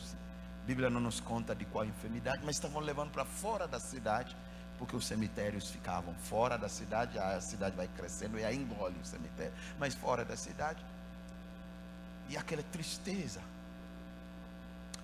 A 0.63 0.65
Bíblia 0.65 0.89
não 0.89 1.01
nos 1.01 1.19
conta 1.19 1.55
de 1.55 1.65
qual 1.65 1.85
enfermidade, 1.85 2.43
mas 2.45 2.57
estavam 2.57 2.81
levando 2.81 3.11
para 3.11 3.25
fora 3.25 3.67
da 3.67 3.81
cidade, 3.81 4.37
porque 4.79 4.95
os 4.95 5.05
cemitérios 5.05 5.69
ficavam 5.71 6.15
fora 6.15 6.57
da 6.57 6.69
cidade, 6.69 7.19
a 7.19 7.41
cidade 7.41 7.77
vai 7.77 7.89
crescendo 7.89 8.39
e 8.39 8.45
aí 8.45 8.57
engole 8.57 8.97
o 9.03 9.05
cemitério, 9.05 9.53
mas 9.79 9.95
fora 9.95 10.25
da 10.25 10.37
cidade. 10.37 10.85
E 12.29 12.37
aquela 12.37 12.63
tristeza. 12.63 13.41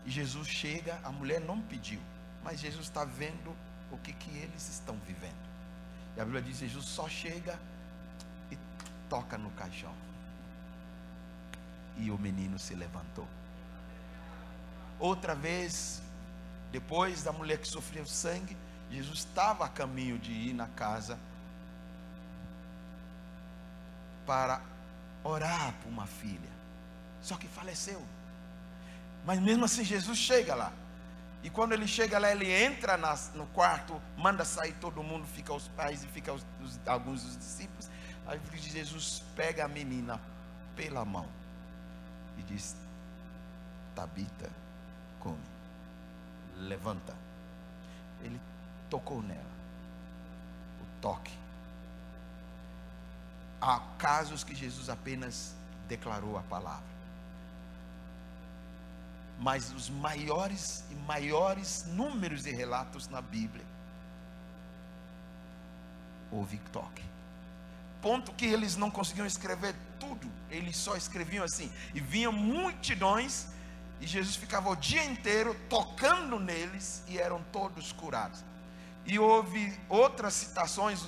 E 0.07 0.11
Jesus 0.11 0.49
chega, 0.49 0.99
a 1.03 1.11
mulher 1.11 1.41
não 1.41 1.61
pediu, 1.61 2.01
mas 2.45 2.61
Jesus 2.61 2.87
está 2.87 3.05
vendo 3.05 3.55
o 3.91 3.99
que, 3.99 4.13
que 4.13 4.31
eles 4.39 4.69
estão 4.69 4.97
vivendo. 5.07 5.49
E 6.17 6.21
a 6.21 6.25
Bíblia 6.25 6.43
diz: 6.43 6.59
Jesus 6.59 6.87
só 6.87 7.09
chega 7.09 7.59
e 8.51 8.57
toca 9.09 9.37
no 9.37 9.51
caixão 9.51 9.95
e 11.99 12.11
o 12.11 12.19
menino 12.19 12.59
se 12.59 12.75
levantou. 12.75 13.27
Outra 14.99 15.34
vez, 15.34 16.03
depois 16.72 17.22
da 17.22 17.32
mulher 17.32 17.59
que 17.59 17.68
sofreu 17.68 18.05
sangue, 18.07 18.57
Jesus 18.90 19.20
estava 19.20 19.64
a 19.64 19.68
caminho 19.68 20.18
de 20.18 20.32
ir 20.32 20.55
na 20.55 20.66
casa 20.68 21.18
para 24.26 24.61
orar 25.22 25.74
por 25.82 25.88
uma 25.88 26.07
filha. 26.07 26.51
Só 27.22 27.36
que 27.36 27.46
faleceu. 27.49 28.03
Mas 29.24 29.40
mesmo 29.40 29.64
assim, 29.64 29.84
Jesus 29.84 30.18
chega 30.18 30.55
lá. 30.55 30.72
E 31.42 31.51
quando 31.51 31.72
ele 31.72 31.86
chega 31.86 32.18
lá, 32.18 32.32
ele 32.32 32.51
entra 32.51 32.96
nas, 32.96 33.32
no 33.34 33.46
quarto, 33.46 34.01
manda 34.16 34.44
sair 34.44 34.72
todo 34.74 35.03
mundo, 35.03 35.26
fica 35.26 35.53
os 35.53 35.68
pais 35.68 36.03
e 36.03 36.07
fica 36.09 36.32
os, 36.32 36.44
os, 36.61 36.80
alguns 36.86 37.22
dos 37.22 37.36
discípulos. 37.36 37.88
Aí 38.26 38.40
Jesus 38.55 39.22
pega 39.36 39.64
a 39.64 39.68
menina 39.68 40.20
pela 40.74 41.05
mão 41.05 41.28
e 42.36 42.42
diz: 42.42 42.76
Tabita, 43.94 44.51
come, 45.21 45.39
levanta. 46.57 47.14
Ele 48.23 48.41
tocou 48.91 49.23
nela, 49.23 49.41
o 50.81 51.01
toque. 51.01 51.37
Há 53.61 53.81
casos 53.99 54.45
que 54.45 54.55
Jesus 54.55 54.89
apenas 54.89 55.55
declarou 55.89 56.39
a 56.39 56.43
palavra. 56.43 56.99
Mas 59.41 59.73
os 59.73 59.89
maiores 59.89 60.85
e 60.91 60.95
maiores 60.95 61.87
números 61.87 62.43
de 62.43 62.51
relatos 62.51 63.09
na 63.09 63.23
Bíblia 63.23 63.64
houve 66.31 66.59
toque. 66.73 67.05
Ponto 68.03 68.33
que 68.33 68.47
eles 68.47 68.77
não 68.77 68.91
conseguiam 68.91 69.27
escrever 69.27 69.75
tudo, 69.99 70.31
eles 70.51 70.77
só 70.77 70.97
escreviam 70.97 71.45
assim. 71.45 71.71
E 71.95 72.01
vinham 72.01 72.33
multidões, 72.33 73.49
e 74.01 74.07
Jesus 74.07 74.36
ficava 74.36 74.70
o 74.70 74.76
dia 74.76 75.05
inteiro 75.05 75.57
tocando 75.68 76.38
neles, 76.38 77.03
e 77.09 77.18
eram 77.18 77.42
todos 77.53 77.92
curados. 77.92 78.44
E 79.05 79.18
houve 79.18 79.78
outras 79.88 80.34
citações 80.34 81.05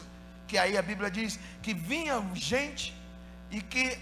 que 0.47 0.59
aí 0.59 0.77
a 0.77 0.83
Bíblia 0.83 1.11
diz 1.11 1.39
que 1.63 1.73
vinha 1.73 2.21
gente 2.35 2.95
e 3.51 3.61
que 3.61 3.97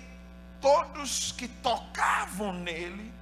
todos 0.60 1.32
que 1.32 1.46
tocavam 1.48 2.52
nele 2.52 3.12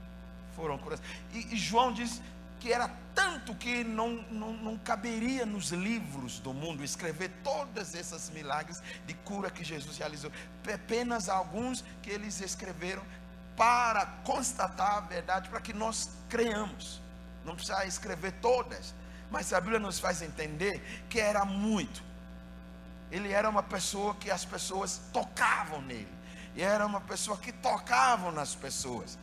foram 0.54 0.78
curados. 0.78 1.04
E, 1.32 1.54
e 1.54 1.56
João 1.56 1.92
diz 1.92 2.20
que 2.60 2.72
era 2.72 2.88
tanto 3.14 3.54
que 3.54 3.82
não, 3.82 4.22
não, 4.30 4.52
não 4.52 4.78
caberia 4.78 5.46
nos 5.46 5.70
livros 5.70 6.38
do 6.38 6.52
mundo 6.52 6.84
escrever 6.84 7.30
todos 7.42 7.94
esses 7.94 8.30
milagres 8.30 8.82
de 9.06 9.14
cura 9.14 9.50
que 9.50 9.64
Jesus 9.64 9.98
realizou. 9.98 10.30
Apenas 10.72 11.28
alguns 11.28 11.84
que 12.02 12.10
eles 12.10 12.40
escreveram 12.40 13.02
para 13.56 14.06
constatar 14.24 14.98
a 14.98 15.00
verdade, 15.00 15.48
para 15.48 15.60
que 15.60 15.72
nós 15.72 16.10
creiamos. 16.28 17.00
Não 17.44 17.54
precisa 17.54 17.84
escrever 17.86 18.32
todas, 18.42 18.94
mas 19.30 19.52
a 19.52 19.60
Bíblia 19.60 19.78
nos 19.78 19.98
faz 19.98 20.20
entender 20.22 20.80
que 21.08 21.18
era 21.18 21.44
muito. 21.44 22.02
Ele 23.10 23.32
era 23.32 23.48
uma 23.48 23.62
pessoa 23.62 24.14
que 24.14 24.30
as 24.30 24.44
pessoas 24.44 25.00
tocavam 25.12 25.80
nele. 25.80 26.12
E 26.54 26.62
era 26.62 26.84
uma 26.86 27.00
pessoa 27.00 27.36
que 27.36 27.52
tocava 27.52 28.32
nas 28.32 28.54
pessoas. 28.54 29.18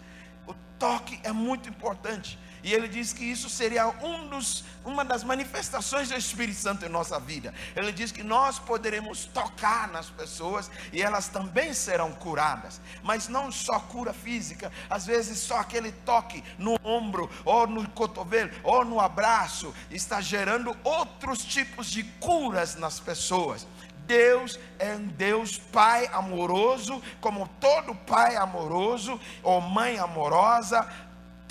O 0.48 0.54
toque 0.80 1.20
é 1.24 1.32
muito 1.32 1.68
importante. 1.68 2.40
E 2.64 2.74
ele 2.74 2.88
diz 2.88 3.12
que 3.12 3.26
isso 3.26 3.50
seria 3.50 3.88
um 4.02 4.28
dos, 4.30 4.64
uma 4.86 5.04
das 5.04 5.24
manifestações 5.24 6.08
do 6.08 6.16
Espírito 6.16 6.58
Santo 6.58 6.86
em 6.86 6.90
nossa 6.90 7.20
vida. 7.20 7.54
Ele 7.76 7.92
diz 7.92 8.12
que 8.12 8.24
nós 8.24 8.58
poderemos 8.58 9.26
tocar 9.26 9.90
nas 9.90 10.10
pessoas 10.10 10.72
e 10.94 11.02
elas 11.02 11.28
também 11.28 11.74
serão 11.74 12.14
curadas. 12.14 12.80
Mas 13.04 13.28
não 13.28 13.52
só 13.52 13.80
cura 13.80 14.14
física, 14.14 14.72
às 14.90 15.06
vezes 15.06 15.40
só 15.40 15.60
aquele 15.60 15.92
toque 15.92 16.42
no 16.58 16.78
ombro, 16.84 17.30
ou 17.44 17.68
no 17.68 17.88
cotovelo, 17.90 18.52
ou 18.64 18.86
no 18.86 19.00
abraço, 19.00 19.74
está 19.92 20.22
gerando 20.22 20.76
outros 20.86 21.44
tipos 21.44 21.88
de 21.88 22.04
curas 22.04 22.76
nas 22.76 22.98
pessoas. 22.98 23.68
Deus 24.06 24.60
é 24.80 24.96
um 24.96 25.08
Deus 25.08 25.58
Pai 25.58 26.08
amoroso, 26.08 27.02
como 27.22 27.48
todo 27.60 27.96
pai 27.96 28.36
amoroso 28.36 29.20
ou 29.42 29.62
mãe 29.62 29.98
amorosa, 29.98 30.88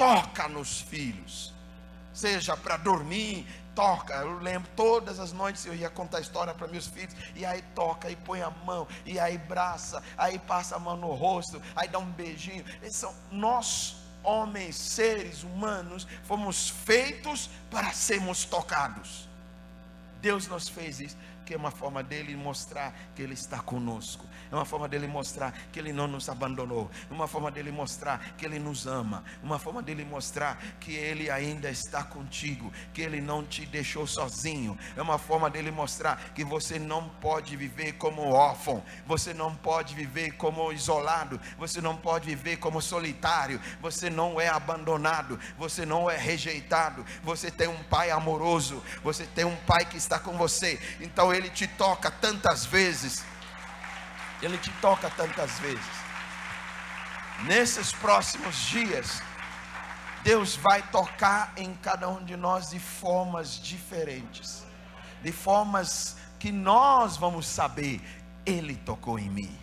toca 0.02 0.48
nos 0.48 0.80
filhos, 0.80 1.54
seja 2.12 2.56
para 2.56 2.76
dormir, 2.76 3.46
toca. 3.72 4.14
Eu 4.14 4.40
lembro 4.40 4.68
todas 4.74 5.20
as 5.20 5.32
noites 5.32 5.64
eu 5.64 5.76
ia 5.76 5.88
contar 5.88 6.18
história 6.18 6.52
para 6.52 6.66
meus 6.66 6.88
filhos, 6.88 7.14
e 7.36 7.46
aí 7.46 7.62
toca, 7.72 8.10
e 8.10 8.16
põe 8.16 8.42
a 8.42 8.50
mão, 8.50 8.88
e 9.06 9.20
aí 9.20 9.38
braça, 9.38 10.02
aí 10.18 10.40
passa 10.40 10.74
a 10.74 10.78
mão 10.80 10.96
no 10.96 11.12
rosto, 11.14 11.62
aí 11.76 11.86
dá 11.86 12.00
um 12.00 12.10
beijinho. 12.10 12.64
Esses 12.82 12.96
são 12.96 13.14
nós, 13.30 13.94
homens, 14.24 14.74
seres 14.74 15.44
humanos, 15.44 16.04
fomos 16.24 16.68
feitos 16.68 17.48
para 17.70 17.92
sermos 17.92 18.44
tocados. 18.44 19.28
Deus 20.20 20.48
nos 20.48 20.68
fez 20.68 20.98
isso 20.98 21.16
que 21.44 21.54
é 21.54 21.56
uma 21.56 21.70
forma 21.70 22.02
dele 22.02 22.36
mostrar 22.36 22.94
que 23.14 23.22
ele 23.22 23.34
está 23.34 23.58
conosco, 23.58 24.24
uma 24.56 24.64
forma 24.64 24.88
dele 24.88 25.06
mostrar 25.06 25.52
que 25.72 25.78
ele 25.78 25.92
não 25.92 26.06
nos 26.06 26.28
abandonou, 26.28 26.90
é 27.10 27.14
uma 27.14 27.26
forma 27.26 27.50
dele 27.50 27.72
mostrar 27.72 28.34
que 28.36 28.44
ele 28.44 28.58
nos 28.58 28.86
ama, 28.86 29.24
uma 29.42 29.58
forma 29.58 29.82
dele 29.82 30.04
mostrar 30.04 30.62
que 30.80 30.92
ele 30.92 31.30
ainda 31.30 31.70
está 31.70 32.02
contigo, 32.02 32.72
que 32.92 33.02
ele 33.02 33.20
não 33.20 33.44
te 33.44 33.64
deixou 33.66 34.06
sozinho, 34.06 34.78
é 34.96 35.02
uma 35.02 35.18
forma 35.18 35.48
dele 35.48 35.70
mostrar 35.70 36.32
que 36.34 36.44
você 36.44 36.78
não 36.78 37.08
pode 37.08 37.56
viver 37.56 37.92
como 37.94 38.30
órfão, 38.30 38.82
você 39.06 39.32
não 39.32 39.54
pode 39.54 39.94
viver 39.94 40.32
como 40.32 40.72
isolado, 40.72 41.40
você 41.58 41.80
não 41.80 41.96
pode 41.96 42.26
viver 42.26 42.56
como 42.56 42.80
solitário, 42.80 43.60
você 43.80 44.10
não 44.10 44.40
é 44.40 44.48
abandonado, 44.48 45.38
você 45.58 45.86
não 45.86 46.10
é 46.10 46.16
rejeitado, 46.16 47.04
você 47.22 47.50
tem 47.50 47.68
um 47.68 47.82
pai 47.84 48.10
amoroso, 48.10 48.82
você 49.02 49.24
tem 49.26 49.44
um 49.44 49.56
pai 49.56 49.84
que 49.84 49.96
está 49.96 50.18
com 50.18 50.36
você, 50.36 50.80
então 51.00 51.32
ele 51.32 51.50
te 51.50 51.66
toca 51.66 52.10
tantas 52.10 52.64
vezes. 52.64 53.24
Ele 54.42 54.58
te 54.58 54.70
toca 54.80 55.08
tantas 55.10 55.58
vezes. 55.60 56.02
Nesses 57.44 57.92
próximos 57.92 58.56
dias, 58.66 59.22
Deus 60.22 60.56
vai 60.56 60.82
tocar 60.82 61.52
em 61.56 61.74
cada 61.74 62.08
um 62.08 62.22
de 62.24 62.36
nós 62.36 62.70
de 62.70 62.78
formas 62.78 63.60
diferentes, 63.60 64.64
de 65.22 65.32
formas 65.32 66.16
que 66.38 66.52
nós 66.52 67.16
vamos 67.16 67.46
saber, 67.46 68.00
Ele 68.44 68.76
tocou 68.76 69.18
em 69.18 69.30
mim. 69.30 69.61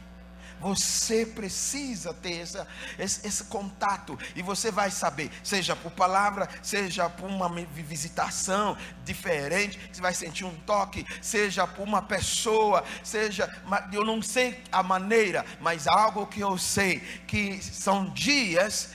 Você 0.60 1.26
precisa 1.26 2.14
ter 2.14 2.42
essa, 2.42 2.68
esse, 2.98 3.26
esse, 3.26 3.44
contato 3.46 4.18
e 4.36 4.42
você 4.42 4.72
vai 4.72 4.92
saber, 4.92 5.32
seja 5.44 5.76
por 5.76 5.92
palavra, 5.92 6.50
seja 6.62 7.10
por 7.10 7.30
uma 7.30 7.50
visitação 7.50 8.78
diferente, 9.06 9.80
você 9.92 10.02
vai 10.02 10.14
sentir 10.14 10.46
um 10.46 10.56
toque, 10.66 11.06
seja 11.22 11.66
por 11.66 11.84
uma 11.84 12.02
pessoa, 12.02 12.84
seja, 13.04 13.50
eu 13.92 14.04
não 14.04 14.22
sei 14.22 14.62
a 14.72 14.84
maneira, 14.84 15.46
mas 15.62 15.88
algo 15.88 16.28
que 16.28 16.42
eu 16.42 16.58
sei 16.58 17.00
que 17.26 17.62
são 17.64 18.10
dias 18.10 18.92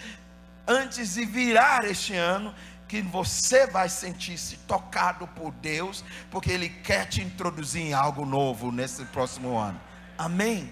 antes 0.66 1.14
de 1.14 1.24
virar 1.24 1.84
este 1.84 2.14
ano 2.14 2.54
que 2.86 3.00
você 3.02 3.66
vai 3.66 3.88
sentir-se 3.88 4.56
tocado 4.58 5.26
por 5.28 5.50
Deus, 5.52 6.04
porque 6.30 6.52
Ele 6.52 6.68
quer 6.68 7.06
te 7.08 7.22
introduzir 7.22 7.82
em 7.82 7.92
algo 7.92 8.24
novo 8.24 8.70
nesse 8.70 9.04
próximo 9.06 9.58
ano. 9.58 9.80
Amém? 10.16 10.70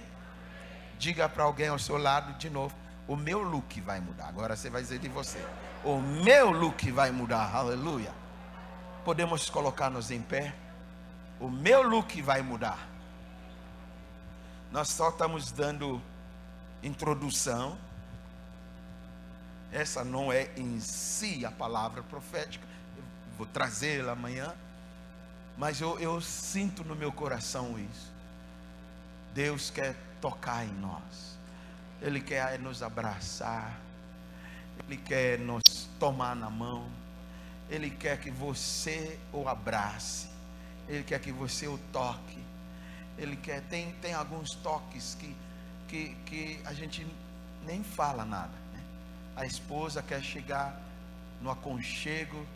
Diga 1.03 1.29
para 1.29 1.43
alguém 1.43 1.67
ao 1.67 1.81
seu 1.81 1.97
lado 1.97 2.33
de 2.39 2.49
novo: 2.49 2.73
o 3.09 3.17
meu 3.17 3.43
look 3.43 3.81
vai 3.81 3.99
mudar. 3.99 4.29
Agora 4.29 4.55
você 4.55 4.71
vai 4.71 4.83
dizer 4.83 5.01
de 5.01 5.09
você: 5.09 5.45
o 5.83 6.01
meu 6.01 6.53
look 6.53 6.93
vai 6.93 7.11
mudar. 7.11 7.53
Aleluia. 7.53 8.13
Podemos 9.05 9.51
colocar-nos 9.51 10.13
em 10.13 10.23
pé. 10.23 10.55
O 11.41 11.51
meu 11.51 11.83
look 11.83 12.23
vai 12.23 12.41
mudar. 12.41 12.89
Nós 14.71 14.91
só 14.91 15.09
estamos 15.09 15.51
dando 15.51 16.01
introdução. 16.85 17.77
Essa 19.73 20.05
não 20.05 20.33
é 20.33 20.53
em 20.57 20.79
si 20.79 21.45
a 21.45 21.51
palavra 21.51 22.05
profética. 22.05 22.65
Eu 22.97 23.03
vou 23.39 23.47
trazê-la 23.49 24.13
amanhã. 24.13 24.55
Mas 25.59 25.81
eu, 25.81 25.99
eu 25.99 26.21
sinto 26.21 26.85
no 26.85 26.95
meu 26.95 27.11
coração 27.11 27.77
isso. 27.77 28.13
Deus 29.35 29.69
quer 29.69 29.97
tocar 30.23 30.65
em 30.65 30.73
nós. 30.75 31.39
Ele 32.01 32.21
quer 32.21 32.59
nos 32.59 32.83
abraçar. 32.83 33.79
Ele 34.87 34.97
quer 34.97 35.39
nos 35.39 35.63
tomar 35.99 36.35
na 36.35 36.49
mão. 36.49 36.87
Ele 37.69 37.91
quer 37.91 38.19
que 38.19 38.31
você 38.31 39.19
o 39.33 39.47
abrace. 39.49 40.29
Ele 40.89 41.03
quer 41.03 41.21
que 41.21 41.33
você 41.33 41.67
o 41.67 41.77
toque. 41.93 42.43
Ele 43.19 43.37
quer 43.37 43.61
tem 43.63 43.93
tem 44.01 44.15
alguns 44.15 44.55
toques 44.63 45.15
que 45.17 45.37
que, 45.89 46.15
que 46.25 46.59
a 46.65 46.73
gente 46.73 47.07
nem 47.67 47.85
fala 47.85 48.25
nada. 48.25 48.55
Né? 48.73 48.81
A 49.37 49.45
esposa 49.45 50.03
quer 50.03 50.23
chegar 50.23 50.75
no 51.43 51.51
aconchego 51.51 52.47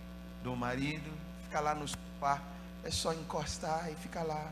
do 0.43 0.57
marido, 0.57 1.12
ficar 1.45 1.61
lá 1.61 1.75
no 1.75 1.87
sofá, 1.87 2.41
é 2.83 2.91
só 2.91 3.12
encostar 3.12 3.91
e 3.93 3.95
ficar 3.97 4.23
lá 4.23 4.51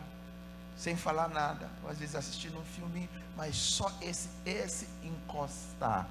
sem 0.76 0.96
falar 0.96 1.28
nada, 1.28 1.70
ou 1.82 1.90
às 1.90 1.98
vezes 1.98 2.14
assistindo 2.14 2.58
um 2.58 2.64
filme, 2.64 3.08
mas 3.36 3.56
só 3.56 3.92
esse, 4.00 4.28
esse 4.44 4.88
encostar 5.02 6.08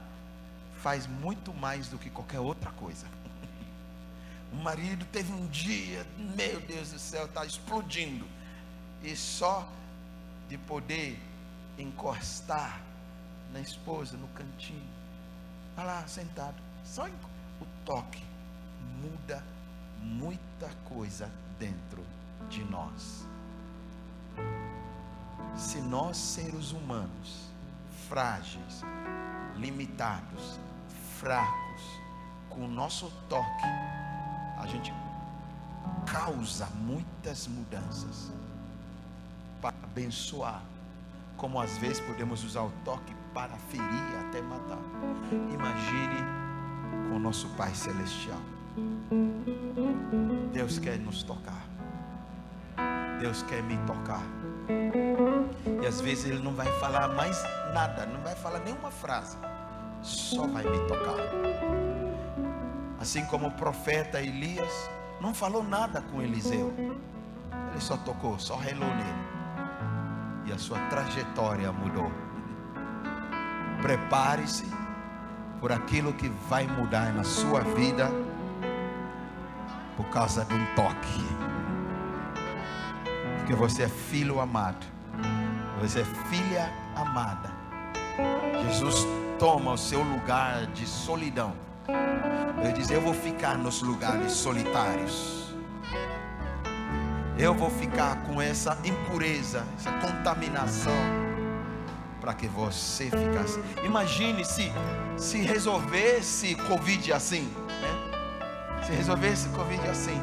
faz 0.81 1.05
muito 1.07 1.53
mais 1.53 1.87
do 1.87 1.97
que 1.97 2.09
qualquer 2.09 2.39
outra 2.39 2.71
coisa. 2.71 3.07
O 4.51 4.55
marido 4.57 5.03
teve 5.11 5.33
um 5.33 5.47
dia, 5.47 6.05
meu 6.15 6.61
Deus 6.61 6.91
do 6.91 6.99
céu, 6.99 7.25
está 7.25 7.43
explodindo, 7.43 8.27
e 9.01 9.15
só 9.15 9.67
de 10.47 10.59
poder 10.59 11.19
encostar 11.75 12.79
na 13.51 13.59
esposa, 13.59 14.15
no 14.15 14.27
cantinho, 14.27 14.87
está 15.71 15.83
lá 15.83 16.07
sentado, 16.07 16.61
só 16.85 17.07
o 17.07 17.65
toque 17.83 18.23
muda 19.01 19.43
muita 19.99 20.69
coisa 20.85 21.31
dentro 21.57 22.05
de 22.47 22.63
nós 22.65 23.25
se 25.55 25.79
nós, 25.79 26.17
seres 26.17 26.71
humanos, 26.71 27.49
frágeis, 28.07 28.83
limitados, 29.55 30.59
fracos, 31.19 31.81
com 32.49 32.65
o 32.65 32.67
nosso 32.67 33.11
toque, 33.29 33.65
a 34.57 34.67
gente 34.67 34.93
causa 36.05 36.67
muitas 36.75 37.47
mudanças 37.47 38.31
para 39.61 39.75
abençoar, 39.83 40.61
como 41.37 41.59
às 41.59 41.77
vezes 41.77 41.99
podemos 42.01 42.43
usar 42.43 42.63
o 42.63 42.71
toque 42.83 43.15
para 43.33 43.55
ferir 43.69 44.27
até 44.27 44.41
matar. 44.41 44.77
Imagine 45.53 47.09
com 47.09 47.15
o 47.15 47.19
nosso 47.19 47.47
Pai 47.49 47.73
Celestial. 47.73 48.39
Deus 50.53 50.77
quer 50.77 50.99
nos 50.99 51.23
tocar. 51.23 51.62
Deus 53.23 53.41
quer 53.43 53.63
me 53.63 53.77
tocar. 53.87 54.21
E 55.81 55.87
às 55.87 56.01
vezes 56.01 56.25
Ele 56.25 56.39
não 56.39 56.53
vai 56.53 56.67
falar 56.81 57.07
mais 57.07 57.41
nada, 57.73 58.05
não 58.05 58.19
vai 58.19 58.35
falar 58.35 58.59
nenhuma 58.59 58.91
frase, 58.91 59.37
só 60.01 60.45
vai 60.45 60.65
me 60.65 60.77
tocar. 60.89 61.15
Assim 62.99 63.23
como 63.27 63.47
o 63.47 63.51
profeta 63.51 64.21
Elias 64.21 64.89
não 65.21 65.33
falou 65.33 65.63
nada 65.63 66.01
com 66.11 66.21
Eliseu, 66.21 66.73
ele 67.71 67.79
só 67.79 67.95
tocou, 67.95 68.37
só 68.37 68.57
relou 68.57 68.89
nele. 68.89 69.23
e 70.45 70.51
a 70.51 70.57
sua 70.57 70.79
trajetória 70.89 71.71
mudou. 71.71 72.11
Prepare-se 73.81 74.65
por 75.61 75.71
aquilo 75.71 76.11
que 76.11 76.27
vai 76.49 76.67
mudar 76.67 77.13
na 77.13 77.23
sua 77.23 77.61
vida 77.61 78.11
por 79.95 80.09
causa 80.09 80.43
de 80.43 80.53
um 80.53 80.75
toque. 80.75 81.62
Porque 83.43 83.55
você 83.55 83.83
é 83.83 83.89
filho 83.89 84.39
amado, 84.39 84.87
você 85.81 85.99
é 85.99 86.05
filha 86.29 86.73
amada. 86.95 87.51
Jesus 88.63 89.05
toma 89.37 89.73
o 89.73 89.77
seu 89.77 90.01
lugar 90.01 90.67
de 90.67 90.87
solidão. 90.87 91.53
Ele 92.63 92.71
diz: 92.71 92.89
Eu 92.89 93.01
vou 93.01 93.13
ficar 93.13 93.57
nos 93.57 93.81
lugares 93.81 94.31
solitários. 94.31 95.53
Eu 97.37 97.53
vou 97.53 97.69
ficar 97.69 98.23
com 98.23 98.41
essa 98.41 98.77
impureza, 98.85 99.65
essa 99.77 99.91
contaminação, 99.91 100.93
para 102.21 102.33
que 102.33 102.47
você 102.47 103.09
ficasse. 103.09 103.61
Imagine 103.83 104.45
se, 104.45 104.71
se 105.17 105.39
resolvesse 105.39 106.55
Covid 106.55 107.11
assim, 107.11 107.53
né? 107.67 108.83
Se 108.85 108.93
resolvesse 108.93 109.49
Covid 109.49 109.85
assim. 109.89 110.21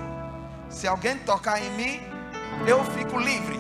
Se 0.70 0.86
alguém 0.86 1.18
tocar 1.18 1.60
em 1.62 1.70
mim, 1.72 2.09
eu 2.66 2.84
fico 2.84 3.18
livre. 3.18 3.59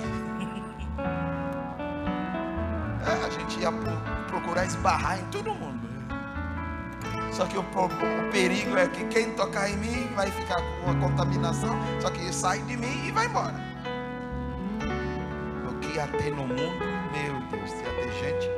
É, 3.06 3.26
a 3.26 3.30
gente 3.30 3.60
ia 3.60 3.72
procurar 4.28 4.64
esbarrar 4.66 5.18
em 5.18 5.24
todo 5.26 5.54
mundo. 5.54 5.88
Só 7.32 7.46
que 7.46 7.56
o, 7.56 7.60
o, 7.60 8.30
perigo 8.30 8.76
é 8.76 8.88
que 8.88 9.04
quem 9.04 9.32
tocar 9.32 9.70
em 9.70 9.76
mim 9.76 10.08
vai 10.14 10.30
ficar 10.30 10.56
com 10.56 10.90
uma 10.90 11.08
contaminação. 11.08 11.74
Só 12.00 12.10
que 12.10 12.32
sai 12.32 12.60
de 12.62 12.76
mim 12.76 13.06
e 13.06 13.10
vai 13.12 13.26
embora. 13.26 13.54
O 15.68 15.78
que 15.80 15.96
ia 15.96 16.06
ter 16.06 16.30
no 16.34 16.46
mundo, 16.46 16.84
meu 17.12 17.40
Deus, 17.50 17.70
ia 17.72 17.94
ter 17.94 18.12
gente 18.12 18.50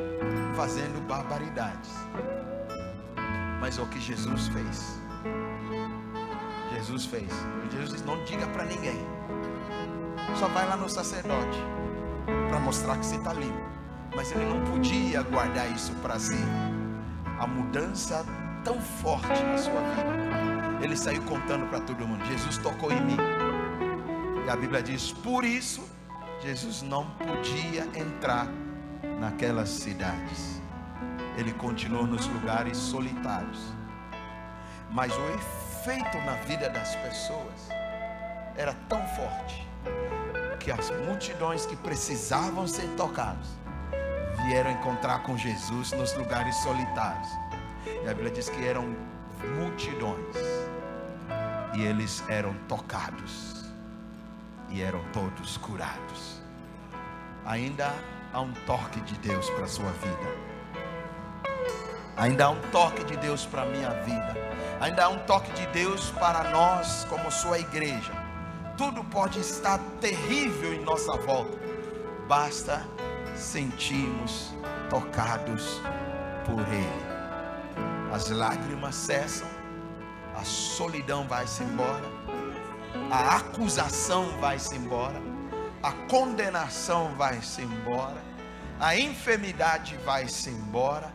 fazendo 0.56 1.00
barbaridades. 1.06 1.90
Mas 3.60 3.78
é 3.78 3.82
o 3.82 3.86
que 3.86 4.00
Jesus 4.00 4.48
fez. 4.48 5.00
Jesus 6.74 7.04
fez. 7.06 7.30
Jesus 7.70 7.90
disse: 7.90 8.04
Não 8.04 8.22
diga 8.24 8.46
para 8.48 8.64
ninguém. 8.64 8.98
Só 10.36 10.48
vai 10.48 10.66
lá 10.66 10.76
no 10.76 10.88
sacerdote 10.88 11.58
para 12.48 12.58
mostrar 12.58 12.96
que 12.98 13.06
você 13.06 13.16
está 13.16 13.32
limpo. 13.32 13.72
Mas 14.14 14.32
ele 14.32 14.44
não 14.44 14.60
podia 14.64 15.22
guardar 15.22 15.70
isso 15.70 15.92
para 15.96 16.18
si. 16.18 16.38
A 17.38 17.46
mudança 17.46 18.24
tão 18.64 18.80
forte 18.80 19.42
na 19.42 19.58
sua 19.58 19.80
vida. 19.80 20.82
Ele 20.82 20.96
saiu 20.96 21.22
contando 21.22 21.66
para 21.68 21.80
todo 21.80 22.06
mundo: 22.06 22.24
Jesus 22.26 22.58
tocou 22.58 22.92
em 22.92 23.00
mim. 23.00 23.16
E 24.46 24.50
a 24.50 24.56
Bíblia 24.56 24.82
diz: 24.82 25.12
por 25.12 25.44
isso, 25.44 25.88
Jesus 26.40 26.82
não 26.82 27.06
podia 27.12 27.88
entrar 27.94 28.48
naquelas 29.18 29.68
cidades. 29.68 30.60
Ele 31.36 31.52
continuou 31.54 32.06
nos 32.06 32.26
lugares 32.26 32.76
solitários. 32.76 33.72
Mas 34.90 35.12
o 35.16 35.28
efeito 35.30 36.18
na 36.26 36.34
vida 36.46 36.68
das 36.68 36.94
pessoas 36.96 37.68
era 38.56 38.74
tão 38.88 39.00
forte 39.08 39.61
que 40.62 40.70
as 40.70 40.90
multidões 41.06 41.66
que 41.66 41.74
precisavam 41.74 42.68
ser 42.68 42.86
tocadas 42.96 43.48
vieram 44.46 44.70
encontrar 44.70 45.22
com 45.24 45.36
Jesus 45.36 45.92
nos 45.92 46.14
lugares 46.14 46.54
solitários. 46.56 47.28
E 47.84 48.08
a 48.08 48.14
Bíblia 48.14 48.30
diz 48.30 48.48
que 48.48 48.64
eram 48.64 48.94
multidões. 49.58 50.36
E 51.74 51.82
eles 51.82 52.22
eram 52.28 52.54
tocados. 52.68 53.64
E 54.68 54.80
eram 54.80 55.02
todos 55.12 55.56
curados. 55.56 56.40
Ainda 57.44 57.92
há 58.32 58.40
um 58.40 58.52
toque 58.66 59.00
de 59.00 59.18
Deus 59.18 59.50
para 59.50 59.64
a 59.64 59.68
sua 59.68 59.90
vida. 59.90 60.52
Ainda 62.16 62.46
há 62.46 62.50
um 62.50 62.60
toque 62.70 63.02
de 63.04 63.16
Deus 63.16 63.44
para 63.46 63.62
a 63.62 63.66
minha 63.66 63.90
vida. 64.02 64.36
Ainda 64.80 65.04
há 65.04 65.08
um 65.08 65.18
toque 65.20 65.50
de 65.52 65.66
Deus 65.68 66.10
para 66.10 66.50
nós, 66.50 67.04
como 67.08 67.30
sua 67.32 67.58
igreja. 67.58 68.21
Tudo 68.76 69.04
pode 69.04 69.40
estar 69.40 69.78
terrível 70.00 70.72
em 70.74 70.84
nossa 70.84 71.16
volta. 71.18 71.58
Basta 72.26 72.86
sentirmos 73.34 74.54
tocados 74.88 75.80
por 76.44 76.60
Ele 76.60 77.12
as 78.12 78.28
lágrimas 78.28 78.94
cessam, 78.94 79.48
a 80.36 80.44
solidão 80.44 81.26
vai-se 81.26 81.62
embora, 81.62 82.04
a 83.10 83.36
acusação 83.36 84.38
vai-se 84.38 84.76
embora, 84.76 85.18
a 85.82 85.92
condenação 86.10 87.14
vai-se 87.16 87.62
embora, 87.62 88.22
a 88.78 88.94
enfermidade 88.98 89.96
vai-se 90.04 90.50
embora, 90.50 91.10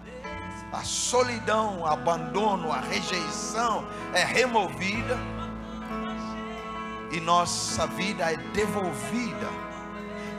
a 0.74 0.84
solidão, 0.84 1.82
o 1.82 1.86
abandono, 1.86 2.72
a 2.72 2.80
rejeição 2.80 3.88
é 4.14 4.24
removida 4.24 5.16
e 7.12 7.20
nossa 7.20 7.88
vida 7.88 8.32
é 8.32 8.38
devolvida. 8.54 9.48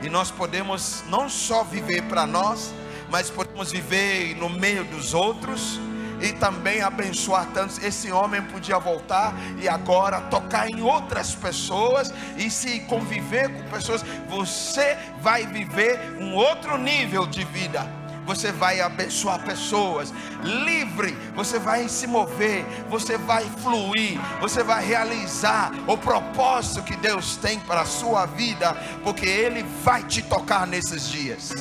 E 0.01 0.09
nós 0.09 0.31
podemos 0.31 1.03
não 1.07 1.27
só 1.27 1.63
viver 1.63 2.03
para 2.03 2.25
nós, 2.25 2.73
mas 3.09 3.29
podemos 3.29 3.71
viver 3.71 4.35
no 4.35 4.49
meio 4.49 4.83
dos 4.85 5.13
outros 5.13 5.79
e 6.21 6.31
também 6.33 6.81
abençoar 6.81 7.47
tantos. 7.53 7.83
Esse 7.83 8.11
homem 8.11 8.41
podia 8.41 8.79
voltar 8.79 9.33
e 9.59 9.67
agora 9.67 10.21
tocar 10.21 10.69
em 10.69 10.81
outras 10.81 11.35
pessoas 11.35 12.13
e 12.37 12.49
se 12.49 12.81
conviver 12.81 13.49
com 13.49 13.63
pessoas, 13.69 14.03
você 14.29 14.97
vai 15.21 15.45
viver 15.45 16.17
um 16.19 16.33
outro 16.33 16.77
nível 16.77 17.25
de 17.25 17.43
vida 17.43 17.98
você 18.29 18.51
vai 18.51 18.79
abençoar 18.79 19.43
pessoas, 19.43 20.13
livre, 20.43 21.17
você 21.35 21.57
vai 21.57 21.89
se 21.89 22.05
mover, 22.05 22.63
você 22.87 23.17
vai 23.17 23.43
fluir, 23.43 24.19
você 24.39 24.61
vai 24.61 24.85
realizar 24.85 25.71
o 25.87 25.97
propósito 25.97 26.83
que 26.83 26.95
Deus 26.95 27.37
tem 27.37 27.59
para 27.61 27.81
a 27.81 27.85
sua 27.85 28.27
vida, 28.27 28.75
porque 29.03 29.25
Ele 29.25 29.65
vai 29.83 30.03
te 30.03 30.21
tocar 30.21 30.67
nesses 30.67 31.09
dias. 31.09 31.55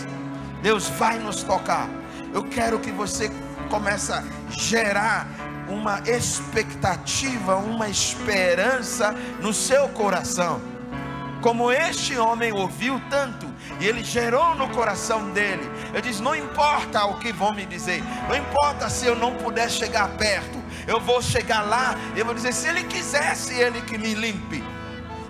Deus 0.61 0.89
vai 0.89 1.19
nos 1.19 1.43
tocar. 1.43 1.89
Eu 2.35 2.45
quero 2.45 2.79
que 2.79 2.91
você 2.91 3.31
começa 3.71 4.19
a 4.19 4.51
gerar 4.51 5.27
uma 5.71 6.01
expectativa, 6.01 7.57
uma 7.57 7.89
esperança 7.89 9.13
no 9.41 9.55
seu 9.55 9.89
coração. 9.89 10.61
Como 11.41 11.71
este 11.71 12.19
homem 12.19 12.53
ouviu 12.53 13.01
tanto, 13.09 13.47
e 13.81 13.87
ele 13.87 14.03
gerou 14.03 14.55
no 14.55 14.69
coração 14.71 15.31
dele. 15.31 15.71
Eu 15.95 16.01
disse: 16.01 16.23
Não 16.23 16.35
importa 16.35 17.05
o 17.05 17.19
que 17.19 17.33
vão 17.33 17.53
me 17.53 17.65
dizer, 17.65 18.03
não 18.29 18.37
importa 18.37 18.91
se 18.91 19.07
eu 19.07 19.15
não 19.15 19.35
puder 19.35 19.71
chegar 19.71 20.09
perto, 20.17 20.59
eu 20.87 21.01
vou 21.01 21.23
chegar 21.23 21.63
lá, 21.63 21.95
eu 22.17 22.25
vou 22.25 22.35
dizer: 22.35 22.53
Se 22.53 22.69
ele 22.69 22.85
quisesse, 22.85 23.55
ele 23.55 23.81
que 23.83 23.97
me 23.97 24.15
limpe. 24.15 24.65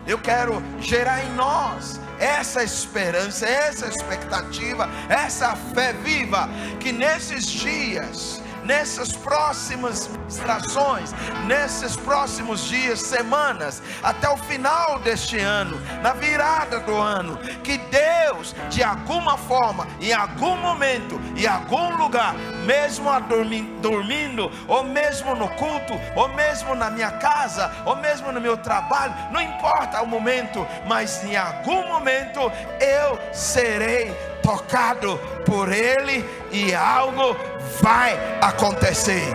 Eu 0.06 0.18
quero 0.18 0.62
gerar 0.80 1.22
em 1.22 1.30
nós 1.34 2.00
essa 2.18 2.64
esperança, 2.64 3.46
essa 3.46 3.86
expectativa, 3.86 4.88
essa 5.08 5.54
fé 5.74 5.92
viva, 5.92 6.48
que 6.80 6.90
nesses 6.90 7.46
dias 7.46 8.42
nessas 8.68 9.12
próximas 9.12 10.10
estações, 10.28 11.14
nesses 11.46 11.96
próximos 11.96 12.68
dias, 12.68 13.00
semanas, 13.00 13.82
até 14.02 14.28
o 14.28 14.36
final 14.36 14.98
deste 14.98 15.38
ano, 15.38 15.80
na 16.02 16.12
virada 16.12 16.78
do 16.80 16.94
ano, 16.94 17.38
que 17.64 17.78
Deus, 17.78 18.54
de 18.68 18.82
alguma 18.82 19.38
forma, 19.38 19.88
em 19.98 20.12
algum 20.12 20.54
momento, 20.58 21.18
em 21.34 21.46
algum 21.46 21.96
lugar, 21.96 22.34
mesmo 22.66 23.08
dormindo, 23.80 24.52
ou 24.68 24.84
mesmo 24.84 25.34
no 25.34 25.48
culto, 25.48 25.94
ou 26.14 26.28
mesmo 26.28 26.74
na 26.74 26.90
minha 26.90 27.12
casa, 27.12 27.72
ou 27.86 27.96
mesmo 27.96 28.30
no 28.30 28.40
meu 28.40 28.58
trabalho, 28.58 29.14
não 29.32 29.40
importa 29.40 30.02
o 30.02 30.06
momento, 30.06 30.66
mas 30.86 31.24
em 31.24 31.34
algum 31.34 31.88
momento 31.88 32.52
eu 32.78 33.18
serei 33.32 34.14
tocado 34.48 35.20
por 35.44 35.70
Ele 35.70 36.24
e 36.50 36.74
algo 36.74 37.36
vai 37.82 38.18
acontecer. 38.40 39.34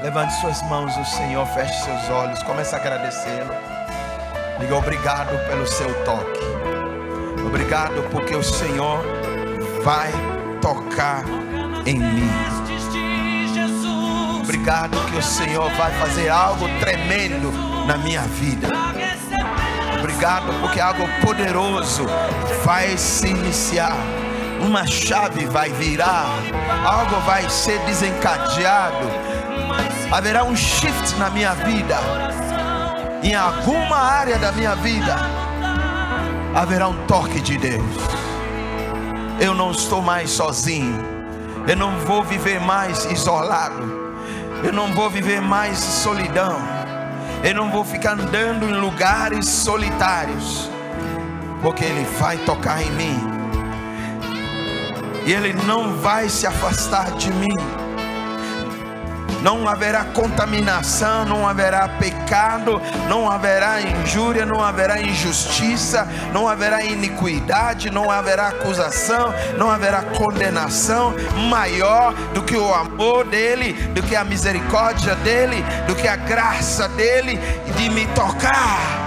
Levante 0.00 0.32
suas 0.40 0.62
mãos, 0.62 0.96
o 0.96 1.04
Senhor, 1.04 1.44
feche 1.48 1.74
seus 1.82 2.08
olhos, 2.08 2.40
comece 2.44 2.72
a 2.72 2.78
agradecê-lo. 2.78 3.50
Diga 4.60 4.76
obrigado 4.76 5.36
pelo 5.48 5.66
seu 5.66 5.92
toque. 6.04 6.40
Obrigado 7.44 8.00
porque 8.12 8.36
o 8.36 8.42
Senhor 8.44 9.04
vai 9.82 10.12
tocar 10.62 11.24
em 11.84 11.98
mim. 11.98 12.30
Obrigado 14.44 14.96
que 15.10 15.16
o 15.16 15.22
Senhor 15.22 15.68
vai 15.70 15.90
fazer 15.94 16.28
algo 16.28 16.68
tremendo 16.78 17.50
na 17.88 17.98
minha 17.98 18.22
vida. 18.22 18.68
Obrigado 19.98 20.52
porque 20.60 20.80
algo 20.80 21.08
poderoso 21.20 22.06
vai 22.64 22.96
se 22.96 23.28
iniciar. 23.28 23.96
Uma 24.60 24.86
chave 24.86 25.46
vai 25.46 25.70
virar, 25.70 26.26
algo 26.84 27.16
vai 27.20 27.48
ser 27.48 27.78
desencadeado. 27.80 29.08
Haverá 30.10 30.44
um 30.44 30.56
shift 30.56 31.14
na 31.18 31.30
minha 31.30 31.54
vida, 31.54 31.96
em 33.22 33.34
alguma 33.34 33.96
área 33.96 34.38
da 34.38 34.50
minha 34.52 34.74
vida. 34.76 35.16
haverá 36.54 36.88
um 36.88 37.06
toque 37.06 37.40
de 37.40 37.56
Deus. 37.56 38.18
Eu 39.40 39.54
não 39.54 39.70
estou 39.70 40.02
mais 40.02 40.30
sozinho. 40.30 40.98
Eu 41.66 41.76
não 41.76 41.98
vou 42.00 42.24
viver 42.24 42.60
mais 42.60 43.04
isolado. 43.04 44.08
Eu 44.64 44.72
não 44.72 44.92
vou 44.92 45.08
viver 45.08 45.40
mais 45.40 45.78
solidão. 45.78 46.77
Eu 47.42 47.54
não 47.54 47.70
vou 47.70 47.84
ficar 47.84 48.12
andando 48.12 48.68
em 48.68 48.80
lugares 48.80 49.48
solitários. 49.48 50.68
Porque 51.62 51.84
Ele 51.84 52.04
vai 52.18 52.36
tocar 52.38 52.82
em 52.82 52.90
mim. 52.92 53.18
E 55.26 55.32
Ele 55.32 55.52
não 55.64 55.96
vai 55.96 56.28
se 56.28 56.46
afastar 56.46 57.12
de 57.12 57.32
mim 57.32 57.87
não 59.42 59.68
haverá 59.68 60.04
contaminação, 60.04 61.24
não 61.24 61.48
haverá 61.48 61.88
pecado, 61.88 62.80
não 63.08 63.30
haverá 63.30 63.80
injúria, 63.80 64.44
não 64.44 64.62
haverá 64.62 65.00
injustiça, 65.00 66.08
não 66.32 66.48
haverá 66.48 66.82
iniquidade, 66.82 67.90
não 67.90 68.10
haverá 68.10 68.48
acusação, 68.48 69.32
não 69.56 69.70
haverá 69.70 70.02
condenação 70.02 71.14
maior 71.48 72.12
do 72.34 72.42
que 72.42 72.56
o 72.56 72.72
amor 72.74 73.24
dele, 73.24 73.72
do 73.94 74.02
que 74.02 74.16
a 74.16 74.24
misericórdia 74.24 75.14
dele, 75.16 75.64
do 75.86 75.94
que 75.94 76.08
a 76.08 76.16
graça 76.16 76.88
dele 76.88 77.38
de 77.76 77.88
me 77.90 78.06
tocar. 78.08 78.98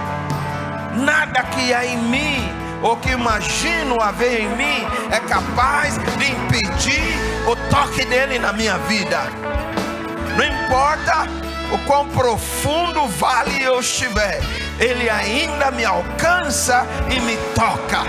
Nada 0.96 1.42
que 1.42 1.72
há 1.72 1.84
em 1.84 1.98
mim 1.98 2.62
ou 2.82 2.96
que 2.96 3.10
imagino 3.10 4.00
haver 4.00 4.40
em 4.40 4.48
mim 4.56 4.86
é 5.10 5.20
capaz 5.20 5.96
de 5.96 6.30
impedir 6.30 7.02
o 7.46 7.56
toque 7.70 8.04
dele 8.04 8.38
na 8.38 8.52
minha 8.52 8.76
vida. 8.78 9.51
Não 10.36 10.44
importa 10.44 11.28
o 11.72 11.78
quão 11.86 12.08
profundo 12.08 13.06
vale 13.08 13.62
eu 13.62 13.80
estiver, 13.80 14.40
Ele 14.78 15.08
ainda 15.08 15.70
me 15.70 15.84
alcança 15.84 16.86
e 17.10 17.20
me 17.20 17.36
toca. 17.54 18.02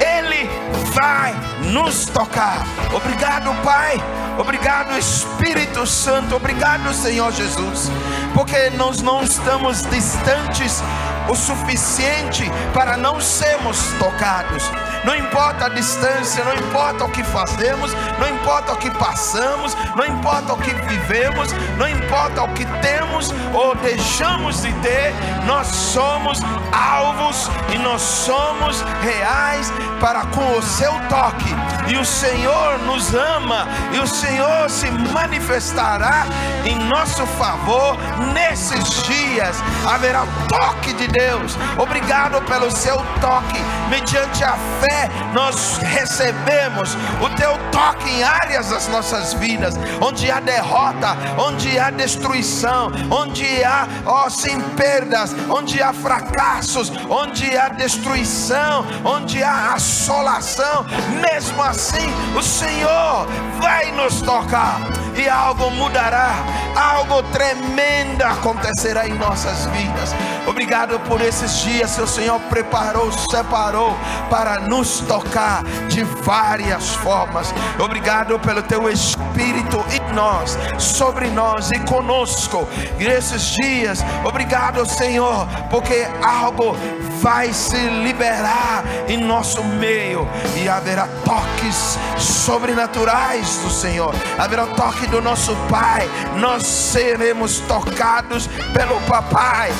Ele 0.00 0.48
vai 0.92 1.34
nos 1.70 2.06
tocar. 2.06 2.66
Obrigado, 2.94 3.54
Pai. 3.62 4.02
Obrigado, 4.38 4.96
Espírito 4.98 5.86
Santo. 5.86 6.34
Obrigado, 6.36 6.92
Senhor 6.92 7.30
Jesus. 7.32 7.90
Porque 8.34 8.70
nós 8.70 9.02
não 9.02 9.22
estamos 9.22 9.84
distantes 9.86 10.82
o 11.28 11.34
suficiente 11.34 12.44
para 12.74 12.96
não 12.96 13.20
sermos 13.20 13.78
tocados. 13.98 14.64
Não 15.04 15.14
importa 15.16 15.66
a 15.66 15.68
distância, 15.68 16.44
não 16.44 16.54
importa 16.54 17.04
o 17.04 17.10
que 17.10 17.24
fazemos, 17.24 17.92
não 18.18 18.28
importa 18.28 18.72
o 18.72 18.76
que 18.76 18.90
passamos, 18.90 19.76
não 19.96 20.06
importa 20.06 20.52
o 20.52 20.58
que 20.58 20.72
vivemos, 20.72 21.52
não 21.76 21.88
importa 21.88 22.42
o 22.42 22.48
que 22.54 22.64
temos 22.80 23.32
ou 23.52 23.74
deixamos 23.76 24.62
de 24.62 24.72
ter, 24.74 25.12
nós 25.46 25.66
somos 25.66 26.40
alvos 26.72 27.50
e 27.74 27.78
nós 27.78 28.00
somos 28.00 28.82
reais 29.02 29.72
para 30.00 30.24
com 30.26 30.58
o 30.58 30.62
seu 30.62 30.92
toque. 31.08 31.54
E 31.88 31.96
o 31.96 32.04
Senhor 32.04 32.78
nos 32.80 33.14
ama 33.14 33.66
e 33.92 33.98
o 33.98 34.06
Senhor 34.06 34.70
se 34.70 34.90
manifestará 34.90 36.26
em 36.64 36.78
nosso 36.78 37.26
favor 37.26 37.96
nesses 38.32 39.02
dias. 39.04 39.56
Haverá 39.86 40.24
toque 40.48 40.92
de 40.94 41.08
Deus. 41.08 41.56
Obrigado 41.78 42.40
pelo 42.42 42.70
seu 42.70 42.96
toque. 43.20 43.60
Mediante 43.88 44.44
a 44.44 44.56
fé, 44.80 44.91
nós 45.32 45.78
recebemos 45.78 46.94
o 47.20 47.28
teu 47.36 47.56
toque 47.70 48.10
em 48.10 48.22
áreas 48.22 48.70
das 48.70 48.88
nossas 48.88 49.32
vidas, 49.34 49.74
onde 50.00 50.30
há 50.30 50.40
derrota, 50.40 51.16
onde 51.38 51.78
há 51.78 51.90
destruição, 51.90 52.90
onde 53.10 53.64
há, 53.64 53.86
ó, 54.06 54.28
sem 54.28 54.60
perdas, 54.60 55.34
onde 55.48 55.82
há 55.82 55.92
fracassos, 55.92 56.92
onde 57.08 57.56
há 57.56 57.68
destruição, 57.68 58.84
onde 59.04 59.42
há 59.42 59.74
assolação. 59.74 60.84
Mesmo 61.20 61.62
assim, 61.62 62.12
o 62.36 62.42
Senhor 62.42 63.26
vai 63.60 63.92
nos 63.92 64.20
tocar 64.22 64.80
e 65.16 65.28
algo 65.28 65.70
mudará, 65.70 66.34
algo 66.76 67.22
tremendo 67.24 68.22
acontecerá 68.22 69.06
em 69.06 69.14
nossas 69.14 69.66
vidas. 69.66 70.14
Obrigado 70.46 70.98
por 71.00 71.20
esses 71.20 71.60
dias 71.60 71.98
o 71.98 72.06
Senhor 72.06 72.38
preparou, 72.42 73.10
separou 73.30 73.96
para 74.28 74.60
nos 74.60 75.00
tocar 75.00 75.62
de 75.88 76.02
várias 76.02 76.94
formas. 76.96 77.52
Obrigado 77.78 78.38
pelo 78.40 78.62
teu 78.62 78.88
Espírito 78.88 79.84
em 79.90 80.14
nós, 80.14 80.58
sobre 80.78 81.28
nós 81.28 81.70
e 81.70 81.78
conosco. 81.80 82.68
E 82.98 83.04
esses 83.04 83.54
dias, 83.62 84.04
obrigado, 84.24 84.84
Senhor, 84.86 85.46
porque 85.70 86.06
algo 86.22 86.76
vai 87.20 87.52
se 87.52 87.76
liberar 87.76 88.82
em 89.06 89.16
nosso 89.16 89.62
meio 89.62 90.28
e 90.56 90.68
haverá 90.68 91.06
toques 91.24 91.96
sobrenaturais 92.18 93.58
do 93.58 93.70
Senhor. 93.70 94.12
Haverá 94.36 94.66
toque 94.66 95.06
do 95.06 95.22
nosso 95.22 95.54
Pai. 95.70 96.08
Nós 96.36 96.64
seremos 96.64 97.60
tocados 97.60 98.48
pelo 98.72 99.00
Papai. 99.02 99.70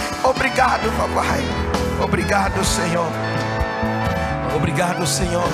Obrigado, 0.53 0.91
Papai. 0.99 1.41
Obrigado, 1.99 2.63
Senhor. 2.63 3.11
Obrigado, 4.55 5.07
Senhor. 5.07 5.49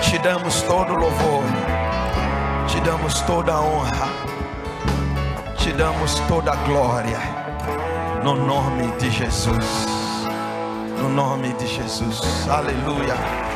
Te 0.00 0.18
damos 0.20 0.62
todo 0.62 0.96
louvor. 0.96 1.44
Te 2.72 2.80
damos 2.80 3.22
toda 3.26 3.60
honra. 3.60 4.08
Te 5.62 5.70
damos 5.74 6.18
toda 6.28 6.56
glória. 6.64 7.20
No 8.24 8.34
nome 8.34 8.86
de 9.00 9.10
Jesus. 9.10 9.86
No 10.96 11.10
nome 11.10 11.52
de 11.58 11.66
Jesus. 11.66 12.48
Aleluia. 12.48 13.55